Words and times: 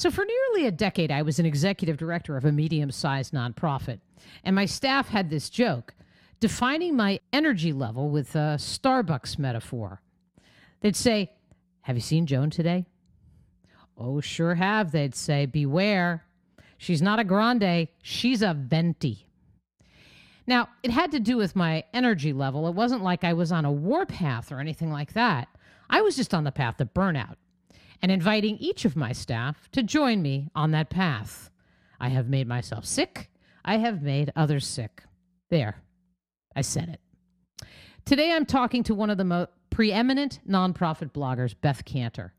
So, 0.00 0.10
for 0.10 0.24
nearly 0.24 0.66
a 0.66 0.70
decade, 0.70 1.12
I 1.12 1.20
was 1.20 1.38
an 1.38 1.44
executive 1.44 1.98
director 1.98 2.38
of 2.38 2.46
a 2.46 2.52
medium 2.52 2.90
sized 2.90 3.34
nonprofit, 3.34 4.00
and 4.42 4.56
my 4.56 4.64
staff 4.64 5.08
had 5.08 5.28
this 5.28 5.50
joke 5.50 5.92
defining 6.40 6.96
my 6.96 7.20
energy 7.34 7.70
level 7.74 8.08
with 8.08 8.34
a 8.34 8.56
Starbucks 8.56 9.38
metaphor. 9.38 10.00
They'd 10.80 10.96
say, 10.96 11.32
Have 11.82 11.96
you 11.96 12.00
seen 12.00 12.24
Joan 12.24 12.48
today? 12.48 12.86
Oh, 13.98 14.22
sure 14.22 14.54
have, 14.54 14.90
they'd 14.90 15.14
say. 15.14 15.44
Beware. 15.44 16.24
She's 16.78 17.02
not 17.02 17.18
a 17.18 17.24
grande, 17.24 17.88
she's 18.00 18.40
a 18.40 18.54
venti. 18.54 19.26
Now, 20.46 20.70
it 20.82 20.92
had 20.92 21.10
to 21.10 21.20
do 21.20 21.36
with 21.36 21.54
my 21.54 21.84
energy 21.92 22.32
level. 22.32 22.66
It 22.68 22.74
wasn't 22.74 23.02
like 23.02 23.22
I 23.22 23.34
was 23.34 23.52
on 23.52 23.66
a 23.66 23.70
warpath 23.70 24.50
or 24.50 24.60
anything 24.60 24.90
like 24.90 25.12
that. 25.12 25.48
I 25.90 26.00
was 26.00 26.16
just 26.16 26.32
on 26.32 26.44
the 26.44 26.52
path 26.52 26.78
to 26.78 26.86
burnout 26.86 27.36
and 28.02 28.10
inviting 28.10 28.56
each 28.58 28.84
of 28.84 28.96
my 28.96 29.12
staff 29.12 29.68
to 29.72 29.82
join 29.82 30.22
me 30.22 30.48
on 30.54 30.70
that 30.70 30.90
path. 30.90 31.50
I 32.00 32.08
have 32.08 32.28
made 32.28 32.48
myself 32.48 32.84
sick. 32.84 33.30
I 33.64 33.76
have 33.76 34.02
made 34.02 34.32
others 34.34 34.66
sick. 34.66 35.02
There, 35.50 35.82
I 36.56 36.62
said 36.62 36.88
it. 36.88 37.66
Today, 38.04 38.32
I'm 38.32 38.46
talking 38.46 38.82
to 38.84 38.94
one 38.94 39.10
of 39.10 39.18
the 39.18 39.24
most 39.24 39.50
preeminent 39.68 40.40
nonprofit 40.48 41.12
bloggers, 41.12 41.54
Beth 41.60 41.84
Kanter. 41.84 42.30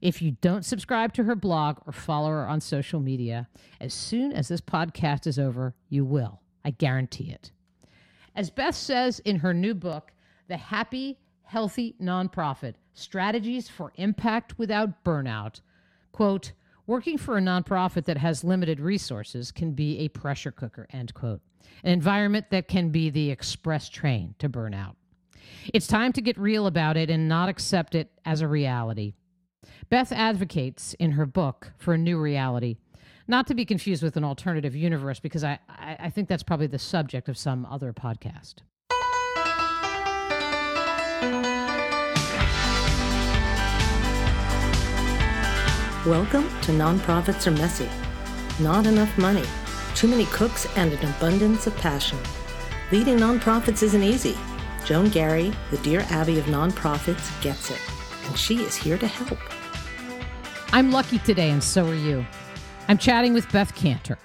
If 0.00 0.22
you 0.22 0.32
don't 0.40 0.64
subscribe 0.64 1.12
to 1.14 1.24
her 1.24 1.34
blog 1.34 1.78
or 1.86 1.92
follow 1.92 2.30
her 2.30 2.48
on 2.48 2.60
social 2.60 3.00
media, 3.00 3.48
as 3.80 3.92
soon 3.92 4.32
as 4.32 4.48
this 4.48 4.62
podcast 4.62 5.26
is 5.26 5.38
over, 5.38 5.74
you 5.88 6.04
will. 6.04 6.40
I 6.64 6.70
guarantee 6.70 7.30
it. 7.30 7.52
As 8.34 8.50
Beth 8.50 8.74
says 8.74 9.18
in 9.20 9.40
her 9.40 9.52
new 9.52 9.74
book, 9.74 10.12
The 10.48 10.56
Happy, 10.56 11.18
Healthy 11.50 11.96
Nonprofit 12.00 12.74
Strategies 12.94 13.68
for 13.68 13.92
Impact 13.96 14.56
Without 14.56 15.02
Burnout, 15.02 15.60
quote, 16.12 16.52
working 16.86 17.18
for 17.18 17.36
a 17.36 17.40
nonprofit 17.40 18.04
that 18.04 18.18
has 18.18 18.44
limited 18.44 18.78
resources 18.78 19.50
can 19.50 19.72
be 19.72 19.98
a 19.98 20.08
pressure 20.10 20.52
cooker, 20.52 20.86
end 20.92 21.12
quote. 21.12 21.40
An 21.82 21.90
environment 21.90 22.46
that 22.50 22.68
can 22.68 22.90
be 22.90 23.10
the 23.10 23.32
express 23.32 23.88
train 23.88 24.36
to 24.38 24.48
burnout. 24.48 24.94
It's 25.74 25.88
time 25.88 26.12
to 26.12 26.20
get 26.20 26.38
real 26.38 26.68
about 26.68 26.96
it 26.96 27.10
and 27.10 27.28
not 27.28 27.48
accept 27.48 27.96
it 27.96 28.12
as 28.24 28.42
a 28.42 28.46
reality. 28.46 29.14
Beth 29.88 30.12
advocates 30.12 30.94
in 31.00 31.12
her 31.12 31.26
book 31.26 31.72
for 31.78 31.94
a 31.94 31.98
new 31.98 32.20
reality 32.20 32.76
not 33.26 33.48
to 33.48 33.54
be 33.54 33.64
confused 33.64 34.04
with 34.04 34.16
an 34.16 34.24
alternative 34.24 34.76
universe, 34.76 35.18
because 35.18 35.42
I, 35.42 35.58
I, 35.68 35.96
I 36.00 36.10
think 36.10 36.28
that's 36.28 36.42
probably 36.42 36.66
the 36.68 36.78
subject 36.78 37.28
of 37.28 37.36
some 37.36 37.66
other 37.66 37.92
podcast. 37.92 38.56
Welcome 46.06 46.48
to 46.62 46.72
Nonprofits 46.72 47.46
Are 47.46 47.50
Messy. 47.50 47.86
Not 48.58 48.86
enough 48.86 49.18
money, 49.18 49.44
too 49.94 50.08
many 50.08 50.24
cooks, 50.24 50.66
and 50.78 50.90
an 50.94 51.10
abundance 51.10 51.66
of 51.66 51.76
passion. 51.76 52.18
Leading 52.90 53.18
nonprofits 53.18 53.82
isn't 53.82 54.02
easy. 54.02 54.34
Joan 54.86 55.10
Garry, 55.10 55.52
the 55.70 55.76
Dear 55.82 56.06
Abby 56.08 56.38
of 56.38 56.46
nonprofits, 56.46 57.42
gets 57.42 57.70
it, 57.70 57.78
and 58.26 58.38
she 58.38 58.62
is 58.62 58.74
here 58.74 58.96
to 58.96 59.06
help. 59.06 59.38
I'm 60.72 60.90
lucky 60.90 61.18
today, 61.18 61.50
and 61.50 61.62
so 61.62 61.86
are 61.86 61.94
you. 61.94 62.24
I'm 62.88 62.96
chatting 62.96 63.34
with 63.34 63.52
Beth 63.52 63.74
Kanter. 63.74 64.16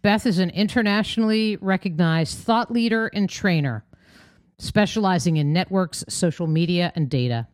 Beth 0.00 0.24
is 0.24 0.38
an 0.38 0.48
internationally 0.48 1.58
recognized 1.60 2.38
thought 2.38 2.72
leader 2.72 3.08
and 3.08 3.28
trainer, 3.28 3.84
specializing 4.58 5.36
in 5.36 5.52
networks, 5.52 6.06
social 6.08 6.46
media, 6.46 6.90
and 6.94 7.10
data. 7.10 7.48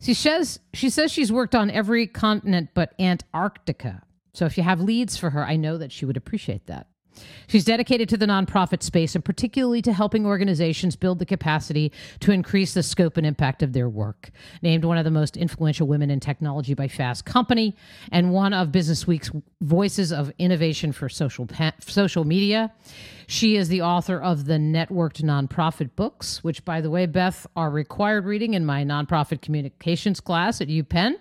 She 0.00 0.14
says 0.14 0.60
she 0.72 0.88
says 0.88 1.12
she's 1.12 1.30
worked 1.30 1.54
on 1.54 1.70
every 1.70 2.06
continent 2.06 2.70
but 2.74 2.94
Antarctica. 2.98 4.02
So 4.32 4.46
if 4.46 4.56
you 4.56 4.64
have 4.64 4.80
leads 4.80 5.16
for 5.16 5.30
her, 5.30 5.44
I 5.44 5.56
know 5.56 5.76
that 5.76 5.92
she 5.92 6.04
would 6.04 6.16
appreciate 6.16 6.66
that. 6.66 6.86
She's 7.46 7.64
dedicated 7.64 8.08
to 8.10 8.16
the 8.16 8.26
nonprofit 8.26 8.82
space 8.82 9.14
and 9.14 9.24
particularly 9.24 9.82
to 9.82 9.92
helping 9.92 10.26
organizations 10.26 10.96
build 10.96 11.18
the 11.18 11.26
capacity 11.26 11.92
to 12.20 12.32
increase 12.32 12.74
the 12.74 12.82
scope 12.82 13.16
and 13.16 13.26
impact 13.26 13.62
of 13.62 13.72
their 13.72 13.88
work. 13.88 14.30
Named 14.62 14.84
one 14.84 14.98
of 14.98 15.04
the 15.04 15.10
most 15.10 15.36
influential 15.36 15.86
women 15.86 16.10
in 16.10 16.20
technology 16.20 16.74
by 16.74 16.88
Fast 16.88 17.24
Company 17.24 17.74
and 18.12 18.32
one 18.32 18.52
of 18.52 18.72
Business 18.72 19.06
Week's 19.06 19.30
voices 19.60 20.12
of 20.12 20.32
innovation 20.38 20.92
for 20.92 21.08
social 21.08 21.46
pa- 21.46 21.72
social 21.80 22.24
media. 22.24 22.72
She 23.26 23.56
is 23.56 23.68
the 23.68 23.82
author 23.82 24.20
of 24.20 24.46
the 24.46 24.54
Networked 24.54 25.22
Nonprofit 25.22 25.90
books, 25.96 26.42
which 26.42 26.64
by 26.64 26.80
the 26.80 26.90
way, 26.90 27.06
Beth 27.06 27.46
are 27.56 27.70
required 27.70 28.24
reading 28.24 28.54
in 28.54 28.64
my 28.64 28.84
nonprofit 28.84 29.42
communications 29.42 30.20
class 30.20 30.60
at 30.60 30.68
UPenn. 30.68 31.14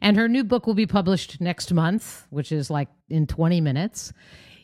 And 0.00 0.16
her 0.16 0.28
new 0.28 0.44
book 0.44 0.66
will 0.66 0.74
be 0.74 0.86
published 0.86 1.40
next 1.40 1.72
month, 1.72 2.26
which 2.30 2.52
is 2.52 2.70
like 2.70 2.88
in 3.08 3.26
20 3.26 3.60
minutes. 3.60 4.12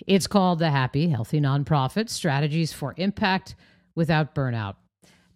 It's 0.07 0.27
called 0.27 0.59
The 0.59 0.71
Happy, 0.71 1.09
Healthy 1.09 1.41
Nonprofit 1.41 2.09
Strategies 2.09 2.73
for 2.73 2.95
Impact 2.97 3.55
Without 3.95 4.35
Burnout. 4.35 4.77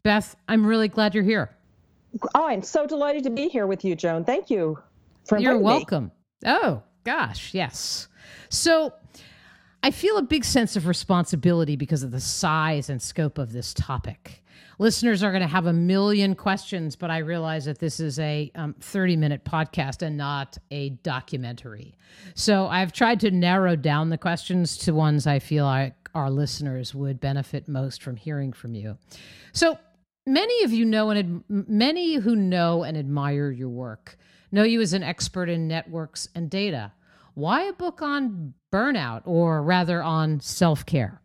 Beth, 0.03 0.37
I'm 0.49 0.67
really 0.67 0.89
glad 0.89 1.15
you're 1.15 1.25
here. 1.25 1.57
Oh, 2.35 2.47
I'm 2.47 2.63
so 2.63 2.87
delighted 2.87 3.25
to 3.25 3.31
be 3.31 3.49
here 3.49 3.67
with 3.67 3.85
you, 3.85 3.97
Joan. 3.97 4.25
Thank 4.25 4.51
you 4.51 4.79
for 5.27 5.39
You're 5.39 5.59
welcome. 5.59 6.13
Oh, 6.47 6.83
gosh, 7.05 7.55
yes. 7.55 8.09
So 8.49 8.93
I 9.83 9.91
feel 9.91 10.17
a 10.17 10.23
big 10.23 10.45
sense 10.45 10.77
of 10.77 10.87
responsibility 10.87 11.77
because 11.77 12.03
of 12.03 12.11
the 12.11 12.21
size 12.21 12.89
and 12.89 13.03
scope 13.03 13.39
of 13.39 13.53
this 13.53 13.75
topic. 13.75 14.44
Listeners 14.79 15.23
are 15.23 15.31
going 15.31 15.43
to 15.43 15.49
have 15.49 15.67
a 15.67 15.73
million 15.73 16.35
questions, 16.35 16.97
but 16.97 17.11
I 17.11 17.19
realize 17.19 17.65
that 17.67 17.79
this 17.79 18.01
is 18.01 18.19
a 18.19 18.51
30 18.81 19.15
um, 19.15 19.21
minute 19.21 19.45
podcast 19.45 20.03
and 20.03 20.17
not 20.17 20.59
a 20.71 20.91
documentary. 20.91 21.95
So 22.35 22.67
I've 22.67 22.93
tried 22.93 23.21
to 23.21 23.31
narrow 23.31 23.77
down 23.77 24.11
the 24.11 24.19
questions 24.19 24.77
to 24.79 24.93
ones 24.93 25.27
I 25.27 25.39
feel 25.39 25.65
like 25.65 25.95
our 26.15 26.31
listeners 26.31 26.95
would 26.95 27.21
benefit 27.21 27.69
most 27.69 28.03
from 28.03 28.17
hearing 28.17 28.53
from 28.53 28.75
you. 28.75 28.97
So 29.53 29.79
many 30.27 30.65
of 30.65 30.73
you 30.73 30.85
know 30.85 31.11
and 31.11 31.19
ad- 31.19 31.69
many 31.69 32.15
who 32.15 32.37
know 32.37 32.83
and 32.85 32.97
admire 32.97 33.51
your 33.51 33.69
work 33.69 34.17
know 34.53 34.63
you 34.63 34.81
as 34.81 34.93
an 34.93 35.03
expert 35.03 35.49
in 35.49 35.67
networks 35.67 36.29
and 36.35 36.49
data. 36.49 36.93
Why 37.35 37.63
a 37.63 37.73
book 37.73 38.01
on 38.01 38.55
burnout 38.73 39.23
or 39.25 39.63
rather 39.63 40.03
on 40.03 40.41
self 40.41 40.87
care? 40.87 41.21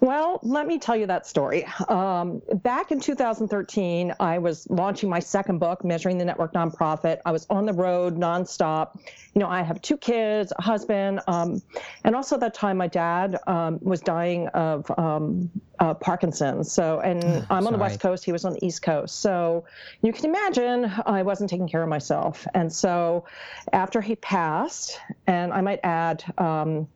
Well, 0.00 0.40
let 0.42 0.66
me 0.66 0.78
tell 0.78 0.96
you 0.96 1.06
that 1.06 1.26
story. 1.26 1.66
Um, 1.88 2.42
back 2.54 2.92
in 2.92 3.00
2013, 3.00 4.14
I 4.20 4.38
was 4.38 4.68
launching 4.68 5.08
my 5.08 5.20
second 5.20 5.58
book, 5.58 5.84
Measuring 5.84 6.18
the 6.18 6.24
Network 6.24 6.52
Nonprofit. 6.52 7.20
I 7.24 7.32
was 7.32 7.46
on 7.50 7.66
the 7.66 7.72
road 7.72 8.16
nonstop. 8.16 8.98
You 9.34 9.40
know, 9.40 9.48
I 9.48 9.62
have 9.62 9.80
two 9.82 9.96
kids, 9.96 10.52
a 10.56 10.62
husband, 10.62 11.20
um, 11.26 11.62
and 12.04 12.14
also 12.14 12.36
at 12.36 12.40
that 12.40 12.54
time 12.54 12.76
my 12.76 12.86
dad 12.86 13.38
um, 13.46 13.78
was 13.82 14.00
dying 14.00 14.48
of 14.48 14.90
um, 14.98 15.50
uh, 15.78 15.94
Parkinson's. 15.94 16.70
So, 16.70 17.00
and 17.00 17.46
I'm 17.50 17.66
on 17.66 17.72
the 17.72 17.78
West 17.78 18.00
Coast, 18.00 18.24
he 18.24 18.32
was 18.32 18.44
on 18.44 18.54
the 18.54 18.64
East 18.64 18.82
Coast. 18.82 19.20
So 19.20 19.64
you 20.02 20.12
can 20.12 20.24
imagine 20.26 20.92
I 21.06 21.22
wasn't 21.22 21.50
taking 21.50 21.68
care 21.68 21.82
of 21.82 21.88
myself. 21.88 22.46
And 22.54 22.72
so 22.72 23.24
after 23.72 24.00
he 24.00 24.16
passed, 24.16 24.98
and 25.26 25.52
I 25.52 25.60
might 25.60 25.80
add, 25.82 26.24
um, 26.38 26.88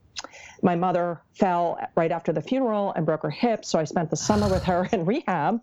my 0.62 0.74
mother 0.74 1.20
fell 1.34 1.78
right 1.96 2.10
after 2.10 2.32
the 2.32 2.42
funeral 2.42 2.92
and 2.96 3.06
broke 3.06 3.22
her 3.22 3.30
hip. 3.30 3.64
So 3.64 3.78
I 3.78 3.84
spent 3.84 4.10
the 4.10 4.16
summer 4.16 4.48
with 4.48 4.64
her 4.64 4.88
in 4.92 5.04
rehab. 5.04 5.60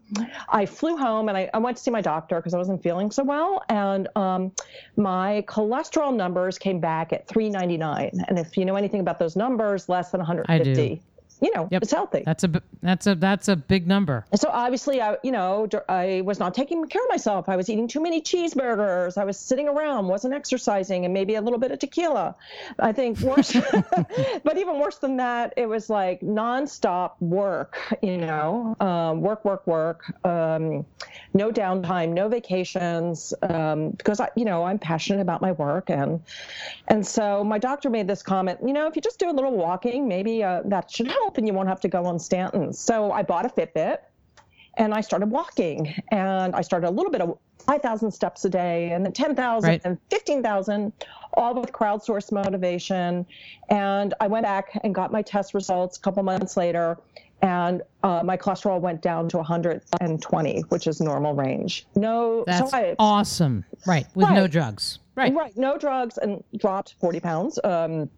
I 0.49 0.65
flew 0.65 0.97
home 0.97 1.29
and 1.29 1.37
I, 1.37 1.49
I 1.53 1.57
went 1.57 1.77
to 1.77 1.83
see 1.83 1.91
my 1.91 2.01
doctor 2.01 2.37
because 2.37 2.53
I 2.53 2.57
wasn't 2.57 2.81
feeling 2.83 3.11
so 3.11 3.23
well. 3.23 3.63
And 3.69 4.07
um, 4.15 4.51
my 4.95 5.43
cholesterol 5.47 6.15
numbers 6.15 6.57
came 6.57 6.79
back 6.79 7.13
at 7.13 7.27
399. 7.27 8.11
And 8.27 8.39
if 8.39 8.57
you 8.57 8.65
know 8.65 8.75
anything 8.75 8.99
about 8.99 9.19
those 9.19 9.35
numbers, 9.35 9.89
less 9.89 10.11
than 10.11 10.19
150 10.19 11.01
you 11.45 11.53
know, 11.53 11.67
yep. 11.69 11.83
it's 11.83 11.91
healthy. 11.91 12.23
That's 12.25 12.43
a 12.43 12.61
that's 12.81 13.05
a 13.05 13.13
that's 13.13 13.47
a 13.47 13.55
big 13.55 13.85
number. 13.85 14.25
So 14.33 14.49
obviously, 14.51 14.99
I 14.99 15.17
you 15.23 15.31
know 15.31 15.69
I 15.87 16.23
was 16.25 16.39
not 16.39 16.55
taking 16.55 16.83
care 16.87 17.03
of 17.03 17.09
myself. 17.09 17.47
I 17.47 17.55
was 17.55 17.69
eating 17.69 17.87
too 17.87 18.01
many 18.01 18.19
cheeseburgers. 18.19 19.15
I 19.15 19.25
was 19.25 19.37
sitting 19.37 19.67
around, 19.67 20.07
wasn't 20.07 20.33
exercising, 20.33 21.05
and 21.05 21.13
maybe 21.13 21.35
a 21.35 21.41
little 21.41 21.59
bit 21.59 21.69
of 21.69 21.77
tequila. 21.77 22.35
I 22.79 22.93
think 22.93 23.19
worse, 23.19 23.53
but 24.43 24.57
even 24.57 24.79
worse 24.79 24.97
than 24.97 25.17
that, 25.17 25.53
it 25.55 25.67
was 25.67 25.87
like 25.87 26.21
nonstop 26.21 27.11
work. 27.19 27.77
You 28.01 28.17
know, 28.17 28.75
um, 28.79 29.21
work, 29.21 29.45
work, 29.45 29.67
work. 29.67 30.25
Um, 30.25 30.83
no 31.35 31.51
downtime, 31.51 32.09
no 32.13 32.27
vacations, 32.27 33.35
um, 33.43 33.91
because 33.91 34.19
I 34.19 34.29
you 34.35 34.45
know 34.45 34.63
I'm 34.63 34.79
passionate 34.79 35.21
about 35.21 35.43
my 35.43 35.51
work, 35.51 35.91
and 35.91 36.23
and 36.87 37.05
so 37.05 37.43
my 37.43 37.59
doctor 37.59 37.91
made 37.91 38.07
this 38.07 38.23
comment. 38.23 38.61
You 38.65 38.73
know, 38.73 38.87
if 38.87 38.95
you 38.95 39.03
just 39.03 39.19
do 39.19 39.29
a 39.29 39.35
little 39.35 39.55
walking, 39.55 40.07
maybe 40.07 40.43
uh, 40.43 40.63
that 40.65 40.89
should 40.89 41.07
help 41.07 41.34
help 41.35 41.37
and 41.37 41.47
you 41.47 41.53
won't 41.53 41.69
have 41.69 41.81
to 41.81 41.87
go 41.87 42.05
on 42.05 42.17
statins. 42.17 42.75
So 42.75 43.11
I 43.11 43.23
bought 43.23 43.45
a 43.45 43.49
Fitbit 43.49 43.97
and 44.77 44.93
I 44.93 45.01
started 45.01 45.27
walking 45.27 45.93
and 46.11 46.55
I 46.55 46.61
started 46.61 46.87
a 46.87 46.91
little 46.91 47.11
bit 47.11 47.21
of 47.21 47.37
5,000 47.59 48.11
steps 48.11 48.45
a 48.45 48.49
day 48.49 48.91
and 48.91 49.03
then 49.03 49.11
10,000 49.11 49.67
right. 49.67 49.81
and 49.85 49.97
15,000, 50.11 50.93
all 51.33 51.55
with 51.55 51.71
crowdsourced 51.71 52.31
motivation. 52.31 53.25
And 53.69 54.13
I 54.19 54.27
went 54.27 54.43
back 54.43 54.79
and 54.83 54.93
got 54.93 55.11
my 55.11 55.21
test 55.21 55.53
results 55.53 55.97
a 55.97 56.01
couple 56.01 56.23
months 56.23 56.57
later 56.57 56.97
and 57.41 57.81
uh, 58.03 58.21
my 58.23 58.37
cholesterol 58.37 58.79
went 58.79 59.01
down 59.01 59.27
to 59.29 59.37
120, 59.37 60.61
which 60.69 60.87
is 60.87 61.01
normal 61.01 61.33
range. 61.33 61.85
No, 61.95 62.43
that's 62.47 62.71
so 62.71 62.77
I, 62.77 62.95
awesome. 62.97 63.65
Right, 63.85 64.05
with 64.15 64.27
right. 64.27 64.35
no 64.35 64.47
drugs. 64.47 64.99
Right. 65.15 65.33
Right. 65.33 65.55
No 65.55 65.77
drugs 65.77 66.17
and 66.17 66.43
dropped 66.57 66.95
40 66.99 67.19
pounds. 67.21 67.59
Um, 67.63 68.09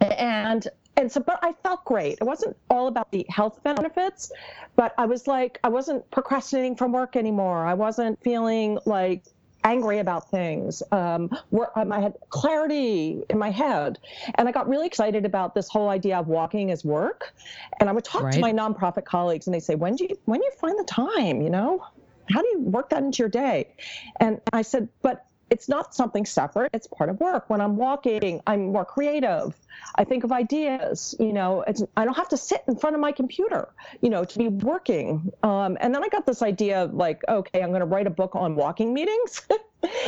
and 0.00 0.66
and 0.98 1.10
so 1.10 1.20
but 1.20 1.38
i 1.42 1.52
felt 1.62 1.84
great. 1.84 2.18
It 2.20 2.24
wasn't 2.24 2.56
all 2.68 2.88
about 2.88 3.10
the 3.12 3.24
health 3.30 3.62
benefits 3.62 4.30
but 4.76 4.94
i 4.98 5.06
was 5.06 5.26
like 5.26 5.58
i 5.64 5.68
wasn't 5.68 6.10
procrastinating 6.10 6.76
from 6.76 6.92
work 6.92 7.16
anymore. 7.16 7.64
I 7.64 7.74
wasn't 7.74 8.22
feeling 8.22 8.78
like 8.84 9.24
angry 9.64 9.98
about 9.98 10.30
things. 10.30 10.82
Um, 10.92 11.30
where 11.50 11.76
um, 11.78 11.90
i 11.92 12.00
had 12.00 12.14
clarity 12.30 13.22
in 13.30 13.38
my 13.38 13.50
head. 13.50 13.98
And 14.36 14.48
i 14.48 14.52
got 14.52 14.68
really 14.68 14.86
excited 14.86 15.24
about 15.24 15.54
this 15.54 15.68
whole 15.68 15.88
idea 15.88 16.18
of 16.18 16.26
walking 16.28 16.70
as 16.70 16.84
work. 16.84 17.32
And 17.80 17.88
i 17.88 17.92
would 17.92 18.04
talk 18.04 18.22
Right. 18.24 18.34
to 18.34 18.40
my 18.40 18.52
nonprofit 18.52 19.04
colleagues 19.04 19.46
and 19.46 19.54
they 19.54 19.60
say 19.60 19.74
when 19.74 19.96
do 19.96 20.04
you 20.10 20.16
when 20.26 20.40
do 20.40 20.46
you 20.46 20.52
find 20.60 20.78
the 20.78 20.84
time 20.84 21.42
you 21.42 21.50
know? 21.50 21.84
How 22.30 22.42
do 22.42 22.48
you 22.52 22.60
work 22.60 22.90
that 22.90 23.02
into 23.02 23.18
your 23.22 23.28
day? 23.30 23.74
And 24.20 24.40
i 24.52 24.62
said 24.62 24.88
but 25.02 25.24
it's 25.50 25.68
not 25.68 25.94
something 25.94 26.26
separate. 26.26 26.70
It's 26.74 26.86
part 26.86 27.10
of 27.10 27.20
work. 27.20 27.48
When 27.48 27.60
i'm 27.60 27.76
walking 27.76 28.40
i'm 28.46 28.72
more 28.72 28.84
creative. 28.84 29.54
I 29.94 30.04
think 30.04 30.24
of 30.24 30.32
ideas 30.32 31.14
you 31.18 31.32
know 31.32 31.62
it's, 31.66 31.82
i 31.96 32.04
don't 32.04 32.16
have 32.16 32.28
to 32.30 32.36
sit 32.36 32.62
in 32.66 32.76
front 32.76 32.94
of 32.96 33.00
my 33.00 33.12
computer 33.12 33.68
you 34.00 34.10
know 34.10 34.24
to 34.24 34.38
be 34.38 34.48
working. 34.48 35.32
Um, 35.42 35.76
and 35.80 35.94
then 35.94 36.02
i 36.04 36.08
got 36.08 36.26
this 36.26 36.42
idea 36.42 36.84
of 36.84 36.94
like 36.94 37.22
okay 37.28 37.62
i'm 37.62 37.70
going 37.70 37.80
to 37.80 37.86
write 37.86 38.06
a 38.06 38.10
book 38.10 38.34
on 38.34 38.54
walking 38.56 38.92
meetings. 38.94 39.42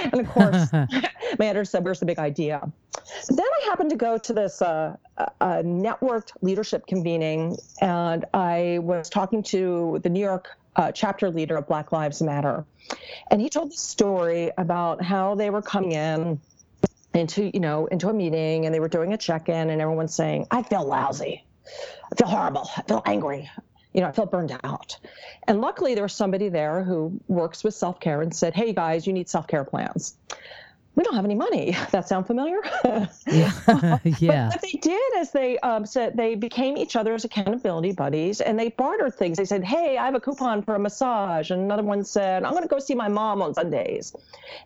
And 0.03 0.21
of 0.21 0.29
course 0.29 0.73
my 1.39 1.47
editor 1.47 1.65
said 1.65 1.85
where's 1.85 2.01
the 2.01 2.07
big 2.07 2.19
idea? 2.19 2.61
Then 3.29 3.47
i 3.47 3.67
happened 3.67 3.91
to 3.91 3.97
go 3.97 4.19
to 4.19 4.33
this 4.33 4.61
uh, 4.61 4.97
uh, 5.17 5.63
networked 5.63 6.33
leadership 6.43 6.89
convening 6.89 7.57
and 7.81 8.25
i 8.35 8.79
was 8.83 9.09
talking 9.09 9.45
to 9.45 10.01
the 10.03 10.11
new 10.11 10.21
york 10.21 10.49
uh, 10.77 10.93
chapter 10.93 11.31
leader 11.31 11.57
of 11.57 11.67
black 11.67 11.93
lives 11.93 12.23
matter. 12.23 12.65
And 13.31 13.41
he 13.41 13.49
told 13.49 13.71
the 13.71 13.77
story 13.77 14.51
about 14.57 15.03
how 15.03 15.35
they 15.35 15.51
were 15.51 15.63
coming 15.63 15.93
in 15.93 16.41
into 17.15 17.51
you 17.53 17.61
know 17.61 17.87
into 17.87 18.09
a 18.09 18.13
meeting 18.13 18.67
and 18.67 18.75
they 18.75 18.81
were 18.81 18.89
doing 18.89 19.13
a 19.13 19.17
check-in 19.17 19.71
and 19.71 19.81
everyone's 19.81 20.15
saying 20.15 20.47
i 20.51 20.63
feel 20.63 20.85
lousy. 20.85 21.45
I 22.13 22.15
feel 22.17 22.29
horrible. 22.29 22.71
I 22.77 22.83
feel 22.83 23.03
angry. 23.05 23.51
You 23.93 24.01
know 24.01 24.07
i 24.07 24.13
feel 24.13 24.27
burned 24.27 24.57
out. 24.63 24.97
And 25.49 25.61
luckily 25.61 25.95
there 25.95 26.05
was 26.05 26.13
somebody 26.13 26.49
there 26.49 26.85
who 26.85 27.21
works 27.27 27.65
with 27.65 27.75
self-care 27.75 28.23
and 28.23 28.35
said 28.35 28.55
hey 28.55 28.73
guys 28.73 29.07
you 29.07 29.13
need 29.13 29.29
self-care 29.29 29.65
plans 29.65 30.17
we 30.97 31.05
don't 31.05 31.15
have 31.15 31.25
any 31.25 31.35
money 31.35 31.77
that 31.93 32.09
sound 32.09 32.27
familiar 32.27 32.61
yeah. 33.27 33.53
yeah. 34.19 34.49
What 34.49 34.63
they 34.63 34.73
did 34.73 35.01
is 35.19 35.31
they 35.31 35.59
um, 35.61 35.87
said 35.87 36.17
they 36.17 36.35
became 36.35 36.77
each 36.77 36.97
other's 36.97 37.25
accountability 37.25 37.93
buddies 37.93 38.41
and 38.41 38.59
they 38.59 38.71
bartered 38.71 39.15
things. 39.15 39.39
They 39.39 39.45
said, 39.45 39.65
Hey, 39.65 39.97
I 39.97 40.05
have 40.05 40.15
a 40.15 40.21
coupon 40.21 40.63
for 40.63 40.75
a 40.75 40.79
massage. 40.79 41.51
And 41.51 41.63
another 41.63 41.83
one 41.83 42.05
said, 42.05 42.45
I'm 42.45 42.53
going 42.53 42.63
to 42.63 42.69
go 42.69 42.79
see 42.79 42.95
my 42.95 43.09
mom 43.09 43.43
on 43.43 43.55
Sundays. 43.55 44.15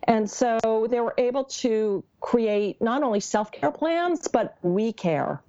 And 0.03 0.29
so 0.29 0.87
they 0.89 0.99
were 0.99 1.13
able 1.17 1.45
to 1.45 2.03
create 2.21 2.81
not 2.81 3.03
only 3.03 3.19
self 3.19 3.51
care 3.51 3.71
plans, 3.71 4.27
but 4.27 4.57
we 4.61 4.93
care. 4.93 5.41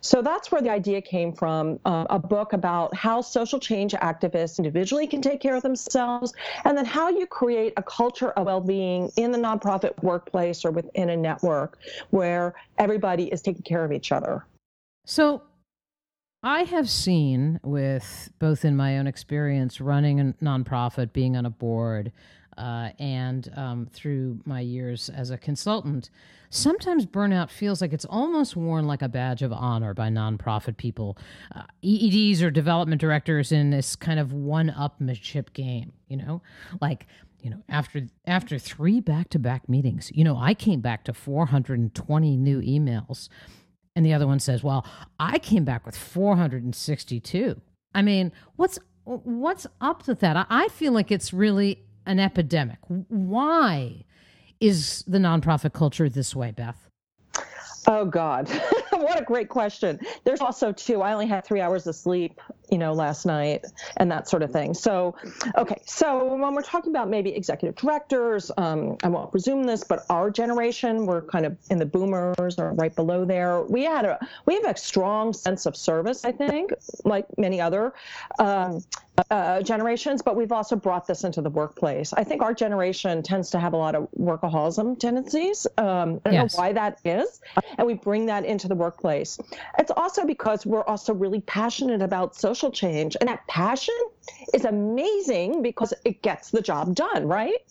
So 0.00 0.22
that's 0.22 0.50
where 0.50 0.62
the 0.62 0.70
idea 0.70 1.00
came 1.00 1.32
from 1.32 1.78
uh, 1.84 2.06
a 2.10 2.18
book 2.18 2.52
about 2.52 2.94
how 2.94 3.20
social 3.20 3.58
change 3.58 3.92
activists 3.94 4.58
individually 4.58 5.06
can 5.06 5.22
take 5.22 5.40
care 5.40 5.56
of 5.56 5.62
themselves, 5.62 6.32
and 6.64 6.76
then 6.76 6.84
how 6.84 7.08
you 7.08 7.26
create 7.26 7.72
a 7.76 7.82
culture 7.82 8.30
of 8.32 8.46
well 8.46 8.60
being 8.60 9.10
in 9.16 9.32
the 9.32 9.38
nonprofit 9.38 10.00
workplace 10.02 10.64
or 10.64 10.70
within 10.70 11.10
a 11.10 11.16
network 11.16 11.78
where 12.10 12.54
everybody 12.78 13.24
is 13.24 13.42
taking 13.42 13.62
care 13.62 13.84
of 13.84 13.92
each 13.92 14.12
other. 14.12 14.46
So 15.06 15.42
I 16.42 16.64
have 16.64 16.90
seen 16.90 17.58
with 17.62 18.30
both 18.38 18.66
in 18.66 18.76
my 18.76 18.98
own 18.98 19.06
experience 19.06 19.80
running 19.80 20.20
a 20.20 20.34
nonprofit, 20.44 21.14
being 21.14 21.36
on 21.36 21.46
a 21.46 21.50
board, 21.50 22.12
uh, 22.56 22.90
and 22.98 23.50
um, 23.56 23.86
through 23.92 24.40
my 24.44 24.60
years 24.60 25.08
as 25.08 25.30
a 25.30 25.38
consultant, 25.38 26.10
sometimes 26.50 27.04
burnout 27.04 27.50
feels 27.50 27.80
like 27.80 27.92
it's 27.92 28.04
almost 28.04 28.56
worn 28.56 28.86
like 28.86 29.02
a 29.02 29.08
badge 29.08 29.42
of 29.42 29.52
honor 29.52 29.92
by 29.94 30.08
nonprofit 30.08 30.76
people, 30.76 31.18
uh, 31.54 31.62
EEDs 31.82 32.42
or 32.42 32.50
development 32.50 33.00
directors 33.00 33.52
in 33.52 33.70
this 33.70 33.96
kind 33.96 34.20
of 34.20 34.32
one-upmanship 34.32 35.52
game. 35.52 35.92
You 36.08 36.18
know, 36.18 36.42
like 36.80 37.06
you 37.42 37.50
know 37.50 37.62
after 37.68 38.02
after 38.26 38.58
three 38.58 39.00
back-to-back 39.00 39.68
meetings, 39.68 40.10
you 40.14 40.24
know, 40.24 40.36
I 40.36 40.54
came 40.54 40.80
back 40.80 41.04
to 41.04 41.14
420 41.14 42.36
new 42.36 42.60
emails. 42.60 43.28
And 43.96 44.04
the 44.04 44.12
other 44.12 44.26
one 44.26 44.40
says, 44.40 44.64
"Well, 44.64 44.84
I 45.20 45.38
came 45.38 45.64
back 45.64 45.86
with 45.86 45.96
462." 45.96 47.60
I 47.94 48.02
mean, 48.02 48.32
what's 48.56 48.78
what's 49.04 49.66
up 49.80 50.06
with 50.06 50.20
that? 50.20 50.36
I, 50.36 50.46
I 50.48 50.68
feel 50.68 50.92
like 50.92 51.10
it's 51.10 51.32
really 51.32 51.84
an 52.06 52.18
epidemic. 52.18 52.78
Why 52.86 54.04
is 54.60 55.04
the 55.06 55.18
nonprofit 55.18 55.72
culture 55.72 56.08
this 56.08 56.34
way, 56.34 56.50
Beth? 56.50 56.88
Oh 57.86 58.06
God, 58.06 58.48
what 59.02 59.20
a 59.20 59.24
great 59.24 59.48
question. 59.48 59.98
There's 60.24 60.40
also 60.40 60.72
too. 60.72 61.02
I 61.02 61.12
only 61.12 61.26
had 61.26 61.44
three 61.44 61.60
hours 61.60 61.86
of 61.86 61.94
sleep, 61.94 62.40
you 62.70 62.78
know, 62.78 62.92
last 62.92 63.26
night, 63.26 63.64
and 63.96 64.10
that 64.10 64.28
sort 64.28 64.42
of 64.42 64.50
thing. 64.52 64.74
So, 64.74 65.14
okay, 65.56 65.80
so 65.86 66.34
when 66.34 66.54
we're 66.54 66.62
talking 66.62 66.90
about 66.90 67.08
maybe 67.08 67.34
executive 67.34 67.76
directors, 67.76 68.50
um, 68.56 68.96
I 69.02 69.08
won't 69.08 69.30
presume 69.30 69.64
this, 69.64 69.84
but 69.84 70.04
our 70.10 70.30
generation, 70.30 71.06
we're 71.06 71.22
kind 71.22 71.46
of 71.46 71.56
in 71.70 71.78
the 71.78 71.86
boomers 71.86 72.58
or 72.58 72.72
right 72.72 72.94
below 72.94 73.24
there. 73.24 73.62
We 73.62 73.84
had 73.84 74.04
a 74.04 74.18
we 74.46 74.54
have 74.54 74.64
a 74.64 74.76
strong 74.76 75.32
sense 75.32 75.66
of 75.66 75.76
service, 75.76 76.24
I 76.24 76.32
think, 76.32 76.72
like 77.04 77.26
many 77.38 77.60
other 77.60 77.92
um, 78.38 78.82
uh, 79.30 79.62
generations, 79.62 80.22
but 80.22 80.36
we've 80.36 80.52
also 80.52 80.76
brought 80.76 81.06
this 81.06 81.24
into 81.24 81.40
the 81.40 81.50
workplace. 81.50 82.12
I 82.12 82.24
think 82.24 82.42
our 82.42 82.52
generation 82.54 83.22
tends 83.22 83.50
to 83.50 83.60
have 83.60 83.72
a 83.72 83.76
lot 83.76 83.94
of 83.94 84.08
workaholism 84.18 84.98
tendencies. 84.98 85.66
Um, 85.78 86.20
I 86.24 86.30
don't 86.30 86.32
Yes. 86.34 86.56
know 86.56 86.62
why 86.62 86.72
that 86.72 86.98
is, 87.04 87.40
and 87.78 87.86
we 87.86 87.94
bring 87.94 88.26
that 88.26 88.44
into 88.44 88.66
the 88.68 88.74
workplace. 88.74 88.83
It's 89.78 89.90
also 89.90 90.24
because 90.24 90.66
we're 90.66 90.84
also 90.84 91.14
really 91.14 91.40
passionate 91.40 92.02
about 92.02 92.34
social 92.34 92.70
change, 92.70 93.16
and 93.20 93.28
that 93.28 93.46
passion 93.46 93.94
is 94.52 94.64
amazing 94.64 95.62
because 95.62 95.92
it 96.04 96.22
gets 96.22 96.50
the 96.50 96.62
job 96.62 96.94
done, 96.94 97.26
right? 97.26 97.62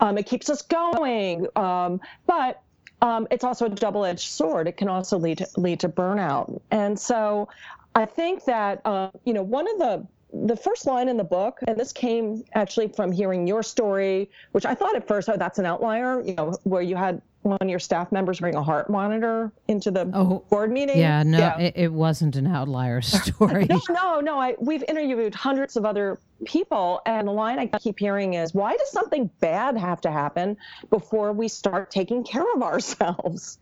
Um, 0.00 0.18
it 0.18 0.26
keeps 0.26 0.50
us 0.50 0.62
going, 0.62 1.46
um, 1.56 2.00
but 2.26 2.62
um, 3.02 3.26
it's 3.30 3.44
also 3.44 3.66
a 3.66 3.70
double-edged 3.70 4.28
sword. 4.28 4.68
It 4.68 4.76
can 4.76 4.88
also 4.88 5.18
lead 5.18 5.38
to, 5.38 5.48
lead 5.56 5.80
to 5.80 5.88
burnout, 5.88 6.60
and 6.70 6.98
so 6.98 7.48
I 7.94 8.06
think 8.06 8.44
that 8.44 8.80
uh, 8.84 9.10
you 9.24 9.34
know 9.34 9.42
one 9.42 9.68
of 9.68 9.78
the 9.78 10.06
the 10.46 10.56
first 10.56 10.86
line 10.86 11.08
in 11.08 11.16
the 11.16 11.24
book, 11.24 11.60
and 11.66 11.78
this 11.78 11.92
came 11.92 12.44
actually 12.54 12.88
from 12.88 13.12
hearing 13.12 13.46
your 13.46 13.62
story, 13.62 14.28
which 14.52 14.66
I 14.66 14.74
thought 14.74 14.96
at 14.96 15.06
first, 15.06 15.28
oh, 15.28 15.36
that's 15.36 15.58
an 15.58 15.66
outlier, 15.66 16.20
you 16.22 16.34
know, 16.34 16.58
where 16.64 16.82
you 16.82 16.96
had 16.96 17.22
one 17.44 17.58
of 17.60 17.68
your 17.68 17.78
staff 17.78 18.10
members 18.10 18.40
bring 18.40 18.54
a 18.56 18.62
heart 18.62 18.90
monitor 18.90 19.52
into 19.68 19.90
the 19.90 20.10
Oh, 20.12 20.44
board 20.50 20.72
meeting. 20.72 20.98
Yeah, 20.98 21.22
no, 21.22 21.54
It, 21.58 21.74
it 21.76 21.92
wasn't 21.92 22.36
an 22.36 22.46
outlier 22.46 23.00
story. 23.02 23.66
No, 23.68 23.80
no, 23.90 24.20
no. 24.20 24.38
I 24.40 24.56
we've 24.58 24.82
interviewed 24.88 25.34
hundreds 25.34 25.76
of 25.76 25.84
other 25.84 26.18
people, 26.44 27.00
and 27.06 27.28
the 27.28 27.32
line 27.32 27.58
I 27.58 27.66
keep 27.78 27.98
hearing 27.98 28.34
is, 28.34 28.52
"Why 28.54 28.76
does 28.76 28.90
something 28.90 29.30
bad 29.40 29.76
have 29.76 30.00
to 30.02 30.10
happen 30.10 30.56
before 30.90 31.32
we 31.32 31.48
start 31.48 31.90
taking 31.90 32.24
care 32.24 32.44
of 32.54 32.62
ourselves?" 32.62 33.58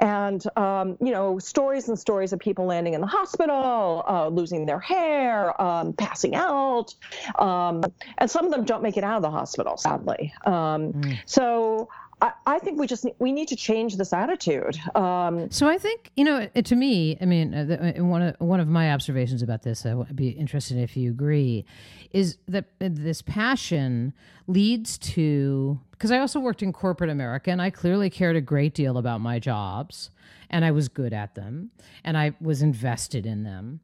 And 0.00 0.42
um, 0.56 0.96
you 1.00 1.12
know, 1.12 1.38
stories 1.38 1.88
and 1.88 1.98
stories 1.98 2.32
of 2.32 2.38
people 2.40 2.64
landing 2.66 2.94
in 2.94 3.00
the 3.00 3.06
hospital, 3.06 4.02
uh, 4.08 4.28
losing 4.28 4.66
their 4.66 4.80
hair, 4.80 5.60
um, 5.60 5.92
passing 5.92 6.34
out, 6.34 6.94
um, 7.38 7.84
and 8.18 8.30
some 8.30 8.44
of 8.46 8.50
them 8.50 8.64
don't 8.64 8.82
make 8.82 8.96
it 8.96 9.04
out 9.04 9.16
of 9.16 9.22
the 9.22 9.30
hospital, 9.30 9.76
sadly. 9.76 10.32
Um, 10.44 10.92
Mm. 10.96 11.18
So. 11.26 11.88
I, 12.22 12.32
I 12.46 12.58
think 12.58 12.78
we 12.78 12.86
just 12.86 13.04
ne- 13.04 13.14
we 13.18 13.30
need 13.30 13.48
to 13.48 13.56
change 13.56 13.96
this 13.96 14.12
attitude. 14.12 14.78
Um, 14.94 15.50
So 15.50 15.68
I 15.68 15.76
think 15.78 16.10
you 16.16 16.24
know, 16.24 16.46
to 16.46 16.76
me, 16.76 17.18
I 17.20 17.26
mean, 17.26 17.54
uh, 17.54 17.94
uh, 17.98 18.04
one 18.04 18.22
of 18.22 18.36
one 18.38 18.60
of 18.60 18.68
my 18.68 18.92
observations 18.92 19.42
about 19.42 19.62
this, 19.62 19.84
I 19.84 19.94
would 19.94 20.16
be 20.16 20.30
interested 20.30 20.78
if 20.78 20.96
you 20.96 21.10
agree, 21.10 21.64
is 22.12 22.38
that 22.48 22.64
uh, 22.80 22.88
this 22.90 23.20
passion 23.22 24.14
leads 24.46 24.96
to 24.98 25.78
because 25.90 26.10
I 26.10 26.18
also 26.18 26.40
worked 26.40 26.62
in 26.62 26.72
corporate 26.72 27.10
America 27.10 27.50
and 27.50 27.60
I 27.60 27.70
clearly 27.70 28.10
cared 28.10 28.36
a 28.36 28.40
great 28.40 28.74
deal 28.74 28.96
about 28.96 29.20
my 29.20 29.38
jobs 29.38 30.10
and 30.48 30.64
I 30.64 30.70
was 30.70 30.88
good 30.88 31.12
at 31.12 31.34
them 31.34 31.70
and 32.04 32.16
I 32.16 32.34
was 32.40 32.62
invested 32.62 33.26
in 33.26 33.42
them. 33.42 33.80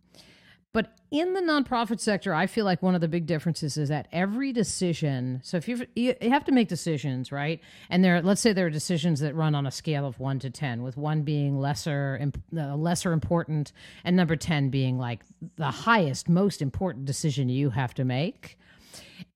But 0.75 0.97
in 1.11 1.35
the 1.35 1.43
nonprofit 1.43 2.01
sector, 2.01 2.33
I 2.33 2.47
feel 2.47 2.65
like 2.65 2.83
one 2.83 2.95
of 2.95 3.03
the 3.03 3.09
big 3.09 3.27
differences 3.27 3.77
is 3.77 3.91
that 3.91 4.09
every 4.11 4.55
decision. 4.55 5.41
So 5.45 5.59
if 5.59 5.69
you 5.69 5.87
you 5.95 6.15
have 6.23 6.45
to 6.47 6.53
make 6.53 6.69
decisions, 6.69 7.31
right? 7.31 7.61
And 7.91 8.03
there, 8.03 8.23
let's 8.23 8.41
say 8.41 8.55
there 8.55 8.67
are 8.67 8.71
decisions 8.71 9.21
that 9.21 9.35
run 9.35 9.55
on 9.55 9.67
a 9.67 9.71
scale 9.71 10.07
of 10.07 10.19
one 10.19 10.39
to 10.39 10.49
ten, 10.49 10.83
with 10.83 10.97
one 10.97 11.23
being 11.23 11.59
lesser 11.59 12.17
imp- 12.19 12.43
uh, 12.57 12.75
lesser 12.75 13.13
important, 13.13 13.73
and 14.05 14.17
number 14.17 14.35
ten 14.35 14.71
being 14.71 14.97
like 14.97 15.21
the 15.57 15.71
highest, 15.71 16.31
most 16.31 16.63
important 16.63 17.05
decision 17.05 17.51
you 17.51 17.69
have 17.69 17.93
to 17.95 18.05
make. 18.05 18.59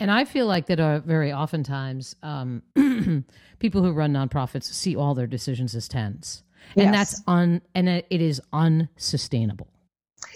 And 0.01 0.11
I 0.11 0.25
feel 0.25 0.47
like 0.47 0.67
that 0.67 0.81
are 0.81 1.01
very 1.01 1.33
oftentimes 1.35 2.17
um, 2.23 2.63
people 3.59 3.83
who 3.83 3.93
run 3.93 4.13
nonprofits 4.13 4.65
see 4.65 4.97
all 4.97 5.15
their 5.15 5.27
decisions 5.27 5.75
as 5.75 5.87
tens, 5.87 6.43
and 6.77 6.95
Yes. 6.95 7.11
that's 7.11 7.23
un 7.27 7.61
and 7.75 7.91
it 7.91 8.07
is 8.11 8.41
unsustainable. 8.55 9.69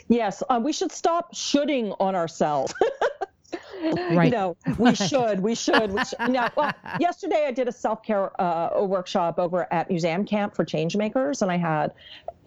Yes, 0.08 0.42
uh, 0.48 0.60
we 0.62 0.72
should 0.72 0.92
stop 0.92 1.34
shooting 1.34 1.92
on 2.00 2.14
ourselves. 2.14 2.74
Right. 3.82 4.26
You 4.26 4.30
know, 4.30 4.56
we 4.78 4.94
should, 4.94 5.40
we 5.40 5.54
should. 5.54 5.92
We 5.92 6.04
should. 6.04 6.18
Now, 6.28 6.50
well, 6.56 6.72
yesterday 7.00 7.46
I 7.46 7.52
did 7.52 7.68
a 7.68 7.72
self 7.72 8.02
care 8.02 8.38
uh, 8.40 8.84
workshop 8.84 9.38
over 9.38 9.72
at 9.72 9.88
Museum 9.88 10.24
Camp 10.24 10.54
for 10.54 10.64
Changemakers, 10.64 11.42
and 11.42 11.50
I 11.50 11.56
had, 11.56 11.92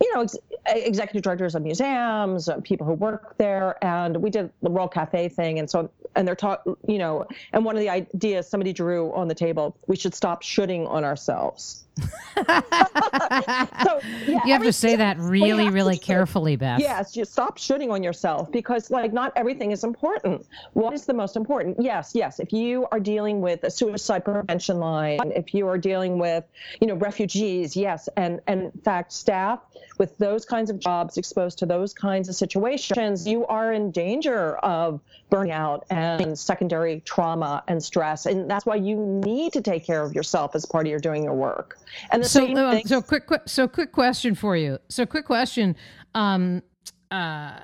you 0.01 0.13
know, 0.13 0.21
ex- 0.21 0.37
executive 0.65 1.21
directors 1.21 1.55
of 1.55 1.61
museums, 1.61 2.49
uh, 2.49 2.59
people 2.61 2.85
who 2.85 2.93
work 2.93 3.35
there, 3.37 3.83
and 3.83 4.17
we 4.17 4.29
did 4.29 4.51
the 4.61 4.69
World 4.69 4.93
Cafe 4.93 5.29
thing, 5.29 5.59
and 5.59 5.69
so 5.69 5.89
and 6.15 6.27
they're 6.27 6.35
taught, 6.35 6.61
you 6.87 6.97
know, 6.97 7.25
and 7.53 7.65
one 7.65 7.75
of 7.75 7.81
the 7.81 7.89
ideas 7.89 8.47
somebody 8.47 8.73
drew 8.73 9.11
on 9.13 9.27
the 9.27 9.35
table, 9.35 9.75
we 9.87 9.95
should 9.95 10.13
stop 10.13 10.41
shooting 10.41 10.85
on 10.87 11.03
ourselves. 11.03 11.85
so 11.99 12.03
yeah, 14.25 14.39
you 14.45 14.53
have 14.53 14.63
to 14.63 14.73
say 14.73 14.95
that 14.95 15.17
really, 15.19 15.69
really 15.69 15.97
carefully, 15.97 16.55
Beth. 16.55 16.79
Yes, 16.79 17.15
you 17.15 17.23
stop 17.23 17.59
shooting 17.59 17.91
on 17.91 18.01
yourself 18.01 18.51
because, 18.51 18.89
like, 18.89 19.13
not 19.13 19.31
everything 19.35 19.69
is 19.69 19.83
important. 19.83 20.43
What 20.73 20.93
is 20.93 21.05
the 21.05 21.13
most 21.13 21.35
important? 21.35 21.77
Yes, 21.79 22.13
yes. 22.15 22.39
If 22.39 22.51
you 22.51 22.87
are 22.91 22.99
dealing 22.99 23.41
with 23.41 23.63
a 23.63 23.69
suicide 23.69 24.25
prevention 24.25 24.79
line, 24.79 25.19
if 25.35 25.53
you 25.53 25.67
are 25.67 25.77
dealing 25.77 26.17
with, 26.17 26.43
you 26.81 26.87
know, 26.87 26.95
refugees, 26.95 27.75
yes, 27.75 28.09
and 28.17 28.41
and 28.47 28.63
in 28.63 28.81
fact, 28.81 29.11
staff 29.11 29.59
with 29.97 30.17
those 30.17 30.45
kinds 30.45 30.69
of 30.69 30.79
jobs 30.79 31.17
exposed 31.17 31.59
to 31.59 31.65
those 31.65 31.93
kinds 31.93 32.29
of 32.29 32.35
situations, 32.35 33.27
you 33.27 33.45
are 33.47 33.73
in 33.73 33.91
danger 33.91 34.55
of 34.57 34.99
burnout 35.31 35.83
and 35.89 36.37
secondary 36.37 37.01
trauma 37.01 37.63
and 37.67 37.83
stress, 37.83 38.25
and 38.25 38.49
that's 38.49 38.65
why 38.65 38.75
you 38.75 38.95
need 38.97 39.53
to 39.53 39.61
take 39.61 39.85
care 39.85 40.03
of 40.03 40.13
yourself 40.13 40.55
as 40.55 40.65
part 40.65 40.85
of 40.85 40.91
your 40.91 40.99
doing 40.99 41.23
your 41.23 41.33
work. 41.33 41.77
And 42.11 42.23
the 42.23 42.27
so, 42.27 42.45
same 42.45 42.57
um, 42.57 42.75
thing- 42.75 42.87
so 42.87 43.01
quick, 43.01 43.27
quick, 43.27 43.43
so 43.45 43.67
quick 43.67 43.91
question 43.91 44.35
for 44.35 44.55
you. 44.55 44.79
So, 44.89 45.05
quick 45.05 45.25
question. 45.25 45.75
Um, 46.15 46.61
uh, 47.11 47.59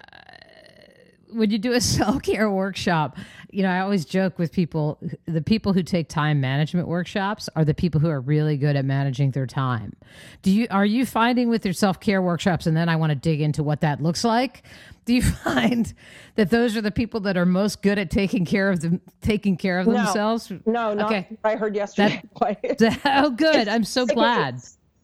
when 1.32 1.50
you 1.52 1.58
do 1.58 1.74
a 1.74 1.82
self 2.00 2.22
care 2.22 2.50
workshop, 2.50 3.18
you 3.52 3.64
know, 3.64 3.70
I 3.70 3.80
always 3.80 4.06
joke 4.06 4.38
with 4.40 4.52
people 4.52 5.00
the 5.26 5.42
people 5.42 5.74
who 5.74 5.84
take 5.84 6.10
time 6.10 6.40
management 6.42 6.88
workshops 6.88 7.50
are 7.56 7.66
the 7.66 7.74
people 7.74 8.00
who 8.02 8.10
are 8.10 8.22
really 8.22 8.58
good 8.58 8.76
at 8.76 8.86
managing 8.86 9.32
their 9.32 9.48
time. 9.48 9.94
Do 10.42 10.52
you 10.52 10.68
are 10.70 10.86
you 10.86 11.06
finding 11.06 11.50
with 11.50 11.66
your 11.66 11.74
self 11.74 12.00
care 12.00 12.22
workshops, 12.22 12.68
and 12.68 12.76
then 12.76 12.90
I 12.90 12.96
want 12.96 13.12
to 13.12 13.16
dig 13.16 13.42
into 13.42 13.64
what 13.64 13.82
that 13.82 14.02
looks 14.02 14.24
like? 14.24 14.64
Do 15.06 15.14
you 15.14 15.22
find 15.44 15.92
that 16.36 16.50
those 16.52 16.78
are 16.78 16.82
the 16.82 16.92
people 16.92 17.20
that 17.22 17.38
are 17.38 17.46
most 17.46 17.82
good 17.82 17.98
at 17.98 18.12
taking 18.12 18.46
care 18.46 18.70
of 18.70 18.82
them, 18.82 19.02
taking 19.22 19.58
care 19.58 19.80
of 19.80 19.88
No. 19.88 19.94
themselves? 19.94 20.52
no, 20.66 20.92
Okay. 20.92 21.28
I 21.44 21.56
heard 21.56 21.76
yesterday. 21.76 22.22
oh, 23.06 23.30
good. 23.32 23.68
I'm 23.68 23.84
so 23.84 24.06
glad. 24.06 24.60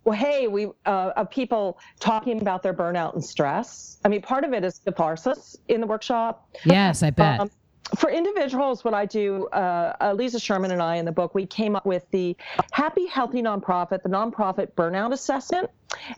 Well, 0.05 0.17
hey, 0.17 0.47
we 0.47 0.67
uh, 0.85 1.11
of 1.15 1.31
people 1.31 1.79
talking 1.99 2.39
about 2.39 2.61
their 2.61 2.75
burnout 2.75 3.15
and 3.15 3.25
stress. 3.25 3.97
I 4.05 4.07
mean, 4.07 4.21
part 4.21 4.43
of 4.43 4.53
it 4.53 4.63
is 4.63 4.79
catharsis 4.85 5.57
in 5.67 5.81
the 5.81 5.87
workshop. 5.87 6.47
Yes, 6.63 7.01
I 7.01 7.09
bet. 7.09 7.39
Um, 7.39 7.49
for 7.97 8.09
individuals, 8.11 8.83
what 8.83 8.93
I 8.93 9.05
do, 9.05 9.47
uh, 9.47 9.95
uh, 10.01 10.13
Lisa 10.13 10.39
Sherman 10.39 10.71
and 10.71 10.81
I 10.81 10.95
in 10.97 11.05
the 11.05 11.11
book, 11.11 11.33
we 11.33 11.45
came 11.45 11.75
up 11.75 11.85
with 11.85 12.09
the 12.11 12.35
Happy 12.71 13.07
Healthy 13.07 13.41
Nonprofit, 13.41 14.03
the 14.03 14.09
Nonprofit 14.09 14.71
Burnout 14.73 15.11
Assessment, 15.11 15.69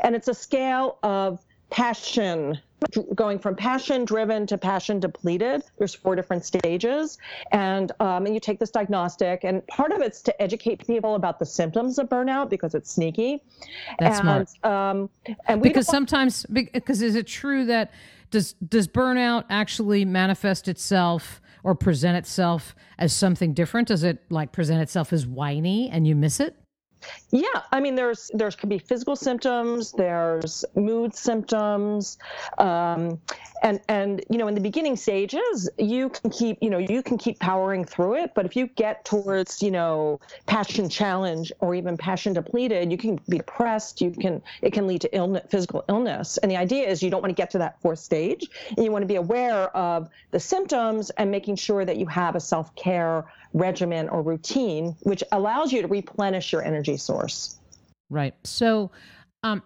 and 0.01 0.15
it's 0.15 0.27
a 0.27 0.33
scale 0.33 0.97
of 1.03 1.45
passion 1.69 2.59
going 3.15 3.39
from 3.39 3.55
passion 3.55 4.05
driven 4.05 4.45
to 4.47 4.57
passion 4.57 4.99
depleted. 4.99 5.63
There's 5.77 5.95
four 5.95 6.15
different 6.15 6.45
stages. 6.45 7.17
And 7.51 7.91
um, 7.99 8.25
and 8.25 8.33
you 8.33 8.39
take 8.39 8.59
this 8.59 8.69
diagnostic 8.69 9.43
and 9.43 9.65
part 9.67 9.91
of 9.91 10.01
it's 10.01 10.21
to 10.23 10.41
educate 10.41 10.85
people 10.85 11.15
about 11.15 11.39
the 11.39 11.45
symptoms 11.45 11.97
of 11.97 12.07
burnout 12.07 12.49
because 12.49 12.75
it's 12.75 12.91
sneaky. 12.91 13.43
That's 13.99 14.19
and 14.19 14.47
smart. 14.47 14.91
um 14.91 15.09
and 15.47 15.61
we 15.61 15.69
because 15.69 15.87
sometimes 15.87 16.45
because 16.45 17.01
is 17.01 17.15
it 17.15 17.27
true 17.27 17.65
that 17.65 17.91
does 18.29 18.53
does 18.53 18.87
burnout 18.87 19.45
actually 19.49 20.05
manifest 20.05 20.67
itself 20.67 21.41
or 21.63 21.73
present 21.75 22.15
itself 22.15 22.75
as 22.99 23.11
something 23.11 23.53
different? 23.53 23.87
Does 23.87 24.03
it 24.03 24.23
like 24.29 24.51
present 24.51 24.81
itself 24.81 25.11
as 25.11 25.25
whiny 25.25 25.89
and 25.89 26.07
you 26.07 26.15
miss 26.15 26.39
it 26.39 26.55
Yeah, 27.31 27.61
I 27.71 27.79
mean, 27.79 27.95
there's 27.95 28.31
there's 28.33 28.55
could 28.55 28.69
be 28.69 28.79
physical 28.79 29.15
symptoms, 29.15 29.91
there's 29.91 30.63
mood 30.75 31.13
symptoms, 31.13 32.17
um, 32.57 33.19
and 33.63 33.81
and 33.89 34.23
you 34.29 34.37
know, 34.37 34.47
in 34.47 34.55
the 34.55 34.61
beginning 34.61 34.95
stages, 34.95 35.69
you 35.77 36.09
can 36.09 36.29
keep 36.29 36.57
you 36.61 36.69
know 36.69 36.77
you 36.77 37.03
can 37.03 37.17
keep 37.17 37.39
powering 37.39 37.83
through 37.83 38.15
it, 38.15 38.31
but 38.33 38.45
if 38.45 38.55
you 38.55 38.67
get 38.67 39.03
towards 39.03 39.61
you 39.61 39.71
know 39.71 40.19
passion 40.45 40.89
challenge 40.89 41.51
or 41.59 41.75
even 41.75 41.97
passion 41.97 42.33
depleted, 42.33 42.91
you 42.91 42.97
can 42.97 43.19
be 43.27 43.37
depressed. 43.37 44.01
You 44.01 44.11
can 44.11 44.41
it 44.61 44.71
can 44.71 44.87
lead 44.87 45.01
to 45.01 45.15
illness, 45.15 45.43
physical 45.49 45.83
illness, 45.89 46.37
and 46.37 46.49
the 46.49 46.57
idea 46.57 46.87
is 46.87 47.03
you 47.03 47.09
don't 47.09 47.21
want 47.21 47.31
to 47.31 47.41
get 47.41 47.51
to 47.51 47.57
that 47.57 47.79
fourth 47.81 47.99
stage, 47.99 48.47
and 48.69 48.85
you 48.85 48.91
want 48.91 49.03
to 49.03 49.07
be 49.07 49.15
aware 49.15 49.75
of 49.75 50.09
the 50.31 50.39
symptoms 50.39 51.09
and 51.11 51.29
making 51.29 51.57
sure 51.57 51.83
that 51.83 51.97
you 51.97 52.05
have 52.05 52.35
a 52.35 52.39
self 52.39 52.73
care 52.75 53.25
regimen 53.53 54.09
or 54.09 54.21
routine, 54.21 54.95
which 55.03 55.23
allows 55.31 55.71
you 55.71 55.81
to 55.81 55.87
replenish 55.87 56.51
your 56.51 56.63
energy 56.63 56.97
source. 56.97 57.59
right 58.09 58.33
so 58.43 58.89
um 59.43 59.61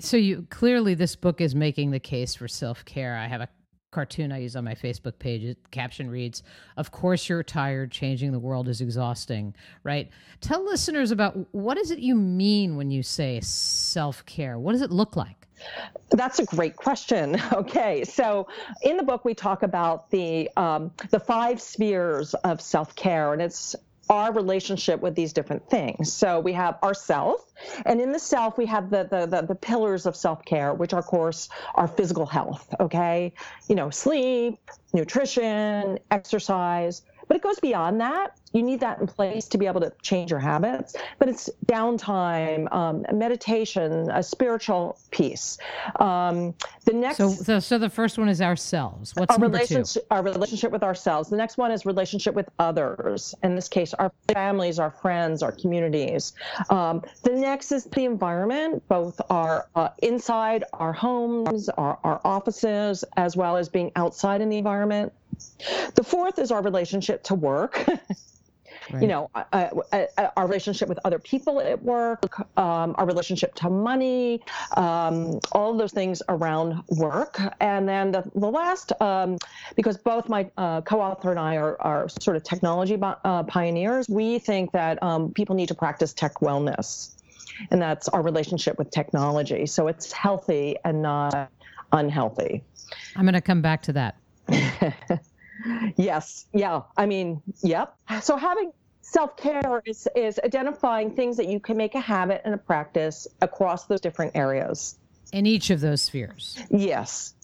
so 0.00 0.16
you 0.16 0.46
clearly 0.50 0.94
this 0.94 1.16
book 1.16 1.40
is 1.40 1.54
making 1.54 1.90
the 1.90 2.00
case 2.00 2.34
for 2.34 2.48
self-care 2.48 3.16
i 3.16 3.26
have 3.26 3.40
a 3.40 3.48
cartoon 3.96 4.30
i 4.30 4.38
use 4.38 4.56
on 4.56 4.64
my 4.64 4.74
facebook 4.74 5.18
page. 5.18 5.42
It 5.42 5.56
caption 5.70 6.10
reads 6.10 6.42
of 6.76 6.90
course 6.90 7.30
you're 7.30 7.42
tired. 7.42 7.90
Changing 7.90 8.30
the 8.30 8.38
world 8.38 8.68
is 8.68 8.82
exhausting 8.82 9.54
right? 9.84 10.10
Tell 10.42 10.62
listeners 10.62 11.12
about 11.12 11.34
what 11.52 11.78
is 11.78 11.90
it 11.90 11.98
you 11.98 12.14
mean 12.14 12.76
when 12.76 12.90
you 12.90 13.02
say 13.02 13.40
self-care? 13.40 14.58
What 14.58 14.72
does 14.72 14.82
it 14.82 14.90
look 14.90 15.16
like? 15.16 15.46
That's 16.10 16.38
a 16.38 16.44
great 16.44 16.76
question. 16.76 17.40
Okay, 17.52 18.04
so 18.04 18.48
in 18.82 18.98
the 18.98 19.02
book 19.02 19.24
we 19.24 19.32
talk 19.32 19.62
about 19.62 20.10
the 20.10 20.50
um, 20.56 20.90
the 21.10 21.18
five 21.18 21.60
spheres 21.60 22.34
of 22.34 22.60
self 22.60 22.94
care, 22.94 23.32
and 23.32 23.40
it's 23.40 23.74
our 24.08 24.32
relationship 24.32 25.00
with 25.00 25.14
these 25.14 25.32
different 25.32 25.68
things. 25.68 26.12
So 26.12 26.40
we 26.40 26.52
have 26.52 26.78
ourself, 26.82 27.52
and 27.84 28.00
in 28.00 28.12
the 28.12 28.18
self 28.18 28.58
we 28.58 28.66
have 28.66 28.90
the 28.90 29.04
the 29.04 29.26
the, 29.26 29.42
the 29.42 29.54
pillars 29.54 30.06
of 30.06 30.16
self 30.16 30.44
care, 30.44 30.74
which 30.74 30.92
of 30.92 31.04
course 31.06 31.48
are 31.74 31.88
physical 31.88 32.26
health. 32.26 32.72
Okay, 32.80 33.32
you 33.68 33.74
know, 33.74 33.90
sleep, 33.90 34.58
nutrition, 34.92 35.98
exercise. 36.10 37.02
But 37.28 37.36
it 37.36 37.42
goes 37.42 37.58
beyond 37.60 38.00
that. 38.00 38.36
You 38.52 38.62
need 38.62 38.80
that 38.80 39.00
in 39.00 39.06
place 39.06 39.46
to 39.48 39.58
be 39.58 39.66
able 39.66 39.82
to 39.82 39.92
change 40.00 40.30
your 40.30 40.40
habits. 40.40 40.96
But 41.18 41.28
it's 41.28 41.50
downtime, 41.66 42.72
um, 42.72 43.04
meditation, 43.12 44.10
a 44.10 44.22
spiritual 44.22 44.98
piece. 45.10 45.58
Um, 46.00 46.54
the 46.84 46.92
next, 46.94 47.18
so, 47.18 47.28
so 47.28 47.58
so 47.58 47.78
the 47.78 47.90
first 47.90 48.16
one 48.16 48.28
is 48.28 48.40
ourselves 48.40 49.12
what's 49.16 49.30
our 49.30 49.38
number 49.38 49.58
two 49.58 49.64
relationship, 49.64 50.06
our 50.10 50.22
relationship 50.22 50.70
with 50.70 50.82
ourselves. 50.82 51.28
The 51.28 51.36
next 51.36 51.58
one 51.58 51.70
is 51.70 51.84
relationship 51.84 52.34
with 52.34 52.48
others. 52.58 53.34
In 53.42 53.56
this 53.56 53.68
case, 53.68 53.92
our 53.94 54.12
families, 54.32 54.78
our 54.78 54.90
friends, 54.90 55.42
our 55.42 55.52
communities. 55.52 56.32
Um, 56.70 57.02
the 57.24 57.32
next 57.32 57.72
is 57.72 57.84
the 57.84 58.04
environment, 58.04 58.82
both 58.88 59.20
our 59.28 59.68
uh, 59.74 59.88
inside 60.02 60.64
our 60.72 60.92
homes, 60.92 61.68
our, 61.70 61.98
our 62.04 62.20
offices, 62.24 63.04
as 63.16 63.36
well 63.36 63.56
as 63.56 63.68
being 63.68 63.90
outside 63.96 64.40
in 64.40 64.48
the 64.48 64.58
environment. 64.58 65.12
The 65.94 66.04
fourth 66.04 66.38
is 66.38 66.50
our 66.50 66.62
relationship 66.62 67.22
to 67.24 67.34
work. 67.34 67.84
Right. 68.92 69.02
You 69.02 69.08
know, 69.08 69.30
uh, 69.34 69.44
uh, 69.52 70.04
uh, 70.16 70.28
our 70.36 70.46
relationship 70.46 70.88
with 70.88 70.98
other 71.04 71.18
people 71.18 71.60
at 71.60 71.82
work, 71.82 72.38
um, 72.56 72.94
our 72.98 73.06
relationship 73.06 73.54
to 73.56 73.70
money, 73.70 74.42
um, 74.76 75.40
all 75.52 75.72
of 75.72 75.78
those 75.78 75.92
things 75.92 76.22
around 76.28 76.82
work. 76.90 77.40
And 77.60 77.88
then 77.88 78.12
the, 78.12 78.30
the 78.34 78.46
last, 78.46 78.92
um, 79.00 79.38
because 79.74 79.98
both 79.98 80.28
my 80.28 80.48
uh, 80.56 80.82
co-author 80.82 81.30
and 81.30 81.40
I 81.40 81.56
are, 81.56 81.80
are 81.80 82.08
sort 82.08 82.36
of 82.36 82.44
technology 82.44 82.96
uh, 83.02 83.42
pioneers, 83.44 84.08
we 84.08 84.38
think 84.38 84.70
that 84.72 85.02
um, 85.02 85.32
people 85.32 85.56
need 85.56 85.68
to 85.68 85.74
practice 85.74 86.12
tech 86.12 86.34
wellness, 86.34 87.16
and 87.70 87.82
that's 87.82 88.08
our 88.08 88.22
relationship 88.22 88.78
with 88.78 88.90
technology. 88.90 89.66
So 89.66 89.88
it's 89.88 90.12
healthy 90.12 90.76
and 90.84 91.02
not 91.02 91.50
unhealthy. 91.92 92.64
i'm 93.14 93.22
going 93.22 93.34
to 93.34 93.40
come 93.40 93.62
back 93.62 93.80
to 93.82 93.92
that 93.92 94.16
Yes. 95.96 96.46
Yeah. 96.52 96.82
I 96.96 97.06
mean, 97.06 97.42
yep. 97.62 97.96
So 98.22 98.36
having 98.36 98.72
self-care 99.00 99.82
is 99.86 100.06
is 100.14 100.38
identifying 100.44 101.14
things 101.14 101.36
that 101.38 101.48
you 101.48 101.58
can 101.60 101.76
make 101.76 101.94
a 101.94 102.00
habit 102.00 102.42
and 102.44 102.54
a 102.54 102.58
practice 102.58 103.26
across 103.40 103.86
those 103.86 104.00
different 104.00 104.36
areas. 104.36 104.98
in 105.32 105.46
each 105.46 105.70
of 105.70 105.80
those 105.80 106.02
spheres 106.02 106.56
Yes. 106.70 107.34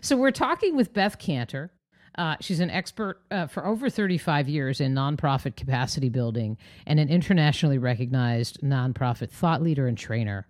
So 0.00 0.16
we're 0.16 0.30
talking 0.30 0.76
with 0.76 0.92
Beth 0.92 1.18
Kanter. 1.18 1.70
Uh, 2.16 2.36
she's 2.40 2.60
an 2.60 2.70
expert 2.70 3.20
uh, 3.30 3.46
for 3.46 3.66
over 3.66 3.88
35 3.88 4.48
years 4.48 4.80
in 4.80 4.94
nonprofit 4.94 5.56
capacity 5.56 6.08
building 6.08 6.58
and 6.86 7.00
an 7.00 7.08
internationally 7.08 7.78
recognized 7.78 8.60
nonprofit 8.60 9.30
thought 9.30 9.62
leader 9.62 9.86
and 9.86 9.96
trainer. 9.96 10.46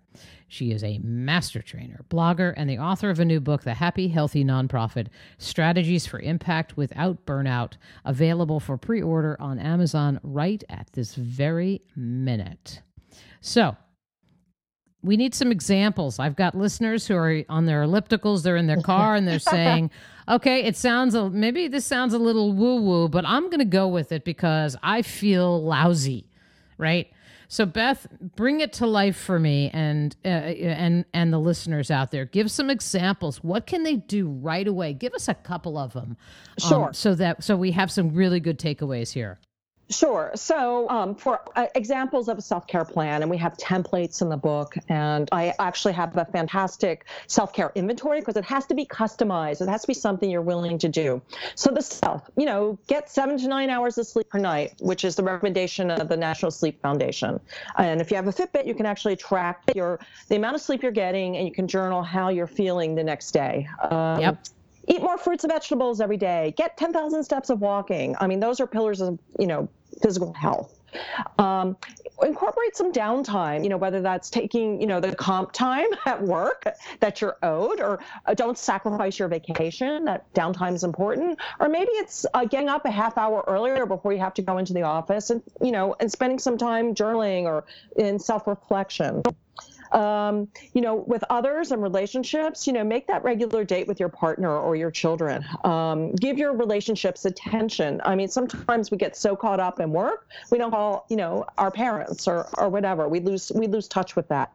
She 0.47 0.71
is 0.71 0.83
a 0.83 0.99
master 0.99 1.61
trainer, 1.61 2.05
blogger, 2.09 2.53
and 2.55 2.69
the 2.69 2.77
author 2.77 3.09
of 3.09 3.19
a 3.19 3.25
new 3.25 3.39
book, 3.39 3.63
The 3.63 3.73
Happy 3.73 4.07
Healthy 4.09 4.45
Nonprofit 4.45 5.07
Strategies 5.39 6.05
for 6.05 6.19
Impact 6.19 6.77
Without 6.77 7.25
Burnout, 7.25 7.73
available 8.05 8.59
for 8.59 8.77
pre 8.77 9.01
order 9.01 9.35
on 9.39 9.57
Amazon 9.57 10.19
right 10.21 10.63
at 10.69 10.91
this 10.93 11.15
very 11.15 11.81
minute. 11.95 12.83
So, 13.41 13.75
we 15.03 15.17
need 15.17 15.35
some 15.35 15.51
examples. 15.51 16.17
I've 16.17 16.35
got 16.35 16.55
listeners 16.55 17.05
who 17.05 17.15
are 17.15 17.43
on 17.49 17.65
their 17.65 17.83
ellipticals, 17.83 18.43
they're 18.43 18.57
in 18.57 18.67
their 18.67 18.81
car 18.81 19.15
and 19.15 19.27
they're 19.27 19.39
saying, 19.39 19.91
okay, 20.27 20.63
it 20.63 20.75
sounds, 20.75 21.13
a, 21.13 21.29
maybe 21.29 21.67
this 21.67 21.85
sounds 21.85 22.13
a 22.13 22.19
little 22.19 22.53
woo 22.53 22.81
woo, 22.81 23.09
but 23.09 23.25
I'm 23.25 23.45
going 23.45 23.59
to 23.59 23.65
go 23.65 23.87
with 23.87 24.11
it 24.11 24.23
because 24.23 24.75
I 24.81 25.01
feel 25.01 25.61
lousy, 25.63 26.25
right? 26.77 27.11
So 27.49 27.67
Beth, 27.67 28.07
bring 28.35 28.61
it 28.61 28.73
to 28.73 28.87
life 28.87 29.15
for 29.15 29.37
me 29.37 29.69
and 29.73 30.15
uh, 30.25 30.27
and 30.27 31.05
and 31.13 31.31
the 31.31 31.37
listeners 31.37 31.91
out 31.91 32.09
there. 32.09 32.25
Give 32.25 32.49
some 32.49 32.71
examples. 32.71 33.43
What 33.43 33.67
can 33.67 33.83
they 33.83 33.97
do 33.97 34.27
right 34.27 34.67
away? 34.67 34.93
Give 34.93 35.13
us 35.13 35.27
a 35.27 35.35
couple 35.35 35.77
of 35.77 35.93
them, 35.93 36.17
um, 36.63 36.69
sure. 36.69 36.93
so 36.93 37.13
that 37.13 37.43
so 37.43 37.55
we 37.55 37.69
have 37.69 37.91
some 37.91 38.15
really 38.15 38.39
good 38.39 38.57
takeaways 38.57 39.11
here. 39.13 39.39
Sure. 39.89 40.31
So, 40.35 40.89
um, 40.89 41.13
for 41.13 41.41
uh, 41.55 41.67
examples 41.75 42.29
of 42.29 42.37
a 42.37 42.41
self 42.41 42.67
care 42.67 42.85
plan, 42.85 43.21
and 43.21 43.29
we 43.29 43.37
have 43.37 43.57
templates 43.57 44.21
in 44.21 44.29
the 44.29 44.37
book, 44.37 44.75
and 44.87 45.27
I 45.31 45.53
actually 45.59 45.93
have 45.93 46.15
a 46.15 46.25
fantastic 46.25 47.05
self 47.27 47.53
care 47.53 47.71
inventory 47.75 48.19
because 48.19 48.37
it 48.37 48.45
has 48.45 48.65
to 48.67 48.75
be 48.75 48.85
customized. 48.85 49.61
It 49.61 49.67
has 49.67 49.81
to 49.81 49.87
be 49.87 49.93
something 49.93 50.29
you're 50.29 50.41
willing 50.41 50.77
to 50.79 50.89
do. 50.89 51.21
So, 51.55 51.69
the 51.69 51.81
self, 51.81 52.29
you 52.37 52.45
know, 52.45 52.79
get 52.87 53.09
seven 53.09 53.37
to 53.39 53.47
nine 53.47 53.69
hours 53.69 53.97
of 53.97 54.07
sleep 54.07 54.29
per 54.29 54.39
night, 54.39 54.73
which 54.79 55.03
is 55.03 55.15
the 55.15 55.23
recommendation 55.23 55.91
of 55.91 56.07
the 56.07 56.17
National 56.17 56.51
Sleep 56.51 56.81
Foundation. 56.81 57.39
And 57.77 57.99
if 57.99 58.09
you 58.09 58.15
have 58.15 58.27
a 58.27 58.33
Fitbit, 58.33 58.65
you 58.65 58.73
can 58.73 58.85
actually 58.85 59.17
track 59.17 59.63
your 59.75 59.99
the 60.29 60.37
amount 60.37 60.55
of 60.55 60.61
sleep 60.61 60.81
you're 60.81 60.91
getting, 60.91 61.35
and 61.35 61.45
you 61.45 61.53
can 61.53 61.67
journal 61.67 62.03
how 62.03 62.29
you're 62.29 62.47
feeling 62.47 62.95
the 62.95 63.03
next 63.03 63.31
day. 63.31 63.67
Um, 63.81 64.21
yep 64.21 64.47
eat 64.87 65.01
more 65.01 65.17
fruits 65.17 65.43
and 65.43 65.51
vegetables 65.51 66.01
every 66.01 66.17
day. 66.17 66.53
Get 66.57 66.77
10,000 66.77 67.23
steps 67.23 67.49
of 67.49 67.61
walking. 67.61 68.15
I 68.19 68.27
mean 68.27 68.39
those 68.39 68.59
are 68.59 68.67
pillars 68.67 69.01
of 69.01 69.19
you 69.39 69.47
know 69.47 69.69
physical 70.01 70.33
health. 70.33 70.79
Um, 71.39 71.75
incorporate 72.21 72.75
some 72.75 72.93
downtime 72.93 73.63
you 73.63 73.69
know 73.69 73.77
whether 73.77 73.99
that's 73.99 74.29
taking 74.29 74.79
you 74.79 74.85
know 74.85 74.99
the 74.99 75.15
comp 75.15 75.51
time 75.51 75.87
at 76.05 76.21
work 76.21 76.65
that 76.99 77.19
you're 77.19 77.37
owed 77.41 77.79
or 77.79 77.99
uh, 78.27 78.33
don't 78.33 78.57
sacrifice 78.57 79.17
your 79.17 79.27
vacation 79.27 80.05
that 80.05 80.31
downtime 80.33 80.75
is 80.75 80.83
important. 80.83 81.39
Or 81.59 81.69
maybe 81.69 81.91
it's 81.93 82.25
uh, 82.33 82.45
getting 82.45 82.69
up 82.69 82.85
a 82.85 82.91
half 82.91 83.17
hour 83.17 83.43
earlier 83.47 83.85
before 83.85 84.13
you 84.13 84.19
have 84.19 84.33
to 84.35 84.41
go 84.41 84.57
into 84.57 84.73
the 84.73 84.83
office 84.83 85.29
and 85.29 85.41
you 85.61 85.71
know 85.71 85.95
and 85.99 86.11
spending 86.11 86.39
some 86.39 86.57
time 86.57 86.93
journaling 86.93 87.43
or 87.43 87.65
in 87.97 88.19
self-reflection 88.19 89.23
um, 89.93 90.47
you 90.73 90.81
know, 90.81 90.95
with 90.95 91.23
others 91.29 91.71
and 91.71 91.81
relationships, 91.81 92.67
you 92.67 92.73
know, 92.73 92.83
make 92.83 93.07
that 93.07 93.23
regular 93.23 93.63
date 93.63 93.87
with 93.87 93.99
your 93.99 94.09
partner 94.09 94.55
or 94.57 94.75
your 94.75 94.91
children. 94.91 95.45
Um, 95.63 96.13
give 96.15 96.37
your 96.37 96.53
relationships 96.53 97.25
attention. 97.25 98.01
I 98.03 98.15
mean, 98.15 98.27
sometimes 98.27 98.91
we 98.91 98.97
get 98.97 99.15
so 99.15 99.35
caught 99.35 99.59
up 99.59 99.79
in 99.79 99.91
work, 99.91 100.27
we 100.51 100.57
don't 100.57 100.71
call, 100.71 101.05
you 101.09 101.17
know, 101.17 101.45
our 101.57 101.71
parents 101.71 102.27
or, 102.27 102.47
or 102.57 102.69
whatever. 102.69 103.07
We 103.07 103.19
lose 103.19 103.51
we 103.53 103.67
lose 103.67 103.87
touch 103.87 104.15
with 104.15 104.27
that. 104.29 104.51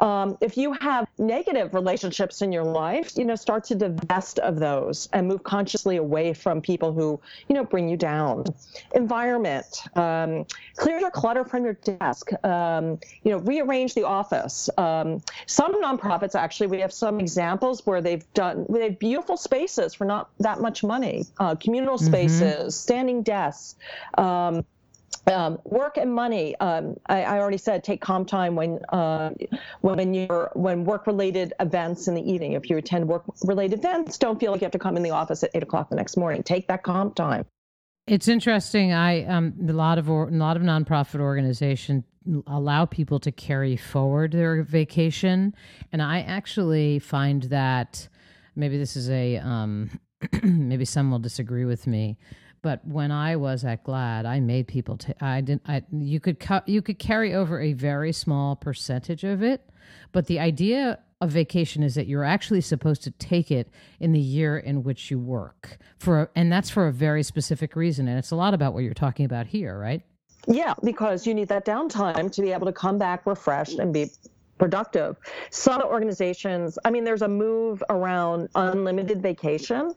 Um, 0.00 0.36
if 0.40 0.56
you 0.56 0.72
have 0.74 1.06
negative 1.18 1.74
relationships 1.74 2.42
in 2.42 2.52
your 2.52 2.64
life, 2.64 3.16
you 3.16 3.24
know, 3.24 3.34
start 3.34 3.64
to 3.64 3.74
divest 3.74 4.38
of 4.38 4.58
those 4.58 5.08
and 5.12 5.28
move 5.28 5.42
consciously 5.44 5.96
away 5.96 6.32
from 6.32 6.60
people 6.60 6.92
who, 6.92 7.20
you 7.48 7.54
know, 7.54 7.64
bring 7.64 7.88
you 7.88 7.96
down. 7.96 8.44
Environment, 8.94 9.66
um, 9.96 10.46
clear 10.76 10.98
your 10.98 11.10
clutter 11.10 11.44
from 11.44 11.64
your 11.64 11.74
desk. 11.74 12.30
Um, 12.44 12.98
you 13.22 13.30
know, 13.30 13.38
rearrange 13.38 13.94
the 13.94 14.04
office. 14.04 14.70
Um, 14.78 15.22
some 15.46 15.80
nonprofits 15.82 16.34
actually, 16.34 16.68
we 16.68 16.80
have 16.80 16.92
some 16.92 17.20
examples 17.20 17.86
where 17.86 18.00
they've 18.00 18.24
done 18.34 18.66
they 18.68 18.84
have 18.84 18.98
beautiful 18.98 19.36
spaces 19.36 19.94
for 19.94 20.04
not 20.04 20.30
that 20.38 20.60
much 20.60 20.82
money. 20.84 21.24
Uh, 21.38 21.54
communal 21.54 21.96
mm-hmm. 21.96 22.06
spaces, 22.06 22.40
mm-hmm. 22.40 22.68
standing 22.68 23.22
desks. 23.22 23.76
Um, 24.18 24.64
um, 25.26 25.58
work 25.64 25.96
and 25.96 26.12
money. 26.12 26.56
Um, 26.56 26.96
I, 27.06 27.22
I, 27.22 27.38
already 27.38 27.58
said 27.58 27.84
take 27.84 28.00
comp 28.00 28.28
time 28.28 28.56
when 28.56 28.80
uh, 28.88 29.30
when 29.80 30.14
you're 30.14 30.50
when 30.54 30.84
work 30.84 31.06
related 31.06 31.52
events 31.60 32.08
in 32.08 32.14
the 32.14 32.32
evening. 32.32 32.52
If 32.52 32.68
you 32.68 32.76
attend 32.76 33.08
work 33.08 33.24
related 33.44 33.78
events, 33.78 34.18
don't 34.18 34.40
feel 34.40 34.52
like 34.52 34.60
you 34.60 34.64
have 34.64 34.72
to 34.72 34.78
come 34.78 34.96
in 34.96 35.02
the 35.02 35.10
office 35.10 35.42
at 35.44 35.50
eight 35.54 35.62
o'clock 35.62 35.90
the 35.90 35.96
next 35.96 36.16
morning. 36.16 36.42
Take 36.42 36.68
that 36.68 36.82
comp 36.82 37.14
time. 37.14 37.46
It's 38.06 38.26
interesting. 38.26 38.92
I 38.92 39.24
um, 39.26 39.54
a 39.68 39.72
lot 39.72 39.98
of 39.98 40.10
or, 40.10 40.28
a 40.28 40.32
lot 40.32 40.56
of 40.56 40.62
nonprofit 40.62 41.20
organizations 41.20 42.04
allow 42.46 42.84
people 42.84 43.18
to 43.20 43.32
carry 43.32 43.76
forward 43.76 44.32
their 44.32 44.62
vacation, 44.62 45.54
and 45.92 46.02
I 46.02 46.20
actually 46.20 46.98
find 46.98 47.44
that 47.44 48.08
maybe 48.56 48.76
this 48.76 48.96
is 48.96 49.08
a 49.08 49.36
um, 49.36 49.90
maybe 50.42 50.84
some 50.84 51.10
will 51.12 51.20
disagree 51.20 51.64
with 51.64 51.86
me 51.86 52.18
but 52.62 52.86
when 52.86 53.10
I 53.10 53.36
was 53.36 53.64
at 53.64 53.84
GLAAD, 53.84 54.24
I 54.24 54.40
made 54.40 54.68
people. 54.68 54.96
T- 54.96 55.12
I 55.20 55.40
didn't. 55.40 55.62
I 55.66 55.82
you 55.92 56.20
could 56.20 56.42
you 56.66 56.80
could 56.80 56.98
carry 56.98 57.34
over 57.34 57.60
a 57.60 57.72
very 57.72 58.12
small 58.12 58.56
percentage 58.56 59.24
of 59.24 59.42
it, 59.42 59.68
but 60.12 60.26
the 60.26 60.38
idea 60.38 61.00
of 61.20 61.30
vacation 61.30 61.82
is 61.82 61.94
that 61.96 62.06
you're 62.06 62.24
actually 62.24 62.60
supposed 62.60 63.02
to 63.02 63.10
take 63.12 63.50
it 63.50 63.68
in 64.00 64.12
the 64.12 64.20
year 64.20 64.58
in 64.58 64.82
which 64.82 65.10
you 65.10 65.18
work 65.18 65.78
for, 65.98 66.30
and 66.34 66.50
that's 66.50 66.70
for 66.70 66.86
a 66.86 66.92
very 66.92 67.22
specific 67.22 67.76
reason. 67.76 68.08
And 68.08 68.18
it's 68.18 68.30
a 68.30 68.36
lot 68.36 68.54
about 68.54 68.74
what 68.74 68.84
you're 68.84 68.94
talking 68.94 69.26
about 69.26 69.46
here, 69.46 69.78
right? 69.78 70.02
Yeah, 70.46 70.74
because 70.82 71.26
you 71.26 71.34
need 71.34 71.48
that 71.48 71.64
downtime 71.64 72.32
to 72.32 72.42
be 72.42 72.52
able 72.52 72.66
to 72.66 72.72
come 72.72 72.98
back 72.98 73.26
refreshed 73.26 73.78
and 73.78 73.92
be 73.92 74.10
productive. 74.58 75.16
Some 75.50 75.82
organizations, 75.82 76.78
I 76.84 76.90
mean, 76.90 77.04
there's 77.04 77.22
a 77.22 77.28
move 77.28 77.82
around 77.90 78.48
unlimited 78.54 79.22
vacation. 79.22 79.94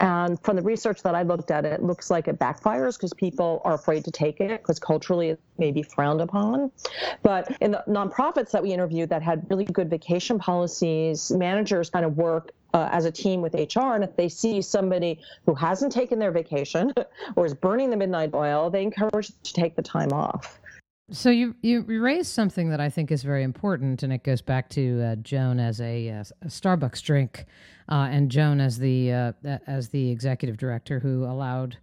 And 0.00 0.40
from 0.42 0.56
the 0.56 0.62
research 0.62 1.02
that 1.02 1.14
I 1.14 1.22
looked 1.22 1.50
at, 1.50 1.64
it 1.64 1.82
looks 1.82 2.10
like 2.10 2.28
it 2.28 2.38
backfires 2.38 2.96
because 2.96 3.12
people 3.14 3.60
are 3.64 3.74
afraid 3.74 4.04
to 4.04 4.10
take 4.10 4.40
it 4.40 4.62
because 4.62 4.78
culturally 4.78 5.30
it 5.30 5.40
may 5.58 5.72
be 5.72 5.82
frowned 5.82 6.20
upon. 6.20 6.70
But 7.22 7.56
in 7.60 7.72
the 7.72 7.82
nonprofits 7.88 8.50
that 8.52 8.62
we 8.62 8.72
interviewed 8.72 9.08
that 9.10 9.22
had 9.22 9.46
really 9.50 9.64
good 9.64 9.90
vacation 9.90 10.38
policies, 10.38 11.32
managers 11.32 11.90
kind 11.90 12.04
of 12.04 12.16
work 12.16 12.52
uh, 12.74 12.88
as 12.92 13.04
a 13.06 13.10
team 13.10 13.40
with 13.40 13.54
HR. 13.54 13.94
And 13.94 14.04
if 14.04 14.14
they 14.16 14.28
see 14.28 14.62
somebody 14.62 15.20
who 15.46 15.54
hasn't 15.54 15.92
taken 15.92 16.18
their 16.18 16.30
vacation 16.30 16.92
or 17.36 17.46
is 17.46 17.54
burning 17.54 17.90
the 17.90 17.96
midnight 17.96 18.34
oil, 18.34 18.70
they 18.70 18.82
encourage 18.82 19.28
them 19.28 19.36
to 19.42 19.52
take 19.52 19.74
the 19.74 19.82
time 19.82 20.12
off. 20.12 20.58
So 21.10 21.30
you 21.30 21.54
you 21.62 21.82
raised 22.02 22.30
something 22.30 22.68
that 22.68 22.80
I 22.80 22.90
think 22.90 23.10
is 23.10 23.22
very 23.22 23.42
important, 23.42 24.02
and 24.02 24.12
it 24.12 24.22
goes 24.24 24.42
back 24.42 24.68
to 24.70 25.02
uh, 25.02 25.16
Joan 25.16 25.58
as 25.58 25.80
a, 25.80 26.10
uh, 26.10 26.24
a 26.42 26.48
Starbucks 26.48 27.02
drink, 27.02 27.46
uh, 27.90 28.08
and 28.10 28.30
Joan 28.30 28.60
as 28.60 28.78
the 28.78 29.12
uh, 29.12 29.32
as 29.66 29.88
the 29.88 30.10
executive 30.10 30.58
director 30.58 31.00
who 31.00 31.24
allowed 31.24 31.78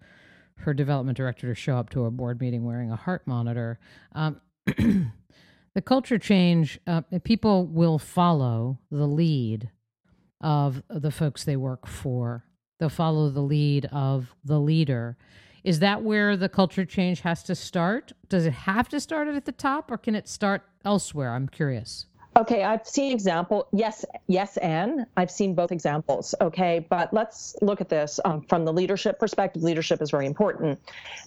her 0.57 0.75
development 0.75 1.17
director 1.17 1.47
to 1.47 1.55
show 1.55 1.75
up 1.75 1.89
to 1.89 2.05
a 2.05 2.11
board 2.11 2.39
meeting 2.39 2.65
wearing 2.65 2.91
a 2.91 2.95
heart 2.95 3.25
monitor. 3.25 3.79
Um, 4.13 4.41
the 4.65 5.81
culture 5.83 6.19
change, 6.19 6.79
uh, 6.85 7.01
people 7.23 7.65
will 7.65 7.97
follow 7.97 8.77
the 8.91 9.07
lead 9.07 9.71
of 10.39 10.83
the 10.87 11.11
folks 11.11 11.43
they 11.43 11.55
work 11.55 11.87
for. 11.87 12.45
They'll 12.79 12.89
follow 12.89 13.29
the 13.29 13.41
lead 13.41 13.87
of 13.91 14.35
the 14.43 14.59
leader 14.59 15.17
is 15.65 15.79
that 15.79 16.03
where 16.03 16.37
the 16.37 16.47
culture 16.47 16.85
change 16.85 17.21
has 17.21 17.41
to 17.43 17.55
start? 17.55 18.13
Does 18.29 18.45
it 18.45 18.53
have 18.53 18.87
to 18.89 18.99
start 18.99 19.27
at 19.27 19.45
the 19.45 19.51
top 19.51 19.91
or 19.91 19.97
can 19.97 20.13
it 20.13 20.29
start 20.29 20.61
elsewhere? 20.85 21.31
I'm 21.31 21.49
curious. 21.49 22.05
Okay, 22.37 22.63
I've 22.63 22.85
seen 22.85 23.13
example. 23.13 23.67
Yes, 23.71 24.03
yes, 24.27 24.57
and 24.57 25.05
I've 25.15 25.31
seen 25.31 25.55
both 25.55 25.71
examples. 25.71 26.35
Okay, 26.41 26.85
but 26.89 27.13
let's 27.13 27.55
look 27.61 27.79
at 27.79 27.87
this 27.87 28.19
um, 28.25 28.41
from 28.41 28.65
the 28.65 28.73
leadership 28.73 29.17
perspective. 29.19 29.63
Leadership 29.63 30.01
is 30.01 30.11
very 30.11 30.25
important, 30.25 30.77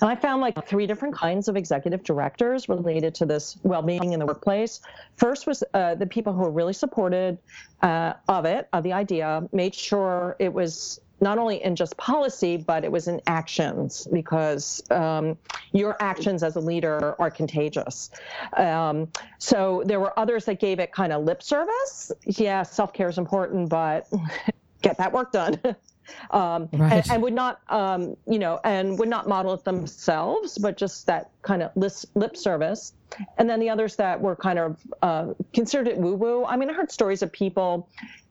and 0.02 0.10
I 0.10 0.14
found 0.14 0.42
like 0.42 0.68
three 0.68 0.86
different 0.86 1.14
kinds 1.14 1.48
of 1.48 1.56
executive 1.56 2.04
directors 2.04 2.68
related 2.68 3.14
to 3.16 3.26
this 3.26 3.56
well-being 3.62 4.12
in 4.12 4.20
the 4.20 4.26
workplace. 4.26 4.80
First 5.16 5.46
was 5.46 5.64
uh, 5.72 5.94
the 5.94 6.06
people 6.06 6.34
who 6.34 6.40
were 6.42 6.50
really 6.50 6.74
supported 6.74 7.38
uh, 7.80 8.12
of 8.28 8.44
it, 8.44 8.68
of 8.74 8.84
the 8.84 8.92
idea, 8.92 9.48
made 9.50 9.74
sure 9.74 10.36
it 10.38 10.52
was 10.52 11.00
not 11.20 11.38
only 11.38 11.62
in 11.62 11.74
just 11.74 11.96
policy, 11.96 12.56
but 12.56 12.84
it 12.84 12.92
was 12.92 13.08
in 13.08 13.20
actions 13.26 14.06
because 14.12 14.82
um, 14.90 15.36
your 15.72 15.96
actions 16.00 16.42
as 16.42 16.56
a 16.56 16.60
leader 16.60 17.14
are 17.20 17.30
contagious. 17.30 18.10
Um, 18.56 19.08
so 19.38 19.82
there 19.86 20.00
were 20.00 20.18
others 20.18 20.44
that 20.46 20.60
gave 20.60 20.78
it 20.78 20.92
kind 20.92 21.12
of 21.12 21.24
lip 21.24 21.42
service. 21.42 22.12
Yeah, 22.24 22.62
self 22.62 22.92
care 22.92 23.08
is 23.08 23.18
important, 23.18 23.68
but 23.68 24.08
get 24.82 24.96
that 24.98 25.12
work 25.12 25.32
done. 25.32 25.60
um, 26.30 26.68
right. 26.72 26.92
and, 26.92 27.10
and, 27.10 27.22
would 27.22 27.34
not, 27.34 27.60
um, 27.68 28.16
you 28.26 28.38
know, 28.38 28.60
and 28.64 28.98
would 28.98 29.08
not 29.08 29.28
model 29.28 29.52
it 29.54 29.64
themselves, 29.64 30.56
but 30.58 30.76
just 30.76 31.06
that 31.06 31.30
kind 31.42 31.62
of 31.62 31.70
lip 31.76 32.36
service. 32.36 32.94
And 33.38 33.48
then 33.48 33.60
the 33.60 33.70
others 33.70 33.96
that 33.96 34.20
were 34.20 34.36
kind 34.36 34.58
of 34.58 34.78
uh, 35.02 35.32
considered 35.52 35.88
it 35.88 35.96
woo 35.98 36.14
woo. 36.14 36.44
I 36.44 36.56
mean, 36.56 36.70
I 36.70 36.72
heard 36.72 36.90
stories 36.90 37.22
of 37.22 37.32
people 37.32 37.88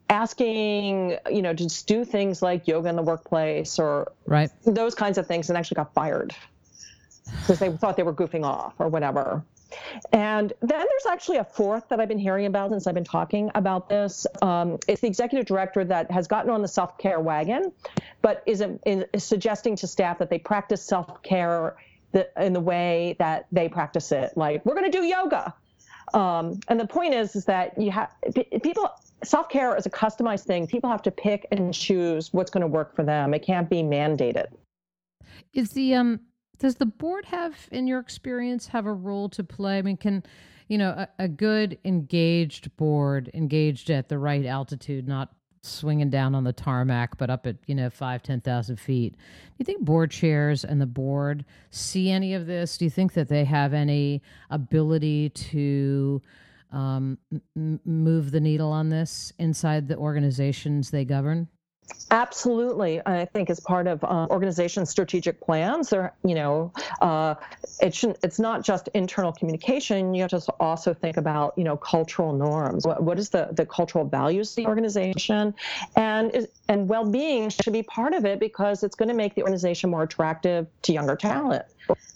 asking, 0.10 1.18
you 1.30 1.42
know, 1.42 1.54
to 1.54 1.64
just 1.64 1.88
do 1.88 2.06
things 2.06 2.42
like 2.42 2.68
yoga 2.68 2.90
in 2.90 2.96
the 2.96 3.02
workplace 3.02 3.80
or 3.80 4.12
right. 4.26 4.50
those 4.66 4.96
kinds 4.96 5.18
of 5.18 5.28
things 5.28 5.50
and 5.50 5.58
actually 5.58 5.76
got 5.76 5.94
fired 5.94 6.34
because 7.42 7.60
they 7.60 7.70
thought 7.70 7.98
they 7.98 8.04
were 8.04 8.14
goofing 8.14 8.46
off 8.46 8.74
or 8.80 8.88
whatever. 8.88 9.44
And 10.14 10.54
then 10.62 10.80
there's 10.80 11.06
actually 11.10 11.38
a 11.38 11.44
fourth 11.44 11.90
that 11.90 12.00
I've 12.00 12.08
been 12.08 12.18
hearing 12.18 12.46
about 12.46 12.70
since 12.70 12.88
I've 12.88 12.96
been 12.96 13.04
talking 13.04 13.52
about 13.54 13.90
this. 13.90 14.26
Um, 14.42 14.80
it's 14.88 15.02
the 15.02 15.08
executive 15.08 15.46
director 15.46 15.84
that 15.84 16.10
has 16.10 16.28
gotten 16.28 16.52
on 16.52 16.62
the 16.62 16.68
self 16.68 16.98
care 16.98 17.20
wagon, 17.20 17.74
but 18.22 18.44
is, 18.46 18.64
is, 18.86 19.24
suggesting 19.24 19.76
to 19.78 19.88
staff 19.88 20.20
that 20.20 20.30
they 20.30 20.40
practice 20.40 20.82
self 20.82 21.22
care 21.22 21.76
in 22.38 22.54
the 22.54 22.62
way 22.62 23.16
that 23.20 23.48
they 23.52 23.68
practice 23.68 24.12
it. 24.12 24.32
Like, 24.38 24.66
we're 24.66 24.76
going 24.76 24.90
to 24.90 24.98
do 24.98 25.04
yoga 25.04 25.54
Um, 26.14 26.60
and 26.70 26.80
the 26.80 26.88
point 26.88 27.14
is, 27.14 27.36
is 27.36 27.46
that 27.46 27.80
you 27.80 27.92
have 27.92 28.10
people. 28.64 28.90
Self 29.24 29.50
care 29.50 29.76
is 29.76 29.86
a 29.86 29.90
customized 29.90 30.46
thing. 30.46 30.68
People 30.68 30.90
have 30.90 31.02
to 31.04 31.12
pick 31.12 31.48
and 31.52 31.74
choose 31.74 32.32
what's 32.34 32.52
going 32.52 32.62
to 32.62 32.68
work 32.68 32.96
for 32.96 33.04
them. 33.04 33.34
It 33.34 33.40
can't 33.42 33.70
be 33.70 33.82
mandated. 33.82 34.48
Is 35.54 35.72
the 35.72 35.96
um 35.96 36.20
does 36.60 36.76
the 36.76 36.86
board 36.86 37.26
have, 37.26 37.56
in 37.72 37.86
your 37.86 38.00
experience, 38.00 38.68
have 38.68 38.88
a 38.88 38.94
role 38.94 39.30
to 39.30 39.44
play? 39.44 39.78
I 39.78 39.82
mean, 39.82 39.98
can 39.98 40.24
you 40.68 40.78
know 40.78 40.90
a, 40.90 41.08
a 41.20 41.28
good 41.28 41.78
engaged 41.86 42.76
board 42.78 43.32
engaged 43.34 43.90
at 43.90 44.10
the 44.10 44.18
right 44.20 44.46
altitude, 44.46 45.08
not 45.08 45.34
swinging 45.62 46.10
down 46.10 46.36
on 46.36 46.44
the 46.44 46.54
tarmac, 46.54 47.18
but 47.18 47.30
up 47.30 47.46
at 47.48 47.58
you 47.68 47.76
know 47.76 47.90
five, 47.90 48.24
ten 48.24 48.42
thousand 48.42 48.78
feet. 48.80 49.14
Do 49.14 49.56
you 49.58 49.66
think 49.66 49.82
board 49.84 50.12
chairs 50.12 50.64
and 50.64 50.80
the 50.80 50.86
board 50.86 51.46
see 51.72 52.12
any 52.12 52.34
of 52.34 52.46
this? 52.46 52.78
Do 52.78 52.86
you 52.86 52.92
think 52.92 53.14
that 53.14 53.30
they 53.30 53.46
have 53.46 53.74
any 53.74 54.22
ability 54.50 55.30
to 55.30 56.22
um, 56.72 57.18
m- 57.56 57.80
move 57.86 58.32
the 58.32 58.40
needle 58.40 58.72
on 58.72 58.90
this 58.90 59.32
inside 59.40 59.88
the 59.88 59.98
organizations 59.98 60.92
they 60.92 61.06
govern? 61.06 61.48
Absolutely, 62.10 63.02
I 63.06 63.26
think 63.26 63.50
as 63.50 63.60
part 63.60 63.86
of 63.86 64.02
uh, 64.04 64.28
organization 64.30 64.86
strategic 64.86 65.42
plans, 65.42 65.92
or 65.92 66.14
you 66.24 66.36
know, 66.36 66.72
uh, 67.02 67.36
it 67.82 67.94
shouldn't. 67.94 68.20
It's 68.24 68.40
not 68.40 68.64
just 68.64 68.88
internal 68.94 69.34
communication. 69.34 70.14
You 70.14 70.22
have 70.22 70.32
to 70.32 70.42
also 70.60 70.94
think 70.94 71.18
about 71.18 71.54
you 71.58 71.66
know 71.66 71.76
cultural 71.76 72.32
norms. 72.32 72.88
What, 72.88 73.04
what 73.04 73.20
is 73.20 73.30
the 73.30 73.50
the 73.52 73.66
cultural 73.66 74.06
values 74.06 74.52
of 74.52 74.56
the 74.56 74.68
organization, 74.68 75.54
and 75.98 76.48
and 76.70 76.88
well 76.88 77.10
being 77.10 77.50
should 77.50 77.74
be 77.74 77.84
part 77.84 78.14
of 78.14 78.24
it 78.24 78.40
because 78.40 78.84
it's 78.84 78.96
going 78.96 79.10
to 79.10 79.16
make 79.16 79.36
the 79.36 79.42
organization 79.42 79.90
more 79.90 80.04
attractive 80.04 80.68
to 80.84 80.94
younger 80.94 81.18
talent 81.18 81.66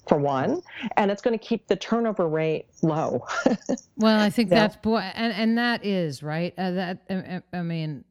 for 0.07 0.17
one, 0.17 0.62
and 0.95 1.12
it's 1.12 1.21
going 1.21 1.38
to 1.38 1.45
keep 1.45 1.67
the 1.67 1.75
turnover 1.75 2.29
rate 2.29 2.65
low. 2.81 3.25
well, 3.97 4.21
I 4.21 4.29
think 4.29 4.51
yeah. 4.51 4.60
that's 4.60 4.77
boy, 4.77 4.99
and 4.99 5.34
and 5.34 5.57
that 5.57 5.86
is 5.86 6.23
right. 6.23 6.53
Uh, 6.57 6.71
that 6.71 6.97
I, 7.10 7.57
I 7.57 7.62
mean 7.62 8.05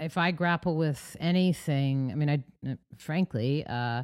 if 0.00 0.16
I 0.16 0.30
grapple 0.30 0.76
with 0.76 1.16
anything, 1.20 2.10
I 2.12 2.14
mean, 2.14 2.30
I 2.30 2.76
frankly, 2.96 3.64
uh, 3.66 4.02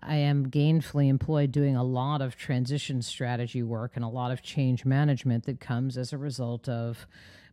I 0.00 0.16
am 0.16 0.50
gainfully 0.50 1.08
employed 1.08 1.52
doing 1.52 1.76
a 1.76 1.84
lot 1.84 2.20
of 2.20 2.36
transition 2.36 3.02
strategy 3.02 3.62
work 3.62 3.92
and 3.94 4.04
a 4.04 4.08
lot 4.08 4.30
of 4.30 4.42
change 4.42 4.84
management 4.84 5.46
that 5.46 5.60
comes 5.60 5.96
as 5.96 6.12
a 6.12 6.18
result 6.18 6.68
of 6.68 7.06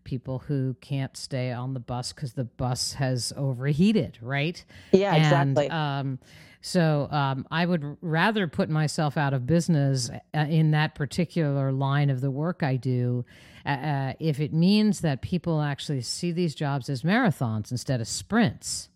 people 0.04 0.40
who 0.40 0.76
can't 0.82 1.16
stay 1.16 1.52
on 1.52 1.74
the 1.74 1.80
bus 1.80 2.12
because 2.12 2.34
the 2.34 2.44
bus 2.44 2.94
has 2.94 3.32
overheated, 3.38 4.18
right? 4.22 4.64
Yeah, 4.92 5.16
and, 5.16 5.24
exactly. 5.24 5.70
Um, 5.70 6.20
so 6.66 7.10
um, 7.12 7.46
I 7.52 7.66
would 7.66 7.98
rather 8.00 8.48
put 8.48 8.70
myself 8.70 9.18
out 9.18 9.34
of 9.34 9.46
business 9.46 10.10
uh, 10.10 10.40
in 10.40 10.72
that 10.72 10.96
particular 10.96 11.74
line 11.74 12.10
of 12.10 12.22
the 12.22 12.32
work 12.32 12.64
I 12.64 12.78
do 12.78 13.26
uh, 13.66 13.70
uh, 13.70 14.14
if 14.20 14.40
it 14.40 14.54
means 14.54 15.02
that 15.02 15.22
people 15.22 15.62
actually 15.62 16.02
see 16.02 16.32
these 16.32 16.56
jobs 16.56 16.90
as 16.90 17.02
marathons 17.02 17.70
instead 17.70 18.00
of 18.00 18.08
sprints. 18.08 18.88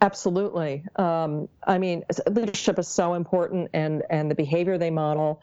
Absolutely. 0.00 0.84
Um, 0.96 1.48
I 1.66 1.78
mean, 1.78 2.02
leadership 2.28 2.78
is 2.78 2.88
so 2.88 3.14
important, 3.14 3.70
and 3.74 4.02
and 4.08 4.30
the 4.30 4.34
behavior 4.34 4.78
they 4.78 4.90
model, 4.90 5.42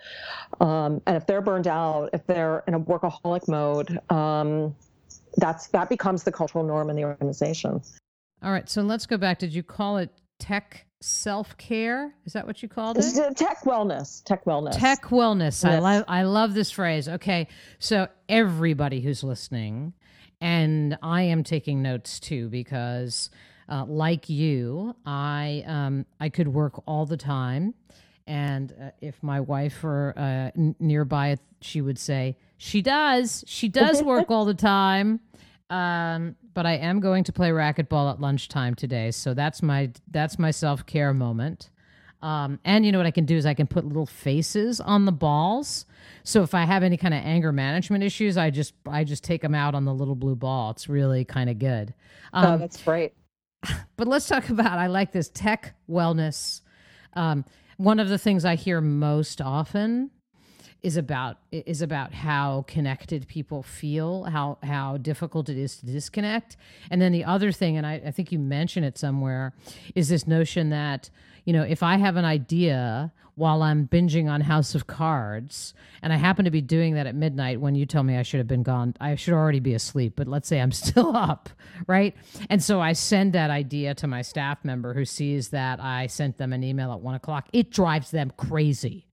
um, 0.59 1.01
and 1.05 1.15
if 1.15 1.27
they're 1.27 1.41
burned 1.41 1.67
out, 1.67 2.09
if 2.11 2.25
they're 2.25 2.63
in 2.67 2.73
a 2.73 2.79
workaholic 2.79 3.47
mode, 3.47 3.99
um, 4.09 4.75
that's 5.37 5.67
that 5.67 5.89
becomes 5.89 6.23
the 6.23 6.31
cultural 6.31 6.63
norm 6.63 6.89
in 6.89 6.95
the 6.95 7.03
organization. 7.03 7.81
All 8.41 8.51
right. 8.51 8.67
So 8.67 8.81
let's 8.81 9.05
go 9.05 9.17
back. 9.17 9.37
Did 9.37 9.53
you 9.53 9.61
call 9.61 9.97
it 9.97 10.09
tech 10.39 10.86
self 11.01 11.55
care. 11.57 12.13
Is 12.25 12.33
that 12.33 12.45
what 12.47 12.61
you 12.63 12.69
called 12.69 12.97
it? 12.97 13.35
Tech 13.35 13.61
wellness. 13.63 14.23
Tech 14.23 14.45
wellness. 14.45 14.77
Tech 14.77 15.03
wellness. 15.05 15.63
Yes. 15.63 15.65
I 15.65 15.79
love. 15.79 16.03
I 16.07 16.23
love 16.23 16.53
this 16.53 16.71
phrase. 16.71 17.07
Okay, 17.07 17.47
so 17.79 18.07
everybody 18.27 19.01
who's 19.01 19.23
listening, 19.23 19.93
and 20.41 20.97
I 21.01 21.23
am 21.23 21.43
taking 21.43 21.81
notes 21.81 22.19
too 22.19 22.49
because, 22.49 23.29
uh, 23.69 23.85
like 23.85 24.29
you, 24.29 24.95
I 25.05 25.63
um, 25.67 26.05
I 26.19 26.29
could 26.29 26.47
work 26.47 26.81
all 26.87 27.05
the 27.05 27.17
time, 27.17 27.73
and 28.25 28.73
uh, 28.81 28.89
if 29.01 29.21
my 29.21 29.39
wife 29.39 29.83
were 29.83 30.13
uh, 30.17 30.51
n- 30.57 30.75
nearby, 30.79 31.37
she 31.61 31.81
would 31.81 31.99
say 31.99 32.37
she 32.57 32.81
does. 32.81 33.43
She 33.47 33.69
does 33.69 34.01
work 34.03 34.25
all 34.31 34.45
the 34.45 34.53
time. 34.53 35.19
Um, 35.69 36.35
but 36.57 36.65
I 36.65 36.77
am 36.77 36.99
going 36.99 37.23
to 37.25 37.31
play 37.31 37.49
racquetball 37.49 38.11
at 38.11 38.19
lunchtime 38.19 38.73
today, 38.73 39.11
so 39.11 39.35
that's 39.35 39.61
my 39.61 39.91
that's 40.09 40.39
my 40.39 40.49
self 40.49 40.87
care 40.87 41.13
moment. 41.13 41.69
Um, 42.23 42.59
and 42.65 42.83
you 42.83 42.91
know 42.91 42.97
what 42.97 43.05
I 43.05 43.11
can 43.11 43.25
do 43.25 43.37
is 43.37 43.45
I 43.45 43.53
can 43.53 43.67
put 43.67 43.85
little 43.85 44.07
faces 44.07 44.81
on 44.81 45.05
the 45.05 45.11
balls. 45.11 45.85
So 46.23 46.41
if 46.41 46.55
I 46.55 46.65
have 46.65 46.81
any 46.81 46.97
kind 46.97 47.13
of 47.13 47.23
anger 47.23 47.51
management 47.51 48.03
issues, 48.03 48.37
I 48.37 48.49
just 48.49 48.73
I 48.87 49.03
just 49.03 49.23
take 49.23 49.43
them 49.43 49.53
out 49.53 49.75
on 49.75 49.85
the 49.85 49.93
little 49.93 50.15
blue 50.15 50.35
ball. 50.35 50.71
It's 50.71 50.89
really 50.89 51.23
kind 51.25 51.47
of 51.47 51.59
good. 51.59 51.93
Oh, 52.33 52.39
um, 52.39 52.53
oh, 52.53 52.57
that's 52.57 52.81
great. 52.81 53.13
But 53.95 54.07
let's 54.07 54.27
talk 54.27 54.49
about 54.49 54.79
I 54.79 54.87
like 54.87 55.11
this 55.11 55.29
tech 55.29 55.75
wellness. 55.87 56.61
Um, 57.13 57.45
one 57.77 57.99
of 57.99 58.09
the 58.09 58.17
things 58.17 58.45
I 58.45 58.55
hear 58.55 58.81
most 58.81 59.41
often 59.41 60.09
is 60.83 60.97
about 60.97 61.37
is 61.51 61.81
about 61.81 62.13
how 62.13 62.63
connected 62.67 63.27
people 63.27 63.63
feel, 63.63 64.23
how 64.25 64.57
how 64.63 64.97
difficult 64.97 65.49
it 65.49 65.57
is 65.57 65.77
to 65.77 65.85
disconnect. 65.85 66.57
And 66.91 67.01
then 67.01 67.11
the 67.11 67.25
other 67.25 67.51
thing, 67.51 67.77
and 67.77 67.85
I, 67.85 68.01
I 68.05 68.11
think 68.11 68.31
you 68.31 68.39
mentioned 68.39 68.85
it 68.85 68.97
somewhere, 68.97 69.53
is 69.95 70.09
this 70.09 70.27
notion 70.27 70.69
that, 70.69 71.09
you 71.45 71.53
know, 71.53 71.63
if 71.63 71.83
I 71.83 71.97
have 71.97 72.15
an 72.15 72.25
idea 72.25 73.11
while 73.35 73.61
I'm 73.61 73.87
binging 73.87 74.27
on 74.27 74.41
House 74.41 74.73
of 74.73 74.87
Cards, 74.87 75.75
and 76.01 76.11
I 76.11 76.15
happen 76.15 76.45
to 76.45 76.51
be 76.51 76.61
doing 76.61 76.95
that 76.95 77.05
at 77.05 77.13
midnight 77.13 77.61
when 77.61 77.75
you 77.75 77.85
tell 77.85 78.01
me 78.01 78.17
I 78.17 78.23
should 78.23 78.39
have 78.39 78.47
been 78.47 78.63
gone, 78.63 78.95
I 78.99 79.15
should 79.15 79.35
already 79.35 79.59
be 79.59 79.75
asleep, 79.75 80.13
but 80.15 80.27
let's 80.27 80.47
say 80.47 80.59
I'm 80.59 80.71
still 80.87 81.15
up, 81.15 81.49
right? 81.87 82.15
And 82.49 82.63
so 82.63 82.81
I 82.81 82.93
send 82.93 83.33
that 83.33 83.49
idea 83.49 83.93
to 83.95 84.07
my 84.07 84.21
staff 84.21 84.63
member 84.63 84.93
who 84.93 85.05
sees 85.05 85.49
that 85.49 85.79
I 85.79 86.07
sent 86.07 86.37
them 86.37 86.53
an 86.53 86.63
email 86.63 86.91
at 86.91 86.99
one 86.99 87.15
o'clock. 87.15 87.47
It 87.53 87.71
drives 87.71 88.11
them 88.11 88.31
crazy 88.37 89.06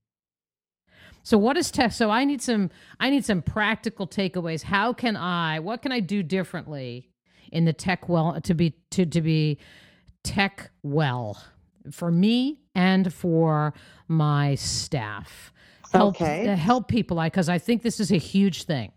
so 1.25 1.39
what 1.39 1.57
is 1.57 1.71
tech? 1.71 1.91
So 1.91 2.11
I 2.11 2.23
need 2.23 2.39
some 2.39 2.69
I 2.99 3.09
need 3.09 3.25
some 3.25 3.41
practical 3.41 4.07
takeaways. 4.07 4.61
How 4.61 4.93
can 4.93 5.17
I? 5.17 5.59
What 5.59 5.81
can 5.81 5.91
I 5.91 5.99
do 5.99 6.21
differently 6.21 7.09
in 7.51 7.65
the 7.65 7.73
tech 7.73 8.07
well 8.07 8.39
to 8.39 8.53
be 8.53 8.75
to 8.91 9.07
to 9.07 9.21
be 9.21 9.57
tech 10.23 10.69
well 10.83 11.43
for 11.91 12.11
me 12.11 12.59
and 12.75 13.11
for 13.11 13.73
my 14.07 14.53
staff? 14.53 15.51
Help, 15.91 16.15
okay. 16.15 16.47
Uh, 16.47 16.55
help 16.55 16.87
people 16.87 17.19
I 17.19 17.29
because 17.29 17.49
I 17.49 17.57
think 17.57 17.81
this 17.81 17.99
is 17.99 18.11
a 18.11 18.17
huge 18.17 18.65
thing. 18.65 18.91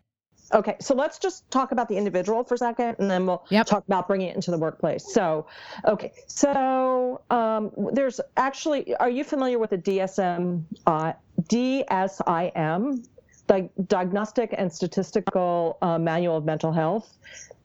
Okay, 0.52 0.76
so 0.80 0.94
let's 0.94 1.18
just 1.18 1.50
talk 1.50 1.72
about 1.72 1.88
the 1.88 1.96
individual 1.96 2.42
for 2.42 2.54
a 2.54 2.58
second, 2.58 2.96
and 2.98 3.10
then 3.10 3.26
we'll 3.26 3.44
yep. 3.50 3.66
talk 3.66 3.84
about 3.86 4.08
bringing 4.08 4.28
it 4.28 4.34
into 4.34 4.50
the 4.50 4.56
workplace. 4.56 5.12
So, 5.12 5.46
okay, 5.84 6.12
so 6.26 7.20
um, 7.28 7.70
there's 7.92 8.18
actually, 8.38 8.94
are 8.96 9.10
you 9.10 9.24
familiar 9.24 9.58
with 9.58 9.70
the 9.70 9.78
DSM, 9.78 10.64
uh, 10.86 11.12
DSIM, 11.48 13.06
the 13.46 13.68
Diagnostic 13.86 14.54
and 14.56 14.72
Statistical 14.72 15.78
uh, 15.82 15.98
Manual 15.98 16.36
of 16.36 16.44
Mental 16.44 16.72
Health? 16.72 17.16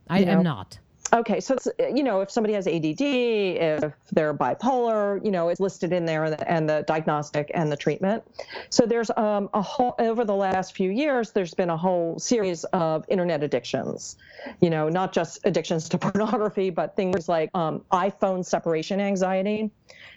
I 0.09 0.19
you 0.19 0.25
know? 0.25 0.31
am 0.33 0.43
not. 0.43 0.79
Okay, 1.13 1.39
so 1.39 1.53
it's, 1.53 1.67
you 1.95 2.01
know, 2.01 2.21
if 2.21 2.31
somebody 2.31 2.55
has 2.55 2.65
ADD, 2.65 3.01
if 3.01 3.93
they're 4.11 4.33
bipolar, 4.33 5.23
you 5.23 5.29
know, 5.29 5.49
it's 5.49 5.59
listed 5.59 5.93
in 5.93 6.05
there, 6.05 6.23
and 6.23 6.33
the, 6.33 6.51
and 6.51 6.67
the 6.67 6.83
diagnostic 6.87 7.51
and 7.53 7.71
the 7.71 7.77
treatment. 7.77 8.23
So 8.71 8.87
there's 8.87 9.11
um, 9.15 9.47
a 9.53 9.61
whole 9.61 9.93
over 9.99 10.25
the 10.25 10.33
last 10.33 10.75
few 10.75 10.89
years, 10.89 11.31
there's 11.31 11.53
been 11.53 11.69
a 11.69 11.77
whole 11.77 12.17
series 12.17 12.63
of 12.65 13.05
internet 13.09 13.43
addictions. 13.43 14.17
You 14.59 14.71
know, 14.71 14.89
not 14.89 15.13
just 15.13 15.39
addictions 15.43 15.87
to 15.89 15.97
pornography, 15.99 16.71
but 16.71 16.95
things 16.95 17.29
like 17.29 17.51
um, 17.53 17.83
iPhone 17.91 18.43
separation 18.43 18.99
anxiety 18.99 19.69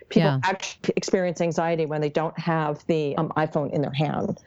people 0.09 0.29
yeah. 0.29 0.41
actually 0.45 0.93
experience 0.97 1.41
anxiety 1.41 1.87
when 1.87 2.01
they 2.01 2.09
don't 2.09 2.39
have 2.39 2.85
the 2.87 3.17
um, 3.17 3.31
iPhone 3.37 3.73
in 3.73 3.83
their 3.83 3.93
hand. 3.93 4.41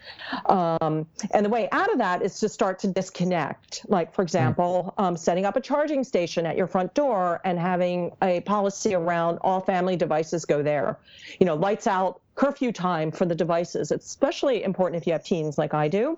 Um, 0.45 1.05
and 1.31 1.45
the 1.45 1.49
way 1.49 1.67
out 1.71 1.91
of 1.91 1.97
that 1.97 2.21
is 2.21 2.39
to 2.39 2.49
start 2.49 2.79
to 2.79 2.87
disconnect. 2.87 3.85
Like, 3.87 4.13
for 4.13 4.21
example, 4.21 4.93
um, 4.97 5.17
setting 5.17 5.45
up 5.45 5.55
a 5.55 5.61
charging 5.61 6.03
station 6.03 6.45
at 6.45 6.55
your 6.55 6.67
front 6.67 6.93
door 6.93 7.41
and 7.43 7.59
having 7.59 8.11
a 8.21 8.41
policy 8.41 8.95
around 8.95 9.39
all 9.41 9.59
family 9.59 9.95
devices 9.95 10.45
go 10.45 10.63
there. 10.63 10.97
You 11.39 11.45
know, 11.45 11.55
lights 11.55 11.87
out, 11.87 12.21
curfew 12.39 12.71
time 12.71 13.11
for 13.11 13.25
the 13.25 13.35
devices. 13.35 13.91
It's 13.91 14.05
especially 14.05 14.63
important 14.63 15.01
if 15.01 15.05
you 15.05 15.11
have 15.11 15.25
teens 15.25 15.57
like 15.57 15.73
I 15.73 15.89
do. 15.89 16.17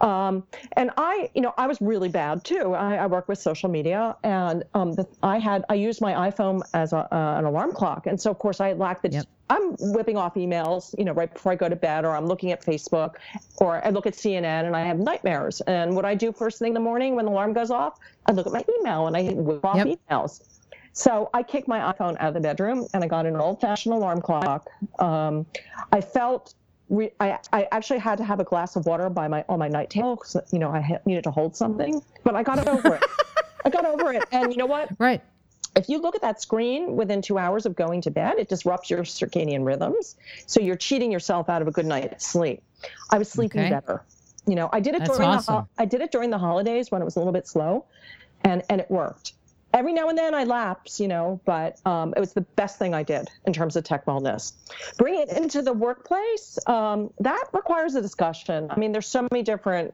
Um, 0.00 0.42
and 0.72 0.90
I, 0.96 1.28
you 1.34 1.42
know, 1.42 1.52
I 1.58 1.66
was 1.66 1.78
really 1.82 2.08
bad 2.08 2.44
too. 2.44 2.72
I, 2.72 2.94
I 2.94 3.06
work 3.06 3.28
with 3.28 3.38
social 3.38 3.68
media, 3.68 4.16
and 4.24 4.64
um, 4.72 4.94
the, 4.94 5.06
I 5.22 5.38
had 5.38 5.66
I 5.68 5.74
used 5.74 6.00
my 6.00 6.30
iPhone 6.30 6.62
as 6.72 6.94
a, 6.94 7.14
uh, 7.14 7.38
an 7.38 7.44
alarm 7.44 7.72
clock, 7.72 8.06
and 8.06 8.18
so 8.18 8.30
of 8.30 8.38
course 8.38 8.60
I 8.60 8.72
lacked 8.72 9.02
the. 9.02 9.10
Yep. 9.10 9.26
I'm 9.50 9.76
whipping 9.78 10.16
off 10.16 10.36
emails, 10.36 10.94
you 10.96 11.04
know, 11.04 11.12
right 11.12 11.30
before 11.30 11.52
I 11.52 11.56
go 11.56 11.68
to 11.68 11.76
bed, 11.76 12.06
or 12.06 12.16
I'm 12.16 12.26
looking 12.26 12.50
at 12.50 12.64
Facebook, 12.64 13.16
or 13.58 13.84
I 13.86 13.90
look 13.90 14.06
at 14.06 14.14
CNN, 14.14 14.64
and 14.64 14.74
I 14.74 14.80
have 14.86 14.98
nightmares. 14.98 15.60
And 15.60 15.94
what 15.94 16.06
I 16.06 16.14
do 16.14 16.32
first 16.32 16.58
thing 16.58 16.68
in 16.68 16.74
the 16.74 16.80
morning 16.80 17.14
when 17.14 17.26
the 17.26 17.30
alarm 17.30 17.52
goes 17.52 17.70
off, 17.70 17.98
I 18.24 18.32
look 18.32 18.46
at 18.46 18.52
my 18.54 18.64
email 18.80 19.06
and 19.06 19.14
I 19.14 19.24
whip 19.34 19.62
off 19.62 19.76
yep. 19.76 19.88
emails. 20.08 20.40
So 20.94 21.28
I 21.34 21.42
kicked 21.42 21.66
my 21.68 21.80
iPhone 21.92 22.16
out 22.20 22.28
of 22.28 22.34
the 22.34 22.40
bedroom 22.40 22.86
and 22.94 23.02
I 23.02 23.08
got 23.08 23.26
an 23.26 23.36
old 23.36 23.60
fashioned 23.60 23.94
alarm 23.94 24.22
clock. 24.22 24.68
Um, 25.00 25.44
I 25.92 26.00
felt 26.00 26.54
re- 26.88 27.10
I, 27.18 27.38
I 27.52 27.66
actually 27.72 27.98
had 27.98 28.16
to 28.18 28.24
have 28.24 28.38
a 28.38 28.44
glass 28.44 28.76
of 28.76 28.86
water 28.86 29.10
by 29.10 29.26
my 29.26 29.44
on 29.48 29.58
my 29.58 29.66
night 29.68 29.90
table 29.90 30.14
because 30.14 30.36
you 30.52 30.60
know 30.60 30.70
I 30.70 30.80
ha- 30.80 30.98
needed 31.04 31.24
to 31.24 31.32
hold 31.32 31.56
something, 31.56 32.00
but 32.22 32.36
I 32.36 32.44
got 32.44 32.66
over 32.68 32.94
it. 32.94 33.02
I 33.64 33.70
got 33.70 33.84
over 33.84 34.12
it, 34.12 34.24
and 34.30 34.52
you 34.52 34.56
know 34.56 34.66
what? 34.66 34.88
Right. 34.98 35.20
If 35.76 35.88
you 35.88 35.98
look 35.98 36.14
at 36.14 36.20
that 36.22 36.40
screen 36.40 36.94
within 36.94 37.20
two 37.20 37.36
hours 37.36 37.66
of 37.66 37.74
going 37.74 38.00
to 38.02 38.10
bed, 38.12 38.34
it 38.38 38.48
disrupts 38.48 38.88
your 38.90 39.00
circadian 39.02 39.66
rhythms. 39.66 40.14
So 40.46 40.60
you're 40.60 40.76
cheating 40.76 41.10
yourself 41.10 41.48
out 41.48 41.62
of 41.62 41.66
a 41.66 41.72
good 41.72 41.86
night's 41.86 42.24
sleep. 42.24 42.62
I 43.10 43.18
was 43.18 43.28
sleeping 43.28 43.62
Okay. 43.62 43.70
better. 43.70 44.04
You 44.46 44.54
know, 44.54 44.70
I 44.72 44.78
did 44.78 44.94
it 44.94 45.00
That's 45.00 45.16
during 45.16 45.32
the 45.32 45.38
ho- 45.42 45.68
I 45.76 45.86
did 45.86 46.00
it 46.02 46.12
during 46.12 46.30
the 46.30 46.38
holidays 46.38 46.92
when 46.92 47.02
it 47.02 47.04
was 47.04 47.16
a 47.16 47.18
little 47.18 47.32
bit 47.32 47.48
slow, 47.48 47.86
and 48.44 48.62
and 48.70 48.80
it 48.80 48.88
worked. 48.88 49.32
Every 49.74 49.92
now 49.92 50.08
and 50.08 50.16
then 50.16 50.36
I 50.36 50.44
lapse, 50.44 51.00
you 51.00 51.08
know, 51.08 51.40
but 51.44 51.80
um, 51.84 52.14
it 52.16 52.20
was 52.20 52.32
the 52.32 52.42
best 52.42 52.78
thing 52.78 52.94
I 52.94 53.02
did 53.02 53.28
in 53.44 53.52
terms 53.52 53.74
of 53.74 53.82
tech 53.82 54.06
wellness. 54.06 54.52
Bring 54.98 55.16
it 55.16 55.30
into 55.30 55.62
the 55.62 55.72
workplace. 55.72 56.60
Um, 56.68 57.12
that 57.18 57.46
requires 57.52 57.96
a 57.96 58.00
discussion. 58.00 58.68
I 58.70 58.78
mean, 58.78 58.92
there's 58.92 59.08
so 59.08 59.26
many 59.32 59.42
different. 59.42 59.92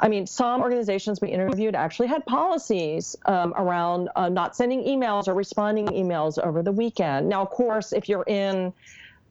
I 0.00 0.08
mean, 0.08 0.26
some 0.26 0.60
organizations 0.60 1.20
we 1.20 1.28
interviewed 1.28 1.76
actually 1.76 2.08
had 2.08 2.26
policies 2.26 3.14
um, 3.26 3.54
around 3.56 4.08
uh, 4.16 4.28
not 4.28 4.56
sending 4.56 4.82
emails 4.82 5.28
or 5.28 5.34
responding 5.34 5.86
emails 5.86 6.36
over 6.44 6.60
the 6.64 6.72
weekend. 6.72 7.28
Now, 7.28 7.42
of 7.42 7.50
course, 7.50 7.92
if 7.92 8.08
you're 8.08 8.24
in 8.26 8.72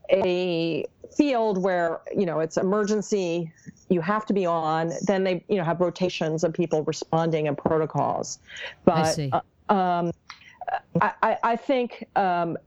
a 0.10 0.86
field 1.16 1.58
where 1.58 2.00
you 2.16 2.26
know 2.26 2.40
it's 2.40 2.58
emergency 2.58 3.52
you 3.90 4.00
have 4.00 4.26
to 4.26 4.34
be 4.34 4.46
on 4.46 4.92
then 5.06 5.24
they 5.24 5.44
you 5.50 5.58
know 5.58 5.64
have 5.64 5.80
rotations 5.82 6.44
of 6.44 6.54
people 6.54 6.84
responding 6.84 7.48
and 7.48 7.58
protocols 7.58 8.40
but 8.86 8.98
I 8.98 9.12
see. 9.12 9.30
uh, 9.32 9.42
um, 9.72 10.12
I, 11.02 11.12
I- 11.24 11.38
I 11.44 11.56
think 11.56 12.08
um, 12.16 12.58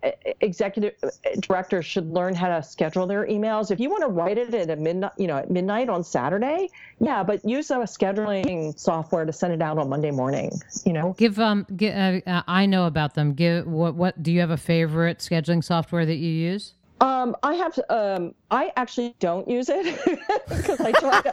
executive 0.40 0.92
directors 1.40 1.86
should 1.86 2.10
learn 2.10 2.34
how 2.34 2.48
to 2.48 2.62
schedule 2.62 3.06
their 3.06 3.26
emails. 3.26 3.70
If 3.70 3.80
you 3.80 3.88
want 3.88 4.02
to 4.02 4.08
write 4.08 4.36
it 4.36 4.52
at 4.52 4.68
a 4.68 4.76
midnight, 4.76 5.12
you 5.16 5.26
know, 5.26 5.38
at 5.38 5.50
midnight 5.50 5.88
on 5.88 6.02
Saturday, 6.04 6.68
yeah, 7.00 7.22
but 7.22 7.42
use 7.44 7.70
a 7.70 7.76
scheduling 7.76 8.78
software 8.78 9.24
to 9.24 9.32
send 9.32 9.52
it 9.54 9.62
out 9.62 9.78
on 9.78 9.88
Monday 9.88 10.10
morning. 10.10 10.50
You 10.84 10.92
know, 10.92 11.14
Give 11.16 11.38
um. 11.38 11.66
Gi- 11.76 11.92
uh, 11.92 12.20
uh, 12.26 12.42
I 12.46 12.66
know 12.66 12.86
about 12.86 13.14
them. 13.14 13.32
Give 13.32 13.66
what? 13.66 13.94
What 13.94 14.22
do 14.22 14.32
you 14.32 14.40
have 14.40 14.50
a 14.50 14.56
favorite 14.58 15.18
scheduling 15.20 15.62
software 15.64 16.04
that 16.04 16.16
you 16.16 16.30
use? 16.30 16.74
Um, 17.00 17.34
I 17.42 17.54
have. 17.54 17.78
Um, 17.90 18.34
I 18.50 18.72
actually 18.76 19.14
don't 19.18 19.48
use 19.48 19.68
it 19.70 19.84
because 20.48 20.80
I 20.80 20.92
tried 20.92 21.26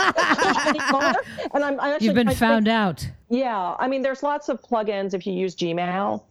anymore, 0.67 1.13
and 1.53 1.63
I'm, 1.63 1.79
I'm 1.79 1.91
actually. 1.93 2.05
You've 2.07 2.15
been 2.15 2.27
I 2.27 2.31
think- 2.31 2.39
found 2.39 2.67
out. 2.67 3.09
Yeah, 3.31 3.75
I 3.79 3.87
mean, 3.87 4.03
there's 4.03 4.23
lots 4.23 4.49
of 4.49 4.61
plugins 4.61 5.15
if 5.15 5.25
you 5.25 5.33
use 5.33 5.55
Gmail. 5.55 6.23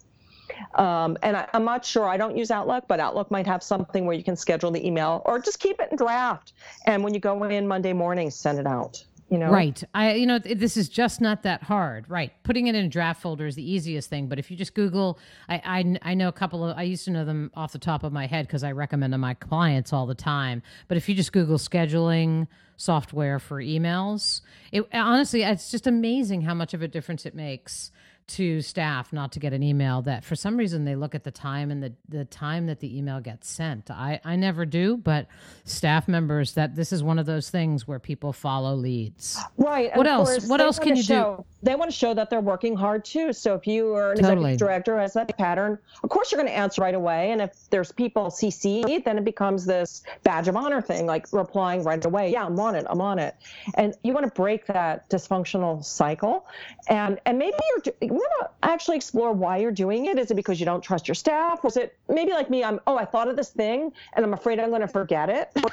Um, 0.75 1.17
and 1.23 1.37
I, 1.37 1.49
I'm 1.55 1.65
not 1.65 1.85
sure. 1.85 2.09
I 2.09 2.19
don't 2.19 2.37
use 2.37 2.51
Outlook, 2.51 2.85
but 2.89 3.01
Outlook 3.01 3.31
might 3.31 3.47
have 3.47 3.63
something 3.63 4.07
where 4.07 4.17
you 4.17 4.25
can 4.25 4.37
schedule 4.37 4.71
the 4.71 4.87
email 4.87 5.23
or 5.25 5.39
just 5.41 5.61
keep 5.61 5.81
it 5.81 5.89
in 5.91 5.97
draft. 5.97 6.53
And 6.87 7.05
when 7.05 7.15
you 7.15 7.21
go 7.21 7.43
in 7.45 7.69
Monday 7.69 7.95
morning, 7.95 8.31
send 8.31 8.59
it 8.59 8.67
out. 8.67 9.05
You 9.31 9.39
know, 9.39 9.51
Right. 9.51 9.83
I 9.95 10.15
you 10.15 10.27
know 10.27 10.41
th- 10.41 10.59
this 10.59 10.77
is 10.77 10.89
just 10.89 11.21
not 11.21 11.45
that 11.45 11.63
hard. 11.63 12.11
Right. 12.11 12.33
Putting 12.43 12.67
it 12.67 12.75
in 12.75 12.85
a 12.85 12.89
draft 12.89 13.23
folder 13.23 13.47
is 13.47 13.55
the 13.55 13.63
easiest 13.71 14.11
thing, 14.11 14.27
but 14.27 14.41
if 14.41 14.51
you 14.51 14.57
just 14.57 14.75
Google 14.75 15.21
I 15.49 15.63
I, 15.65 16.11
I 16.11 16.15
know 16.15 16.27
a 16.29 16.33
couple 16.33 16.65
of 16.65 16.77
I 16.77 16.83
used 16.83 17.05
to 17.05 17.13
know 17.13 17.25
them 17.25 17.53
off 17.55 17.71
the 17.73 17.79
top 17.79 18.03
of 18.03 18.13
my 18.13 18.27
head 18.27 18.49
cuz 18.49 18.65
I 18.65 18.73
recommend 18.73 19.13
them 19.13 19.21
to 19.21 19.23
my 19.23 19.35
clients 19.35 19.93
all 19.93 20.07
the 20.07 20.17
time. 20.17 20.63
But 20.89 20.97
if 20.97 21.09
you 21.09 21.15
just 21.15 21.33
Google 21.33 21.59
scheduling 21.59 22.49
software 22.77 23.39
for 23.39 23.63
emails, 23.63 24.41
it 24.73 24.85
honestly 24.93 25.43
it's 25.45 25.71
just 25.71 25.87
amazing 25.87 26.43
how 26.43 26.55
much 26.55 26.75
of 26.75 26.83
a 26.83 26.89
difference 26.89 27.25
it 27.25 27.35
makes 27.35 27.93
to 28.31 28.61
staff 28.61 29.13
not 29.13 29.33
to 29.33 29.41
get 29.41 29.53
an 29.53 29.63
email 29.63 30.03
that 30.03 30.25
for 30.25 30.37
some 30.37 30.57
reason 30.57 30.85
they 30.85 30.95
look 30.95 31.15
at 31.15 31.25
the 31.25 31.31
time 31.31 31.71
and 31.71 31.83
the, 31.83 31.93
the 32.09 32.25
time 32.25 32.67
that 32.67 32.81
the 32.81 32.97
email 32.97 33.21
gets 33.21 33.49
sent. 33.49 33.91
I, 33.91 34.21
I 34.25 34.37
never 34.37 34.65
do, 34.65 34.97
but 34.97 35.27
staff 35.65 36.09
members 36.09 36.55
that 36.55 36.75
this 36.77 36.93
is 36.93 37.03
one 37.03 37.19
of 37.19 37.27
those 37.27 37.51
things 37.51 37.87
where 37.89 37.99
people 37.99 38.33
follow 38.33 38.75
leads. 38.75 39.39
Right. 39.57 39.95
What 39.97 40.07
else? 40.07 40.31
course, 40.31 40.49
What 40.49 40.61
else 40.61 40.79
can 40.79 40.91
you 40.97 41.03
do? 41.03 41.07
show, 41.07 41.47
They 41.63 41.75
want 41.75 41.91
to 41.91 41.97
show 41.97 42.15
that 42.15 42.31
they're 42.31 42.41
working 42.41 42.77
hard 42.77 43.05
too. 43.05 43.33
So 43.33 43.55
if 43.55 43.67
you 43.67 43.95
are 43.95 44.13
an 44.13 44.19
Totally. 44.19 44.53
executive 44.53 44.59
director 44.59 45.01
has 45.01 45.13
that 45.15 45.37
pattern, 45.37 45.79
of 46.03 46.11
course 46.11 46.31
you're 46.31 46.41
going 46.41 46.53
to 46.53 46.57
answer 46.57 46.83
right 46.83 46.95
away. 46.95 47.33
And 47.33 47.41
if 47.41 47.53
there's 47.71 47.93
people 47.93 48.27
CC, 48.27 49.05
then 49.05 49.19
it 49.19 49.25
becomes 49.25 49.67
this 49.67 50.03
badge 50.23 50.49
of 50.49 50.57
honor 50.57 50.81
thing, 50.81 51.07
like 51.07 51.27
replying 51.33 51.83
right 51.85 52.05
away. 52.05 52.31
Yeah, 52.33 52.45
I'm 52.45 52.59
on 52.61 52.75
it. 52.75 52.87
I'm 52.89 53.01
on 53.01 53.19
it. 53.19 53.35
And 53.75 53.95
you 54.05 54.13
want 54.13 54.27
to 54.27 54.33
break 54.33 54.67
that 54.67 55.09
dysfunctional 55.11 55.85
cycle. 55.85 56.47
And 56.89 57.21
and 57.27 57.39
maybe 57.39 57.57
you're 57.77 58.20
want 58.21 58.51
to 58.51 58.69
actually 58.69 58.97
explore 58.97 59.33
why 59.33 59.59
you're 59.59 59.73
doing 59.73 60.07
it. 60.07 60.19
Is 60.19 60.31
it 60.31 60.35
because 60.35 60.61
you 60.61 60.67
don't 60.67 60.83
trust 60.83 61.09
your 61.09 61.15
staff? 61.15 61.65
Was 61.65 61.77
it 61.77 61.97
maybe 62.09 62.33
like 62.33 62.51
me? 62.51 62.63
I'm 62.63 62.81
oh 62.87 62.97
I 62.97 63.05
thought 63.05 63.29
of 63.29 63.37
this 63.37 63.51
thing 63.51 63.93
and 64.15 64.25
I'm 64.25 64.33
afraid 64.33 64.59
I'm 64.61 64.71
going 64.71 64.81
to 64.81 64.89
forget 64.89 65.29
it. 65.29 65.51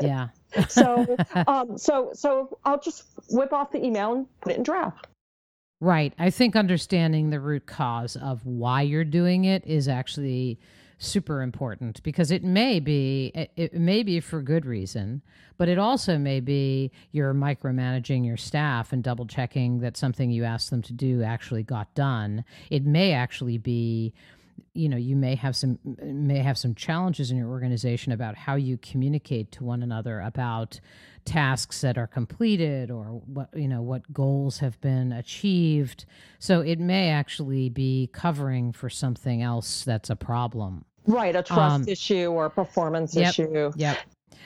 Yeah. 0.00 0.28
so 0.68 1.16
um, 1.46 1.78
so 1.78 2.10
so 2.12 2.58
I'll 2.64 2.80
just 2.80 3.04
whip 3.30 3.52
off 3.52 3.72
the 3.72 3.84
email 3.84 4.12
and 4.12 4.40
put 4.40 4.52
it 4.52 4.58
in 4.58 4.62
draft. 4.62 5.06
Right. 5.80 6.14
I 6.18 6.30
think 6.30 6.56
understanding 6.56 7.30
the 7.30 7.40
root 7.40 7.66
cause 7.66 8.16
of 8.16 8.44
why 8.46 8.82
you're 8.82 9.04
doing 9.04 9.44
it 9.44 9.66
is 9.66 9.88
actually 9.88 10.58
super 10.98 11.42
important 11.42 12.02
because 12.02 12.30
it 12.30 12.42
may 12.42 12.80
be 12.80 13.32
it, 13.56 13.74
may 13.74 14.02
be 14.02 14.20
for 14.20 14.40
good 14.40 14.64
reason, 14.64 15.22
but 15.58 15.68
it 15.68 15.78
also 15.78 16.18
may 16.18 16.40
be 16.40 16.90
you're 17.12 17.34
micromanaging 17.34 18.24
your 18.24 18.36
staff 18.36 18.92
and 18.92 19.02
double 19.02 19.26
checking 19.26 19.80
that 19.80 19.96
something 19.96 20.30
you 20.30 20.44
asked 20.44 20.70
them 20.70 20.82
to 20.82 20.92
do 20.92 21.22
actually 21.22 21.62
got 21.62 21.94
done. 21.94 22.44
It 22.70 22.84
may 22.84 23.12
actually 23.12 23.58
be 23.58 24.14
you 24.72 24.88
know 24.88 24.96
you 24.96 25.16
may 25.16 25.34
have 25.34 25.54
some 25.54 25.78
may 26.02 26.38
have 26.38 26.56
some 26.56 26.74
challenges 26.74 27.30
in 27.30 27.36
your 27.36 27.48
organization 27.48 28.12
about 28.12 28.36
how 28.36 28.54
you 28.54 28.78
communicate 28.78 29.52
to 29.52 29.64
one 29.64 29.82
another 29.82 30.20
about 30.20 30.80
tasks 31.26 31.80
that 31.82 31.98
are 31.98 32.06
completed 32.06 32.90
or 32.90 33.20
what 33.26 33.48
you 33.54 33.68
know 33.68 33.82
what 33.82 34.10
goals 34.12 34.58
have 34.60 34.80
been 34.80 35.12
achieved 35.12 36.06
so 36.38 36.60
it 36.60 36.78
may 36.78 37.10
actually 37.10 37.68
be 37.68 38.08
covering 38.12 38.72
for 38.72 38.88
something 38.88 39.42
else 39.42 39.84
that's 39.84 40.08
a 40.08 40.16
problem 40.16 40.84
Right, 41.08 41.36
a 41.36 41.42
trust 41.42 41.74
Um, 41.74 41.88
issue 41.88 42.26
or 42.30 42.46
a 42.46 42.50
performance 42.50 43.14
yep. 43.14 43.30
issue. 43.30 43.72
yep 43.76 43.98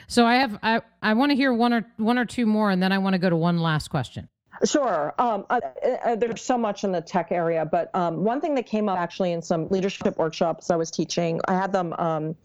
so 0.07 0.25
i 0.25 0.35
have 0.35 0.57
i 0.63 0.81
i 1.01 1.13
want 1.13 1.29
to 1.31 1.35
hear 1.35 1.53
one 1.53 1.73
or 1.73 1.85
one 1.97 2.17
or 2.17 2.25
two 2.25 2.45
more 2.45 2.71
and 2.71 2.81
then 2.81 2.91
i 2.91 2.97
want 2.97 3.13
to 3.13 3.19
go 3.19 3.29
to 3.29 3.35
one 3.35 3.59
last 3.59 3.89
question 3.89 4.27
Sure. 4.63 5.13
Um, 5.17 5.45
uh, 5.49 5.59
uh, 6.05 6.15
there's 6.15 6.41
so 6.41 6.57
much 6.57 6.83
in 6.83 6.91
the 6.91 7.01
tech 7.01 7.31
area, 7.31 7.65
but 7.65 7.93
um, 7.95 8.23
one 8.23 8.39
thing 8.41 8.55
that 8.55 8.65
came 8.65 8.87
up 8.89 8.99
actually 8.99 9.31
in 9.31 9.41
some 9.41 9.67
leadership 9.69 10.17
workshops 10.17 10.69
I 10.69 10.75
was 10.75 10.91
teaching, 10.91 11.41
I 11.47 11.53
had 11.55 11.71
them 11.71 11.93
um, 11.97 12.35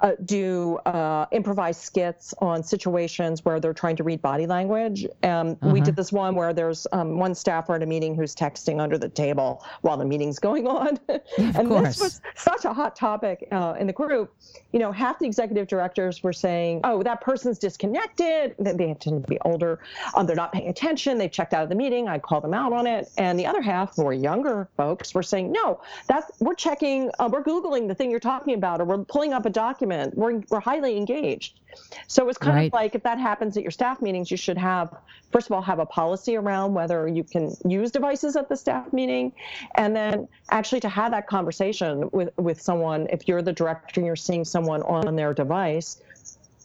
uh, 0.00 0.12
do 0.24 0.76
uh, 0.86 1.26
improvised 1.32 1.80
skits 1.80 2.34
on 2.38 2.62
situations 2.62 3.44
where 3.44 3.58
they're 3.60 3.74
trying 3.74 3.96
to 3.96 4.04
read 4.04 4.22
body 4.22 4.46
language. 4.46 5.06
Um, 5.22 5.56
We 5.60 5.80
Uh-huh. 5.80 5.84
did 5.86 5.96
this 5.96 6.12
one 6.12 6.34
where 6.34 6.52
there's 6.52 6.86
um, 6.92 7.18
one 7.18 7.34
staffer 7.34 7.74
at 7.74 7.82
a 7.82 7.86
meeting 7.86 8.14
who's 8.14 8.34
texting 8.34 8.80
under 8.80 8.96
the 8.98 9.08
table 9.08 9.64
while 9.82 9.96
the 9.96 10.04
meeting's 10.04 10.38
going 10.38 10.66
on. 10.66 10.98
and 11.38 11.68
course. 11.68 11.98
this 11.98 12.00
was 12.00 12.20
such 12.36 12.64
a 12.64 12.72
hot 12.72 12.94
topic 12.96 13.46
uh, 13.52 13.74
in 13.78 13.86
the 13.86 13.92
group. 13.92 14.32
You 14.72 14.78
know, 14.78 14.92
half 14.92 15.18
the 15.18 15.26
executive 15.26 15.66
directors 15.66 16.22
were 16.22 16.32
saying, 16.32 16.80
oh, 16.84 17.02
that 17.02 17.20
person's 17.20 17.58
disconnected. 17.58 18.54
They 18.58 18.72
they 18.72 18.94
tend 18.94 19.22
to 19.24 19.28
be 19.28 19.38
older. 19.44 19.80
Um, 20.14 20.26
they're 20.26 20.36
not 20.36 20.52
paying 20.52 20.68
attention. 20.68 21.18
They've 21.18 21.30
checked 21.40 21.54
out 21.54 21.62
of 21.62 21.70
the 21.70 21.74
meeting. 21.74 22.06
I 22.06 22.18
called 22.18 22.44
them 22.44 22.52
out 22.52 22.72
on 22.74 22.86
it. 22.86 23.08
And 23.16 23.38
the 23.38 23.46
other 23.46 23.62
half, 23.62 23.96
were 23.96 24.12
younger 24.12 24.68
folks, 24.76 25.14
were 25.14 25.22
saying, 25.22 25.52
no, 25.52 25.80
that's 26.06 26.30
we're 26.38 26.54
checking, 26.54 27.10
uh, 27.18 27.30
we're 27.32 27.42
Googling 27.42 27.88
the 27.88 27.94
thing 27.94 28.10
you're 28.10 28.20
talking 28.20 28.54
about, 28.54 28.80
or 28.80 28.84
we're 28.84 29.04
pulling 29.04 29.32
up 29.32 29.46
a 29.46 29.50
document. 29.50 30.14
We're, 30.16 30.42
we're 30.50 30.60
highly 30.60 30.98
engaged. 30.98 31.60
So 32.08 32.28
it's 32.28 32.36
kind 32.36 32.56
Right. 32.56 32.66
of 32.66 32.72
like 32.74 32.94
if 32.94 33.02
that 33.04 33.18
happens 33.18 33.56
at 33.56 33.62
your 33.62 33.70
staff 33.70 34.02
meetings, 34.02 34.30
you 34.30 34.36
should 34.36 34.58
have, 34.58 34.94
first 35.32 35.46
of 35.46 35.52
all, 35.52 35.62
have 35.62 35.78
a 35.78 35.86
policy 35.86 36.36
around 36.36 36.74
whether 36.74 37.08
you 37.08 37.24
can 37.24 37.56
use 37.66 37.90
devices 37.90 38.36
at 38.36 38.48
the 38.50 38.56
staff 38.56 38.92
meeting, 38.92 39.32
and 39.76 39.96
then 39.96 40.28
actually 40.50 40.80
to 40.80 40.88
have 40.90 41.12
that 41.12 41.26
conversation 41.26 42.10
with 42.12 42.30
with 42.36 42.60
someone. 42.60 43.06
If 43.10 43.28
you're 43.28 43.40
the 43.40 43.52
director 43.52 44.00
and 44.00 44.06
you're 44.06 44.16
seeing 44.16 44.44
someone 44.44 44.82
on 44.82 45.16
their 45.16 45.32
device, 45.32 46.02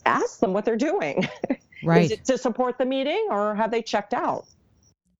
ask 0.05 0.39
them 0.39 0.53
what 0.53 0.65
they're 0.65 0.75
doing. 0.75 1.29
right 1.83 2.05
Is 2.05 2.11
it 2.11 2.25
to 2.25 2.37
support 2.37 2.77
the 2.79 2.85
meeting, 2.85 3.27
or 3.29 3.55
have 3.55 3.71
they 3.71 3.83
checked 3.83 4.13
out? 4.15 4.45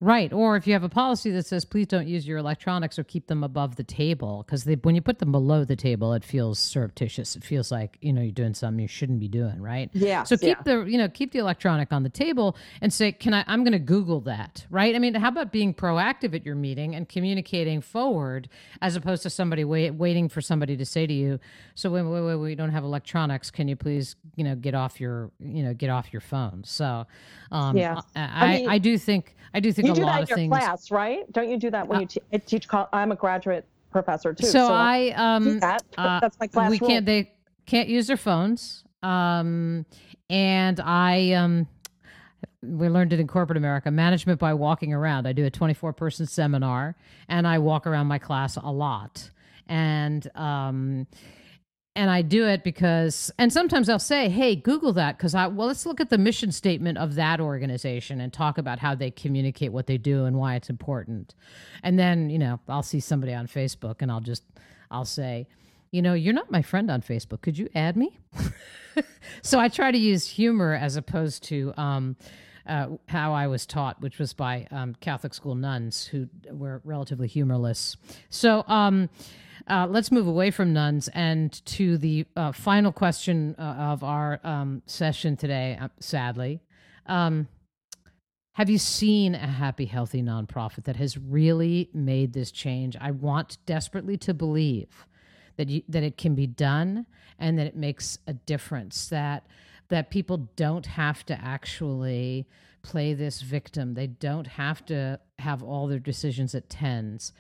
Right. 0.06 0.32
Or 0.32 0.56
if 0.56 0.68
you 0.68 0.74
have 0.74 0.84
a 0.84 0.90
policy 0.90 1.32
that 1.32 1.48
says 1.48 1.66
please 1.66 1.88
don't 1.88 2.08
use 2.08 2.28
your 2.28 2.38
electronics 2.38 3.00
or 3.00 3.04
keep 3.04 3.26
them 3.26 3.44
above 3.44 3.76
the 3.76 3.84
table, 3.84 4.44
because 4.46 4.64
when 4.84 4.94
you 4.94 5.02
put 5.02 5.18
them 5.18 5.32
below 5.32 5.66
the 5.66 5.76
table, 5.76 6.14
it 6.14 6.24
feels 6.24 6.60
surreptitious. 6.60 7.36
It 7.36 7.44
feels 7.44 7.72
like 7.72 7.98
you 8.02 8.14
know 8.14 8.22
you're 8.22 8.32
doing 8.32 8.54
something 8.54 8.80
you 8.80 8.88
shouldn't 8.88 9.20
be 9.20 9.28
doing, 9.28 9.60
right? 9.60 9.90
Yeah. 9.94 10.22
So 10.22 10.38
keep 10.38 10.64
the 10.64 10.84
you 10.84 11.00
know 11.00 11.10
keep 11.10 11.32
the 11.32 11.40
electronic 11.40 11.92
on 11.92 12.04
the 12.04 12.10
table 12.10 12.56
and 12.82 12.94
say, 12.94 13.14
can 13.14 13.34
I? 13.34 13.44
I'm 13.48 13.64
going 13.64 13.72
to 13.72 13.80
Google 13.80 14.22
that, 14.22 14.68
right? 14.70 14.96
I 14.96 15.00
mean, 15.00 15.16
how 15.16 15.30
about 15.30 15.52
being 15.52 15.74
proactive 15.74 16.36
at 16.36 16.46
your 16.46 16.56
meeting 16.56 16.94
and 16.94 17.10
communicating 17.10 17.82
forward 17.82 18.48
as 18.84 18.96
opposed 18.96 19.24
to 19.24 19.32
somebody 19.32 19.64
wait, 19.64 19.90
waiting 19.96 20.30
for 20.30 20.40
somebody 20.40 20.78
to 20.78 20.86
say 20.86 21.08
to 21.08 21.14
you, 21.14 21.40
so 21.74 21.90
wait, 21.90 22.04
wait, 22.04 22.22
wait, 22.22 22.36
we 22.36 22.54
don't 22.54 22.70
have 22.70 22.84
electronics. 22.84 23.50
Can 23.50 23.68
you 23.68 23.76
please 23.76 24.16
you 24.36 24.44
know 24.44 24.54
get 24.54 24.76
off 24.76 25.02
your 25.02 25.32
you 25.40 25.64
know 25.64 25.74
get 25.74 25.90
off 25.90 26.14
your 26.14 26.22
phone? 26.22 26.64
So 26.64 27.08
um, 27.52 27.76
Yeah. 27.76 28.02
I, 28.16 28.22
I 28.22 28.58
mean, 28.58 28.70
I 28.70 28.78
do 28.78 29.00
think 29.00 29.36
I 29.52 29.60
do 29.60 29.74
think 29.74 29.95
do 29.96 30.06
lot 30.06 30.14
that 30.14 30.22
in 30.22 30.28
your 30.28 30.38
things. 30.38 30.50
class, 30.50 30.92
right? 30.92 31.32
Don't 31.32 31.50
you 31.50 31.58
do 31.58 31.70
that 31.72 31.88
when 31.88 31.98
Uh, 31.98 32.02
you 32.02 32.08
te- 32.08 32.22
teach? 32.46 32.68
col- 32.68 32.90
I'm 32.94 33.12
a 33.12 33.16
graduate 33.16 33.66
professor 33.92 34.34
too. 34.34 34.48
So, 34.48 34.74
I 34.74 35.10
do 35.10 35.16
um 35.16 35.60
that. 35.60 35.84
uh, 35.98 36.20
That's 36.20 36.38
my 36.40 36.48
class 36.48 36.70
we 36.70 36.80
rule. 36.80 36.90
can't 36.90 37.06
they 37.06 37.32
can't 37.66 37.88
use 37.90 38.08
their 38.08 38.18
phones. 38.18 38.84
Um 39.04 39.86
and 40.30 40.80
I 40.80 41.32
um, 41.34 41.68
we 42.64 42.90
learned 42.90 43.14
it 43.14 43.20
in 43.20 43.28
corporate 43.28 43.58
America 43.58 43.92
management 43.92 44.40
by 44.40 44.54
walking 44.54 44.92
around. 44.94 45.28
I 45.28 45.34
do 45.34 45.46
a 45.46 45.52
24 45.52 45.94
person 45.94 46.26
seminar 46.26 46.96
and 47.30 47.48
I 47.48 47.60
walk 47.60 47.86
around 47.86 48.08
my 48.08 48.18
class 48.18 48.56
a 48.58 48.72
lot. 48.72 49.30
And, 49.68 50.28
um, 50.36 51.08
and 51.96 52.12
I 52.12 52.22
do 52.22 52.46
it 52.46 52.64
because, 52.64 53.32
and 53.40 53.54
sometimes 53.54 53.88
I'll 53.88 54.00
say, 54.00 54.28
hey, 54.28 54.56
Google 54.56 54.92
that 54.94 55.18
because 55.18 55.34
I, 55.34 55.48
well, 55.48 55.68
let's 55.68 55.86
look 55.86 56.02
at 56.02 56.10
the 56.10 56.18
mission 56.18 56.52
statement 56.52 56.98
of 56.98 57.16
that 57.16 57.40
organization 57.40 58.20
and 58.20 58.34
talk 58.34 58.58
about 58.58 58.80
how 58.80 58.96
they 58.96 59.12
communicate 59.12 59.72
what 59.72 59.88
they 59.88 59.98
do 59.98 60.26
and 60.26 60.36
why 60.38 60.56
it's 60.56 60.70
important. 60.70 61.34
And 61.84 61.98
then, 61.98 62.30
you 62.30 62.38
know, 62.38 62.60
I'll 62.68 62.84
see 62.84 63.00
somebody 63.00 63.34
on 63.34 63.48
Facebook 63.48 64.02
and 64.02 64.12
I'll 64.12 64.20
just, 64.20 64.44
I'll 64.92 65.06
say, 65.06 65.48
you 65.92 66.02
know, 66.02 66.14
you're 66.14 66.34
not 66.34 66.52
my 66.52 66.62
friend 66.62 66.92
on 66.92 67.02
Facebook. 67.02 67.42
Could 67.42 67.58
you 67.58 67.70
add 67.74 67.96
me? 67.96 68.20
so 69.42 69.58
I 69.58 69.70
try 69.70 69.92
to 69.92 69.98
use 69.98 70.28
humor 70.28 70.74
as 70.74 70.98
opposed 70.98 71.44
to, 71.44 71.74
um, 71.78 72.18
uh, 72.68 72.88
how 73.08 73.32
I 73.32 73.48
was 73.48 73.66
taught, 73.66 74.02
which 74.02 74.18
was 74.18 74.34
by 74.34 74.68
um, 74.72 74.96
Catholic 75.00 75.34
school 75.34 75.56
nuns 75.56 76.08
who 76.08 76.28
were 76.52 76.82
relatively 76.84 77.28
humorless. 77.28 77.96
So 78.30 78.64
um, 78.68 79.10
uh, 79.68 79.88
let's 79.90 80.12
move 80.12 80.28
away 80.28 80.52
from 80.52 80.74
nuns 80.74 81.08
and 81.14 81.66
to 81.66 81.98
the 81.98 82.26
uh, 82.36 82.52
final 82.52 82.92
question 82.92 83.56
uh, 83.58 83.62
of 83.62 84.04
our 84.04 84.40
um, 84.44 84.82
session 84.86 85.36
today, 85.36 85.78
uh, 85.80 85.88
sadly. 86.00 86.62
Um, 87.08 87.48
have 88.54 88.70
you 88.70 88.78
seen 88.78 89.36
a 89.36 89.40
happy, 89.40 89.86
healthy 89.86 90.22
nonprofit 90.22 90.86
that 90.86 90.96
has 90.96 91.18
really 91.18 91.90
made 91.94 92.34
this 92.34 92.52
change? 92.52 92.96
I 93.00 93.12
want 93.12 93.58
desperately 93.66 94.18
to 94.20 94.34
believe 94.34 95.06
that 95.58 95.68
you, 95.68 95.82
that 95.90 96.04
it 96.04 96.18
can 96.18 96.36
be 96.36 96.48
done 96.48 97.06
and 97.38 97.60
that 97.60 97.68
it 97.68 97.76
makes 97.76 98.18
a 98.28 98.34
difference. 98.34 99.10
That 99.10 99.46
that 99.90 100.10
people 100.10 100.50
don't 100.56 100.86
have 100.86 101.26
to 101.26 101.40
actually 101.40 102.48
play 102.82 103.14
this 103.14 103.42
victim. 103.42 103.94
They 103.94 104.08
don't 104.08 104.48
have 104.48 104.86
to 104.86 105.20
have 105.40 105.62
all 105.62 105.88
their 105.88 106.00
decisions 106.00 106.56
at 106.56 106.70
tens. 106.70 107.34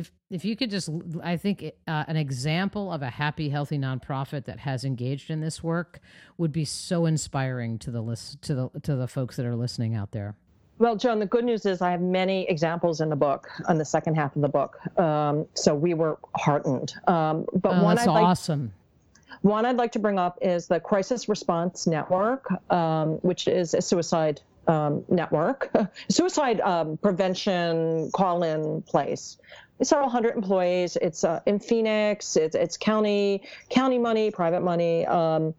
If 0.00 0.12
if 0.30 0.44
you 0.44 0.56
could 0.56 0.70
just, 0.70 0.88
I 1.22 1.36
think 1.36 1.62
uh, 1.86 2.04
an 2.08 2.16
example 2.16 2.90
of 2.90 3.02
a 3.02 3.10
happy, 3.10 3.50
healthy 3.50 3.78
nonprofit 3.78 4.44
that 4.46 4.60
has 4.60 4.84
engaged 4.84 5.30
in 5.30 5.40
this 5.40 5.62
work 5.62 6.00
would 6.38 6.52
be 6.52 6.64
so 6.64 7.04
inspiring 7.04 7.78
to 7.80 7.90
the 7.90 8.00
list 8.00 8.40
to 8.42 8.54
the 8.54 8.70
to 8.82 8.96
the 8.96 9.06
folks 9.06 9.36
that 9.36 9.44
are 9.44 9.56
listening 9.56 9.94
out 9.94 10.12
there. 10.12 10.36
Well, 10.78 10.96
Joan, 10.96 11.18
the 11.18 11.26
good 11.26 11.44
news 11.44 11.66
is 11.66 11.82
I 11.82 11.90
have 11.90 12.00
many 12.00 12.48
examples 12.48 13.02
in 13.02 13.10
the 13.10 13.16
book, 13.16 13.50
on 13.68 13.76
the 13.76 13.84
second 13.84 14.14
half 14.14 14.34
of 14.34 14.40
the 14.40 14.48
book. 14.48 14.78
Um, 14.98 15.46
so 15.52 15.74
we 15.74 15.92
were 15.92 16.18
heartened. 16.34 16.94
Um, 17.06 17.44
but 17.52 17.74
oh, 17.74 17.84
one 17.84 17.96
that's 17.96 18.08
I'd 18.08 18.12
like, 18.12 18.24
awesome. 18.24 18.72
One 19.42 19.66
I'd 19.66 19.76
like 19.76 19.92
to 19.92 19.98
bring 19.98 20.18
up 20.18 20.38
is 20.40 20.68
the 20.68 20.80
Crisis 20.80 21.28
Response 21.28 21.86
Network, 21.86 22.50
um, 22.72 23.18
which 23.18 23.46
is 23.46 23.74
a 23.74 23.82
suicide 23.82 24.40
um, 24.66 25.04
network, 25.08 25.70
suicide 26.08 26.60
um, 26.60 26.96
prevention 26.96 28.10
call-in 28.12 28.82
place. 28.82 29.38
Several 29.82 30.08
hundred 30.08 30.36
employees. 30.36 30.96
It's 31.00 31.24
uh, 31.24 31.40
in 31.46 31.58
Phoenix. 31.58 32.36
It's, 32.36 32.54
it's 32.54 32.76
county 32.76 33.42
county 33.70 33.98
money, 33.98 34.30
private 34.30 34.62
money, 34.62 35.06
um, 35.06 35.54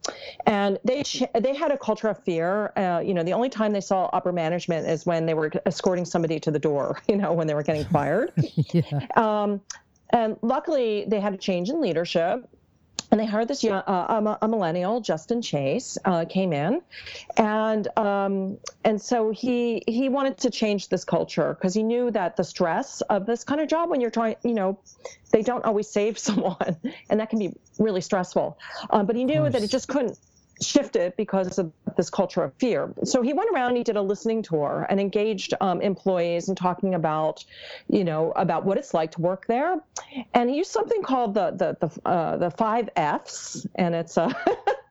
and 0.46 0.80
they 0.84 1.04
they 1.40 1.56
had 1.56 1.72
a 1.72 1.78
culture 1.78 2.08
of 2.10 2.24
fear. 2.24 2.72
Uh, 2.76 3.02
you 3.04 3.14
know, 3.14 3.24
the 3.24 3.34
only 3.34 3.50
time 3.50 3.72
they 3.72 3.82
saw 3.82 4.06
upper 4.08 4.32
management 4.32 4.88
is 4.88 5.06
when 5.06 5.26
they 5.26 5.34
were 5.34 5.52
escorting 5.66 6.06
somebody 6.06 6.40
to 6.40 6.52
the 6.52 6.60
door. 6.60 7.00
You 7.12 7.18
know, 7.18 7.34
when 7.34 7.46
they 7.46 7.54
were 7.54 7.64
getting 7.64 7.84
fired. 7.84 8.32
yeah. 8.56 9.06
Um, 9.18 9.60
and 10.12 10.38
luckily, 10.42 11.04
they 11.06 11.20
had 11.20 11.34
a 11.34 11.38
change 11.38 11.70
in 11.70 11.82
leadership 11.82 12.48
and 13.12 13.20
they 13.20 13.26
hired 13.26 13.50
this 13.50 13.64
young, 13.64 13.84
uh, 13.86 14.38
a, 14.42 14.48
millennial, 14.48 15.02
Justin 15.02 15.42
Chase, 15.42 15.98
uh, 16.06 16.26
came 16.26 16.54
in, 16.54 16.82
and 17.36 17.88
um, 17.98 18.58
and 18.86 19.02
so 19.02 19.32
he 19.32 19.84
he 19.86 20.08
wanted 20.08 20.38
to 20.40 20.50
change 20.50 20.88
this 20.88 21.04
culture 21.04 21.54
because 21.54 21.74
he 21.74 21.84
knew 21.84 22.10
that 22.12 22.38
the 22.38 22.44
stress 22.44 23.02
of 23.02 23.26
this 23.26 23.44
kind 23.44 23.60
of 23.60 23.68
job 23.68 23.90
when 23.90 24.00
you're 24.00 24.12
trying, 24.12 24.38
you 24.44 24.54
know, 24.54 24.80
they 25.32 25.42
don't 25.42 25.66
always 25.66 25.90
save 25.90 26.18
someone, 26.28 26.78
and 27.10 27.20
that 27.20 27.30
can 27.30 27.40
be 27.40 27.54
really 27.80 28.02
stressful. 28.02 28.58
Um, 28.90 29.06
but 29.06 29.16
he 29.16 29.26
knew 29.26 29.50
that 29.50 29.62
it 29.62 29.70
just 29.70 29.90
couldn't 29.90 30.18
shifted 30.62 31.16
because 31.18 31.58
of 31.60 31.72
this 31.98 32.10
culture 32.10 32.44
of 32.44 32.54
fear. 32.56 32.94
So 33.04 33.22
he 33.22 33.34
went 33.34 33.50
around 33.54 33.76
he 33.76 33.84
did 33.84 33.98
a 33.98 34.02
listening 34.02 34.42
tour 34.42 34.86
and 34.90 35.00
engaged 35.00 35.54
um, 35.62 35.82
employees 35.82 36.48
and 36.48 36.58
talking 36.58 36.96
about, 36.96 37.44
you 37.90 38.04
know, 38.04 38.32
about 38.36 38.66
what 38.66 38.78
it's 38.78 38.94
like 38.94 39.12
to 39.12 39.22
work 39.22 39.48
there. 39.48 39.78
And 40.34 40.50
he 40.50 40.58
used 40.58 40.72
something 40.72 41.02
called 41.02 41.34
the 41.34 41.52
the 41.52 41.88
the, 41.88 42.10
uh, 42.10 42.38
the 42.38 42.52
five 42.52 42.90
Fs, 42.96 43.66
and 43.76 43.96
it's 43.96 44.18
a 44.18 44.34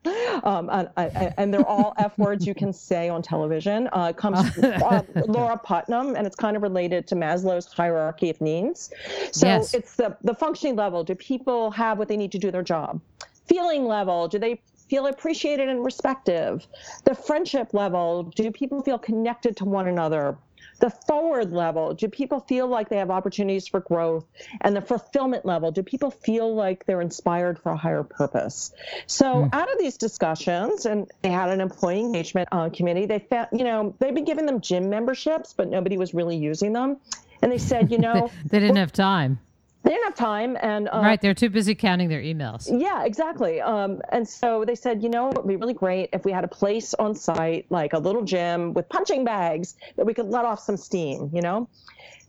um, 0.43 0.69
and, 0.71 0.89
and, 1.37 1.53
they're 1.53 1.67
all 1.67 1.93
F 1.97 2.17
words 2.17 2.47
you 2.47 2.55
can 2.55 2.73
say 2.73 3.09
on 3.09 3.21
television. 3.21 3.87
Uh, 3.91 4.07
it 4.09 4.17
comes 4.17 4.49
from 4.49 4.65
uh, 4.83 5.03
Laura 5.27 5.57
Putnam, 5.57 6.15
and 6.15 6.25
it's 6.25 6.35
kind 6.35 6.55
of 6.57 6.63
related 6.63 7.07
to 7.07 7.15
Maslow's 7.15 7.71
hierarchy 7.71 8.29
of 8.29 8.41
needs. 8.41 8.91
So 9.31 9.47
yes. 9.47 9.73
it's 9.73 9.95
the, 9.95 10.17
the 10.23 10.33
functioning 10.33 10.75
level. 10.75 11.03
Do 11.03 11.13
people 11.15 11.69
have 11.71 11.99
what 11.99 12.07
they 12.07 12.17
need 12.17 12.31
to 12.31 12.39
do 12.39 12.49
their 12.49 12.63
job? 12.63 12.99
Feeling 13.45 13.85
level. 13.85 14.27
Do 14.27 14.39
they 14.39 14.59
feel 14.91 15.07
appreciated 15.07 15.69
and 15.69 15.85
respected? 15.85 16.65
The 17.05 17.15
friendship 17.15 17.73
level, 17.73 18.23
do 18.23 18.51
people 18.51 18.83
feel 18.83 18.99
connected 18.99 19.55
to 19.57 19.65
one 19.65 19.87
another? 19.87 20.37
The 20.81 20.89
forward 20.89 21.53
level, 21.53 21.93
do 21.93 22.09
people 22.09 22.41
feel 22.41 22.67
like 22.67 22.89
they 22.89 22.97
have 22.97 23.09
opportunities 23.09 23.67
for 23.69 23.79
growth? 23.79 24.25
And 24.59 24.75
the 24.75 24.81
fulfillment 24.81 25.45
level, 25.45 25.71
do 25.71 25.81
people 25.81 26.11
feel 26.11 26.53
like 26.53 26.85
they're 26.85 26.99
inspired 26.99 27.57
for 27.57 27.71
a 27.71 27.77
higher 27.77 28.03
purpose? 28.03 28.73
So, 29.07 29.25
mm. 29.25 29.53
out 29.53 29.71
of 29.71 29.79
these 29.79 29.95
discussions, 29.95 30.85
and 30.85 31.09
they 31.21 31.29
had 31.29 31.49
an 31.49 31.61
employee 31.61 32.01
engagement 32.01 32.49
uh, 32.51 32.69
committee, 32.69 33.05
they 33.05 33.19
found, 33.19 33.47
you 33.53 33.63
know, 33.63 33.95
they've 33.99 34.13
been 34.13 34.25
giving 34.25 34.45
them 34.45 34.59
gym 34.59 34.89
memberships, 34.89 35.53
but 35.53 35.69
nobody 35.69 35.97
was 35.97 36.13
really 36.13 36.35
using 36.35 36.73
them. 36.73 36.97
And 37.41 37.49
they 37.49 37.59
said, 37.59 37.91
you 37.91 37.97
know, 38.05 38.29
they 38.45 38.59
didn't 38.59 38.75
have 38.75 38.91
time 38.91 39.39
they 39.83 39.91
didn't 39.91 40.03
have 40.03 40.15
time 40.15 40.57
and 40.61 40.87
uh, 40.89 41.01
right 41.01 41.21
they're 41.21 41.33
too 41.33 41.49
busy 41.49 41.73
counting 41.75 42.09
their 42.09 42.21
emails 42.21 42.69
yeah 42.79 43.03
exactly 43.03 43.61
um, 43.61 44.01
and 44.11 44.27
so 44.27 44.63
they 44.65 44.75
said 44.75 45.01
you 45.01 45.09
know 45.09 45.29
it 45.29 45.37
would 45.37 45.47
be 45.47 45.55
really 45.55 45.73
great 45.73 46.09
if 46.13 46.25
we 46.25 46.31
had 46.31 46.43
a 46.43 46.47
place 46.47 46.93
on 46.95 47.15
site 47.15 47.65
like 47.69 47.93
a 47.93 47.99
little 47.99 48.23
gym 48.23 48.73
with 48.73 48.87
punching 48.89 49.23
bags 49.23 49.75
that 49.95 50.05
we 50.05 50.13
could 50.13 50.27
let 50.27 50.45
off 50.45 50.59
some 50.59 50.77
steam 50.77 51.29
you 51.33 51.41
know 51.41 51.67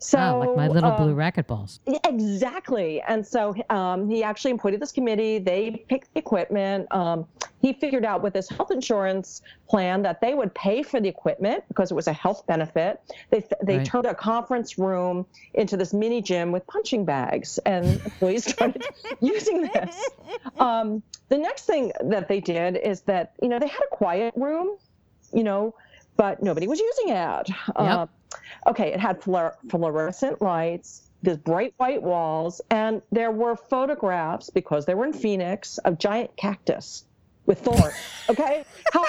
so 0.02 0.18
oh, 0.18 0.38
like 0.40 0.56
my 0.56 0.68
little 0.68 0.90
blue 0.92 1.12
um, 1.12 1.16
racquetballs. 1.16 1.78
Yeah, 1.86 1.98
exactly. 2.04 3.00
And 3.02 3.24
so 3.24 3.54
um, 3.70 4.10
he 4.10 4.24
actually 4.24 4.50
appointed 4.50 4.82
this 4.82 4.90
committee. 4.90 5.38
They 5.38 5.84
picked 5.88 6.12
the 6.12 6.18
equipment. 6.18 6.88
Um, 6.90 7.26
he 7.60 7.72
figured 7.72 8.04
out 8.04 8.22
with 8.22 8.34
his 8.34 8.48
health 8.48 8.72
insurance 8.72 9.42
plan 9.68 10.02
that 10.02 10.20
they 10.20 10.34
would 10.34 10.52
pay 10.54 10.82
for 10.82 11.00
the 11.00 11.08
equipment 11.08 11.62
because 11.68 11.92
it 11.92 11.94
was 11.94 12.08
a 12.08 12.12
health 12.12 12.44
benefit. 12.48 13.00
They 13.30 13.44
they 13.62 13.78
right. 13.78 13.86
turned 13.86 14.06
a 14.06 14.14
conference 14.14 14.76
room 14.76 15.24
into 15.54 15.76
this 15.76 15.94
mini 15.94 16.20
gym 16.20 16.50
with 16.50 16.66
punching 16.66 17.04
bags, 17.04 17.41
and 17.64 18.00
employees 18.04 18.50
started 18.50 18.84
using 19.20 19.62
this. 19.62 20.10
Um, 20.58 21.02
the 21.28 21.38
next 21.38 21.64
thing 21.64 21.92
that 22.04 22.28
they 22.28 22.40
did 22.40 22.76
is 22.76 23.02
that 23.02 23.34
you 23.42 23.48
know 23.48 23.58
they 23.58 23.68
had 23.68 23.82
a 23.90 23.94
quiet 23.94 24.34
room, 24.36 24.76
you 25.32 25.44
know, 25.44 25.74
but 26.16 26.42
nobody 26.42 26.68
was 26.68 26.80
using 26.80 27.08
it. 27.08 27.48
Yep. 27.48 27.58
Uh, 27.76 28.06
okay, 28.66 28.92
it 28.92 29.00
had 29.00 29.22
fluorescent 29.22 30.42
lights, 30.42 31.08
these 31.22 31.36
bright 31.36 31.74
white 31.76 32.02
walls, 32.02 32.60
and 32.70 33.02
there 33.10 33.30
were 33.30 33.56
photographs 33.56 34.50
because 34.50 34.86
they 34.86 34.94
were 34.94 35.04
in 35.04 35.12
Phoenix 35.12 35.78
of 35.78 35.98
giant 35.98 36.36
cactus 36.36 37.04
with 37.46 37.60
thorns. 37.60 37.94
Okay, 38.28 38.64
How, 38.92 39.04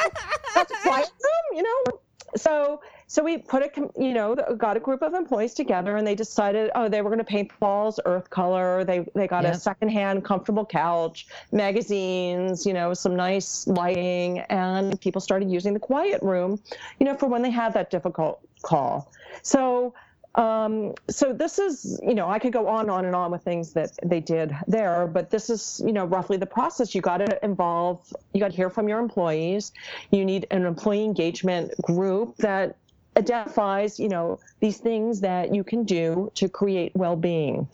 that's 0.56 0.72
a 0.72 0.76
quiet 0.82 1.12
room, 1.22 1.58
you 1.58 1.64
know. 1.64 2.00
So 2.36 2.82
so 3.14 3.24
we 3.24 3.38
put 3.38 3.62
a 3.62 3.70
you 3.96 4.12
know 4.12 4.34
got 4.58 4.76
a 4.76 4.80
group 4.80 5.04
of 5.04 5.14
employees 5.14 5.54
together 5.54 5.98
and 5.98 6.08
they 6.08 6.16
decided 6.16 6.72
oh 6.74 6.90
they 6.90 7.04
were 7.04 7.12
going 7.12 7.20
to 7.20 7.24
paint 7.24 7.52
walls 7.62 8.00
earth 8.06 8.28
color. 8.32 8.84
They 8.84 9.06
they 9.14 9.28
got 9.28 9.44
yep. 9.44 9.54
a 9.54 9.60
secondhand 9.60 10.26
comfortable 10.26 10.66
couch, 10.66 11.28
magazines, 11.52 12.66
you 12.66 12.74
know 12.74 12.96
some 12.96 13.16
nice 13.16 13.68
lighting, 13.68 14.40
and 14.50 15.00
people 15.00 15.22
started 15.22 15.52
using 15.52 15.76
the 15.76 15.80
quiet 15.80 16.24
room, 16.24 16.60
you 17.00 17.06
know 17.06 17.16
for 17.16 17.28
when 17.28 17.44
they 17.44 17.52
had 17.52 17.76
that 17.76 17.92
difficult 17.92 18.40
call. 18.64 19.12
So 19.44 19.94
um, 20.36 20.96
so 21.12 21.32
this 21.32 21.60
is, 21.60 22.02
you 22.02 22.16
know, 22.16 22.28
I 22.28 22.40
could 22.40 22.54
go 22.54 22.68
on, 22.68 22.90
on 22.90 23.06
and 23.06 23.16
on 23.16 23.30
with 23.30 23.44
things 23.44 23.74
that 23.74 23.92
they 24.04 24.20
did 24.20 24.52
there, 24.66 25.06
but 25.06 25.30
this 25.30 25.52
is, 25.52 25.80
you 25.86 25.94
know, 25.94 26.06
roughly 26.06 26.38
the 26.38 26.48
process. 26.48 26.96
You 26.96 27.02
got 27.02 27.18
to 27.18 27.46
involve, 27.46 28.12
you 28.34 28.40
got 28.40 28.50
to 28.50 28.56
hear 28.56 28.72
from 28.72 28.88
your 28.90 28.98
employees. 28.98 29.74
You 30.10 30.26
need 30.26 30.48
an 30.50 30.66
employee 30.66 31.04
engagement 31.04 31.80
group 31.84 32.38
that 32.38 32.78
identifies, 33.18 34.00
you 34.00 34.10
know, 34.10 34.40
these 34.60 34.78
things 34.78 35.22
that 35.22 35.54
you 35.54 35.64
can 35.64 35.84
do 35.84 36.32
to 36.36 36.50
create 36.50 36.92
well-being 36.96 37.68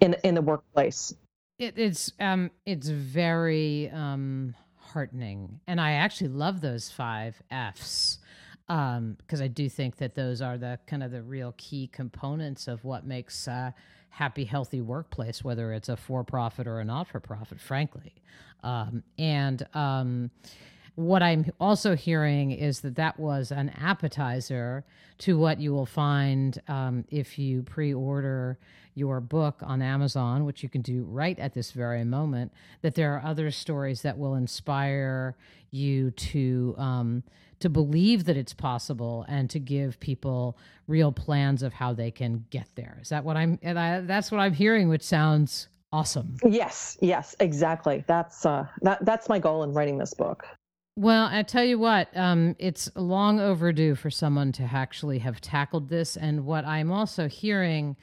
in 0.00 0.16
in 0.24 0.34
the 0.34 0.42
workplace. 0.42 1.14
It, 1.58 1.78
it's 1.78 2.12
um, 2.18 2.50
it's 2.66 2.88
very 2.88 3.90
um, 3.90 4.54
heartening, 4.76 5.60
and 5.66 5.80
I 5.80 5.92
actually 5.92 6.28
love 6.28 6.60
those 6.60 6.90
five 6.90 7.40
Fs 7.50 8.18
because 8.66 9.40
um, 9.40 9.42
I 9.42 9.48
do 9.48 9.68
think 9.68 9.96
that 9.96 10.14
those 10.14 10.40
are 10.40 10.56
the 10.56 10.78
kind 10.86 11.02
of 11.02 11.10
the 11.10 11.22
real 11.22 11.54
key 11.56 11.88
components 11.88 12.68
of 12.68 12.84
what 12.84 13.04
makes 13.04 13.46
a 13.46 13.74
happy, 14.08 14.44
healthy 14.44 14.80
workplace, 14.80 15.42
whether 15.42 15.72
it's 15.72 15.88
a 15.88 15.96
for-profit 15.96 16.66
or 16.66 16.80
a 16.80 16.84
not-for-profit, 16.84 17.60
frankly. 17.60 18.14
Um, 18.62 19.02
and 19.18 19.66
um, 19.74 20.30
what 20.94 21.22
I'm 21.22 21.50
also 21.58 21.96
hearing 21.96 22.50
is 22.50 22.80
that 22.80 22.96
that 22.96 23.18
was 23.18 23.50
an 23.50 23.70
appetizer 23.70 24.84
to 25.18 25.38
what 25.38 25.60
you 25.60 25.72
will 25.72 25.86
find 25.86 26.60
um, 26.68 27.04
if 27.10 27.38
you 27.38 27.62
pre 27.62 27.94
order 27.94 28.58
your 28.94 29.20
book 29.20 29.60
on 29.62 29.80
Amazon, 29.80 30.44
which 30.44 30.62
you 30.62 30.68
can 30.68 30.82
do 30.82 31.04
right 31.04 31.38
at 31.38 31.54
this 31.54 31.70
very 31.70 32.04
moment, 32.04 32.52
that 32.82 32.94
there 32.94 33.14
are 33.14 33.24
other 33.24 33.50
stories 33.50 34.02
that 34.02 34.18
will 34.18 34.34
inspire 34.34 35.36
you 35.70 36.10
to. 36.12 36.74
Um, 36.78 37.22
to 37.60 37.68
believe 37.70 38.24
that 38.24 38.36
it's 38.36 38.52
possible 38.52 39.24
and 39.28 39.48
to 39.48 39.60
give 39.60 40.00
people 40.00 40.58
real 40.88 41.12
plans 41.12 41.62
of 41.62 41.72
how 41.72 41.92
they 41.92 42.10
can 42.10 42.44
get 42.50 42.66
there. 42.74 42.98
Is 43.00 43.10
that 43.10 43.24
what 43.24 43.36
I'm? 43.36 43.56
I, 43.64 44.00
that's 44.00 44.32
what 44.32 44.38
I'm 44.38 44.52
hearing, 44.52 44.88
which 44.88 45.04
sounds 45.04 45.68
awesome. 45.92 46.36
Yes, 46.44 46.98
yes, 47.00 47.36
exactly. 47.38 48.02
That's 48.08 48.44
uh, 48.44 48.66
that 48.80 49.04
that's 49.04 49.28
my 49.28 49.38
goal 49.38 49.62
in 49.62 49.72
writing 49.72 49.96
this 49.96 50.12
book. 50.12 50.44
Well, 50.94 51.26
I 51.32 51.42
tell 51.42 51.64
you 51.64 51.78
what, 51.78 52.14
um, 52.14 52.54
it's 52.58 52.90
long 52.94 53.40
overdue 53.40 53.94
for 53.94 54.10
someone 54.10 54.52
to 54.52 54.64
actually 54.64 55.20
have 55.20 55.40
tackled 55.40 55.88
this. 55.88 56.18
And 56.18 56.44
what 56.44 56.66
I'm 56.66 56.92
also 56.92 57.28
hearing 57.28 57.96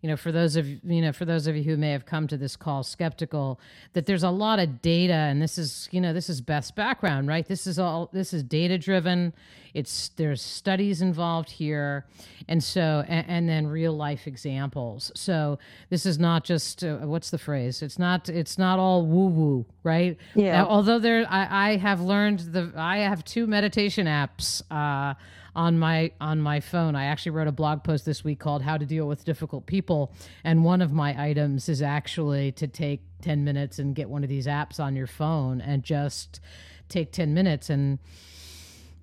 you 0.00 0.08
know, 0.08 0.16
for 0.16 0.30
those 0.30 0.56
of 0.56 0.68
you 0.68 1.00
know, 1.00 1.12
for 1.12 1.24
those 1.24 1.46
of 1.46 1.56
you 1.56 1.62
who 1.62 1.76
may 1.76 1.90
have 1.90 2.06
come 2.06 2.26
to 2.28 2.36
this 2.36 2.56
call 2.56 2.82
skeptical, 2.82 3.58
that 3.94 4.06
there's 4.06 4.22
a 4.22 4.30
lot 4.30 4.58
of 4.58 4.82
data, 4.82 5.12
and 5.12 5.40
this 5.40 5.58
is, 5.58 5.88
you 5.90 6.00
know, 6.00 6.12
this 6.12 6.28
is 6.28 6.40
best 6.40 6.76
background, 6.76 7.28
right? 7.28 7.46
This 7.46 7.66
is 7.66 7.78
all 7.78 8.10
this 8.12 8.32
is 8.32 8.42
data 8.42 8.78
driven. 8.78 9.32
It's 9.74 10.10
there's 10.10 10.40
studies 10.42 11.02
involved 11.02 11.50
here, 11.50 12.06
and 12.48 12.62
so 12.62 13.04
and, 13.08 13.26
and 13.28 13.48
then 13.48 13.66
real 13.66 13.94
life 13.94 14.26
examples. 14.26 15.12
So 15.14 15.58
this 15.90 16.06
is 16.06 16.18
not 16.18 16.44
just 16.44 16.84
uh, 16.84 16.98
what's 16.98 17.30
the 17.30 17.38
phrase? 17.38 17.82
It's 17.82 17.98
not 17.98 18.28
it's 18.28 18.58
not 18.58 18.78
all 18.78 19.04
woo 19.04 19.26
woo, 19.26 19.66
right? 19.82 20.16
Yeah. 20.34 20.62
Now, 20.62 20.68
although 20.68 20.98
there, 20.98 21.26
I, 21.28 21.70
I 21.70 21.76
have 21.76 22.00
learned 22.00 22.40
the 22.40 22.72
I 22.76 22.98
have 22.98 23.24
two 23.24 23.46
meditation 23.46 24.06
apps. 24.06 24.62
Uh, 24.70 25.14
on 25.56 25.78
my 25.78 26.12
on 26.20 26.40
my 26.40 26.60
phone. 26.60 26.94
I 26.94 27.06
actually 27.06 27.32
wrote 27.32 27.48
a 27.48 27.52
blog 27.52 27.82
post 27.82 28.04
this 28.04 28.22
week 28.22 28.38
called 28.38 28.62
"How 28.62 28.76
to 28.76 28.84
Deal 28.84 29.08
with 29.08 29.24
Difficult 29.24 29.66
People," 29.66 30.12
and 30.44 30.62
one 30.62 30.82
of 30.82 30.92
my 30.92 31.20
items 31.20 31.68
is 31.68 31.82
actually 31.82 32.52
to 32.52 32.68
take 32.68 33.00
ten 33.22 33.42
minutes 33.42 33.78
and 33.78 33.94
get 33.94 34.08
one 34.08 34.22
of 34.22 34.28
these 34.28 34.46
apps 34.46 34.78
on 34.78 34.94
your 34.94 35.06
phone 35.06 35.60
and 35.60 35.82
just 35.82 36.40
take 36.88 37.10
ten 37.10 37.34
minutes 37.34 37.70
and 37.70 37.98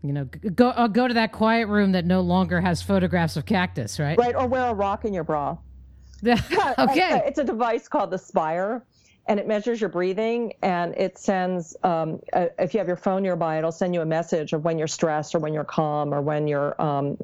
you 0.04 0.14
know 0.14 0.26
go 0.26 0.70
uh, 0.70 0.88
go 0.88 1.08
to 1.08 1.14
that 1.16 1.32
quiet 1.32 1.68
room 1.68 1.91
that 1.91 2.06
no 2.06 2.22
longer 2.22 2.62
has 2.62 2.82
photographs 2.82 3.36
of 3.36 3.45
cactus, 3.45 3.99
right? 3.99 4.18
Right, 4.18 4.36
or 4.36 4.47
wear 4.47 4.68
a 4.68 4.74
rock 4.74 5.04
in 5.04 5.14
your 5.14 5.24
bra. 5.24 5.58
okay. 6.26 7.22
It's 7.26 7.39
a 7.39 7.43
device 7.43 7.89
called 7.89 8.12
the 8.12 8.18
Spire 8.18 8.86
and 9.26 9.39
it 9.39 9.47
measures 9.47 9.80
your 9.80 9.89
breathing 9.89 10.53
and 10.61 10.93
it 10.95 11.17
sends 11.17 11.76
um, 11.84 12.19
uh, 12.34 12.47
if 12.59 12.74
you 12.74 12.78
have 12.78 12.88
your 12.88 12.97
phone 12.97 13.24
nearby 13.24 13.57
it'll 13.57 13.71
send 13.71 13.93
you 13.93 14.01
a 14.01 14.05
message 14.05 14.53
of 14.53 14.63
when 14.65 14.78
you're 14.78 14.88
stressed 14.88 15.34
or 15.34 15.39
when 15.39 15.53
you're 15.53 15.63
calm 15.63 16.13
or 16.13 16.21
when 16.21 16.47
you're 16.47 16.80
um, 16.82 17.17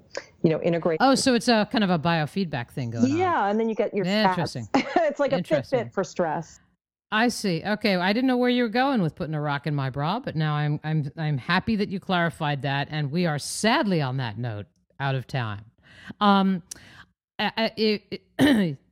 you 0.43 0.50
know 0.50 0.62
integrated 0.62 1.00
oh 1.02 1.16
so 1.16 1.34
it's 1.34 1.47
a 1.47 1.68
kind 1.72 1.84
of 1.84 1.89
a 1.89 2.00
biofeedback 2.00 2.72
thing 2.72 2.89
going 2.89 3.06
yeah, 3.06 3.14
on. 3.14 3.18
Yeah 3.18 3.50
and 3.50 3.60
then 3.60 3.70
you 3.70 3.76
get 3.76 3.93
your 3.93 4.06
interesting. 4.06 4.68
It's 4.95 5.20
like 5.20 5.34
a 5.34 5.41
fitbit 5.41 5.91
for 5.91 6.04
stress. 6.04 6.60
I 7.12 7.30
see. 7.30 7.64
Okay, 7.66 7.95
I 7.95 8.14
didn't 8.14 8.28
know 8.28 8.38
where 8.38 8.50
you 8.50 8.64
were 8.64 8.70
going 8.70 9.02
with 9.02 9.16
putting 9.16 9.34
a 9.34 9.41
rock 9.41 9.66
in 9.66 9.74
my 9.74 9.89
bra, 9.89 10.20
but 10.20 10.36
now 10.36 10.54
I'm 10.54 10.80
I'm 10.84 11.12
I'm 11.18 11.38
happy 11.38 11.76
that 11.78 11.89
you 11.89 12.00
clarified 12.00 12.62
that, 12.62 12.88
and 12.91 13.12
we 13.12 13.26
are 13.26 13.39
sadly 13.39 14.02
on 14.02 14.18
that 14.18 14.38
note 14.38 14.68
out 15.00 15.16
of 15.16 15.26
time. 15.26 15.66
Um, 16.22 16.62
it, 17.39 18.22
it 18.38 18.78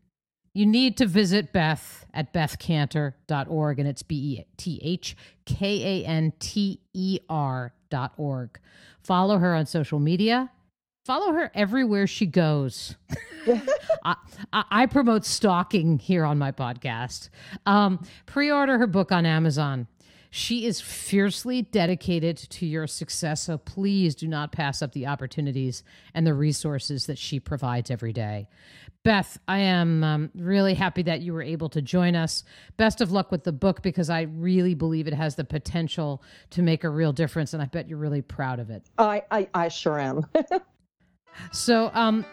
you 0.57 0.65
need 0.65 0.97
to 0.97 1.05
visit 1.05 1.53
Beth 1.53 2.03
at 2.15 2.33
bethkanter.org, 2.33 3.77
and 3.77 3.87
it's 3.87 4.01
B 4.01 4.15
E 4.15 4.45
T 4.57 4.79
H 4.81 5.15
K 5.45 6.03
A 6.03 6.05
N 6.07 6.33
T 6.39 6.81
E 6.93 7.19
R.org. 7.29 8.59
Follow 9.03 9.37
her 9.37 9.53
on 9.53 9.67
social 9.67 9.99
media. 9.99 10.49
Follow 11.05 11.31
her 11.33 11.51
everywhere 11.53 12.07
she 12.07 12.25
goes. 12.25 12.95
I, 14.03 14.15
I, 14.51 14.87
promote 14.87 15.25
stalking 15.25 15.99
here 15.99 16.25
on 16.25 16.37
my 16.39 16.51
podcast. 16.51 17.29
Um, 17.67 18.03
Pre 18.25 18.51
order 18.51 18.79
her 18.79 18.87
book 18.87 19.11
on 19.11 19.25
Amazon. 19.27 19.87
She 20.29 20.65
is 20.65 20.81
fiercely 20.81 21.61
dedicated 21.61 22.37
to 22.37 22.65
your 22.65 22.87
success, 22.87 23.41
so 23.43 23.57
please 23.57 24.15
do 24.15 24.27
not 24.27 24.51
pass 24.51 24.81
up 24.81 24.91
the 24.91 25.07
opportunities 25.07 25.83
and 26.13 26.27
the 26.27 26.33
resources 26.33 27.05
that 27.05 27.17
she 27.17 27.39
provides 27.39 27.89
every 27.89 28.13
day. 28.13 28.47
Beth, 29.03 29.39
I 29.47 29.59
am 29.59 30.03
um, 30.03 30.31
really 30.35 30.73
happy 30.73 31.01
that 31.03 31.21
you 31.21 31.33
were 31.33 31.41
able 31.41 31.69
to 31.69 31.81
join 31.81 32.15
us. 32.15 32.43
Best 32.75 32.99
of 32.99 33.11
luck 33.11 33.31
with 33.31 33.45
the 33.45 33.53
book 33.53 33.81
because 33.81 34.09
I 34.09 34.23
really 34.23 34.73
believe 34.73 35.07
it 35.07 35.13
has 35.13 35.35
the 35.35 35.45
potential 35.45 36.21
to 36.49 36.61
make 36.61 36.83
a 36.83 36.89
real 36.89 37.13
difference, 37.13 37.53
and 37.53 37.61
I 37.61 37.67
bet 37.67 37.87
you're 37.87 37.97
really 37.97 38.21
proud 38.21 38.59
of 38.59 38.69
it. 38.69 38.83
I, 38.97 39.23
I, 39.31 39.47
I 39.53 39.67
sure 39.69 39.97
am. 39.97 40.25
so, 41.53 41.89
um, 41.93 42.25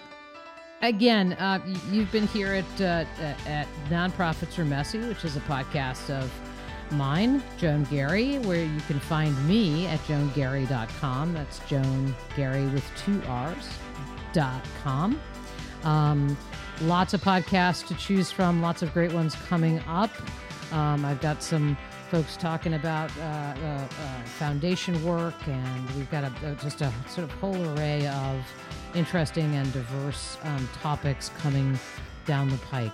again, 0.83 1.35
uh, 1.35 1.61
you've 1.93 2.11
been 2.11 2.27
here 2.29 2.55
at 2.55 2.81
uh, 2.81 3.05
at 3.47 3.69
Nonprofits 3.89 4.59
Are 4.59 4.65
Messy, 4.65 4.99
which 4.99 5.25
is 5.25 5.37
a 5.37 5.41
podcast 5.41 6.11
of 6.11 6.29
mine, 6.97 7.43
Joan 7.59 7.85
Garry, 7.85 8.39
where 8.39 8.65
you 8.65 8.81
can 8.83 9.01
find 9.01 9.37
me 9.49 9.87
at 9.87 10.01
joangarry.com. 10.01 11.35
That's 11.35 11.59
Joan 11.69 12.15
Garry 12.37 12.67
with 12.67 12.85
two 12.97 13.23
R's 13.29 13.69
dot 14.33 14.65
com. 14.83 15.21
Um, 15.85 16.37
lots 16.83 17.15
of 17.15 17.21
podcasts 17.21 17.87
to 17.89 17.95
choose 17.95 18.31
from, 18.31 18.63
lots 18.63 18.83
of 18.83 18.93
great 18.93 19.13
ones 19.13 19.37
coming 19.49 19.81
up. 19.81 20.11
Um, 20.73 21.05
I've 21.05 21.21
got 21.21 21.43
some 21.43 21.77
folks 22.11 22.37
talking 22.37 22.75
about 22.75 23.11
uh, 23.19 23.23
uh, 23.23 23.25
uh, 23.25 23.89
foundation 24.25 25.05
work, 25.05 25.35
and 25.47 25.91
we've 25.93 26.11
got 26.11 26.25
a, 26.25 26.55
just 26.63 26.81
a 26.81 26.93
sort 27.09 27.25
of 27.25 27.33
whole 27.33 27.61
array 27.77 28.07
of 28.07 28.45
interesting 28.95 29.55
and 29.57 29.73
diverse 29.73 30.39
um, 30.45 30.69
topics 30.81 31.31
coming 31.39 31.79
down 32.27 32.49
the 32.49 32.59
pike. 32.59 32.93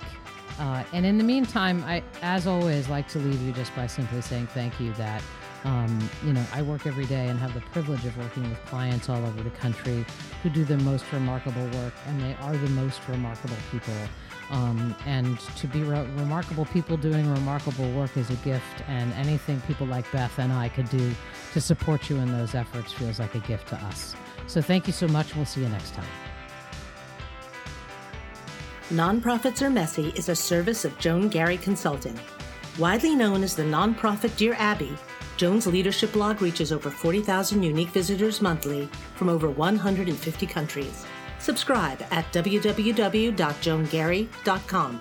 Uh, 0.60 0.84
and 0.92 1.06
in 1.06 1.16
the 1.16 1.24
meantime, 1.24 1.82
I, 1.84 2.02
as 2.22 2.46
always, 2.46 2.88
like 2.88 3.08
to 3.08 3.18
leave 3.18 3.40
you 3.40 3.52
just 3.52 3.74
by 3.74 3.86
simply 3.86 4.20
saying 4.20 4.46
thank 4.48 4.78
you 4.78 4.92
that 4.92 5.22
um, 5.64 6.10
you 6.24 6.32
know, 6.32 6.44
I 6.52 6.62
work 6.62 6.86
every 6.86 7.06
day 7.06 7.28
and 7.28 7.38
have 7.38 7.54
the 7.54 7.60
privilege 7.60 8.04
of 8.06 8.16
working 8.16 8.48
with 8.48 8.64
clients 8.66 9.08
all 9.08 9.24
over 9.24 9.42
the 9.42 9.50
country 9.50 10.04
who 10.42 10.50
do 10.50 10.64
the 10.64 10.78
most 10.78 11.04
remarkable 11.12 11.64
work, 11.78 11.92
and 12.06 12.20
they 12.20 12.34
are 12.40 12.56
the 12.56 12.70
most 12.70 13.00
remarkable 13.08 13.56
people. 13.70 13.94
Um, 14.50 14.96
and 15.06 15.38
to 15.38 15.66
be 15.66 15.82
re- 15.82 16.08
remarkable 16.16 16.64
people 16.66 16.96
doing 16.96 17.30
remarkable 17.30 17.90
work 17.92 18.16
is 18.16 18.30
a 18.30 18.36
gift, 18.36 18.82
and 18.88 19.12
anything 19.14 19.60
people 19.62 19.86
like 19.86 20.10
Beth 20.12 20.38
and 20.38 20.52
I 20.52 20.68
could 20.68 20.88
do 20.88 21.12
to 21.52 21.60
support 21.60 22.10
you 22.10 22.16
in 22.16 22.32
those 22.32 22.54
efforts 22.54 22.92
feels 22.92 23.18
like 23.18 23.34
a 23.34 23.40
gift 23.40 23.68
to 23.68 23.76
us. 23.76 24.14
So 24.46 24.60
thank 24.60 24.86
you 24.86 24.92
so 24.92 25.08
much. 25.08 25.36
We'll 25.36 25.46
see 25.46 25.60
you 25.60 25.68
next 25.68 25.94
time. 25.94 26.29
Nonprofits 28.90 29.62
Are 29.62 29.70
Messy 29.70 30.08
is 30.16 30.28
a 30.28 30.34
service 30.34 30.84
of 30.84 30.98
Joan 30.98 31.28
Garry 31.28 31.56
Consulting. 31.56 32.18
Widely 32.76 33.14
known 33.14 33.44
as 33.44 33.54
the 33.54 33.62
nonprofit 33.62 34.36
Dear 34.36 34.54
Abby, 34.54 34.92
Joan's 35.36 35.68
leadership 35.68 36.12
blog 36.12 36.42
reaches 36.42 36.72
over 36.72 36.90
40,000 36.90 37.62
unique 37.62 37.90
visitors 37.90 38.42
monthly 38.42 38.88
from 39.14 39.28
over 39.28 39.48
150 39.48 40.44
countries. 40.44 41.06
Subscribe 41.38 42.04
at 42.10 42.32
www.joangarry.com. 42.32 45.00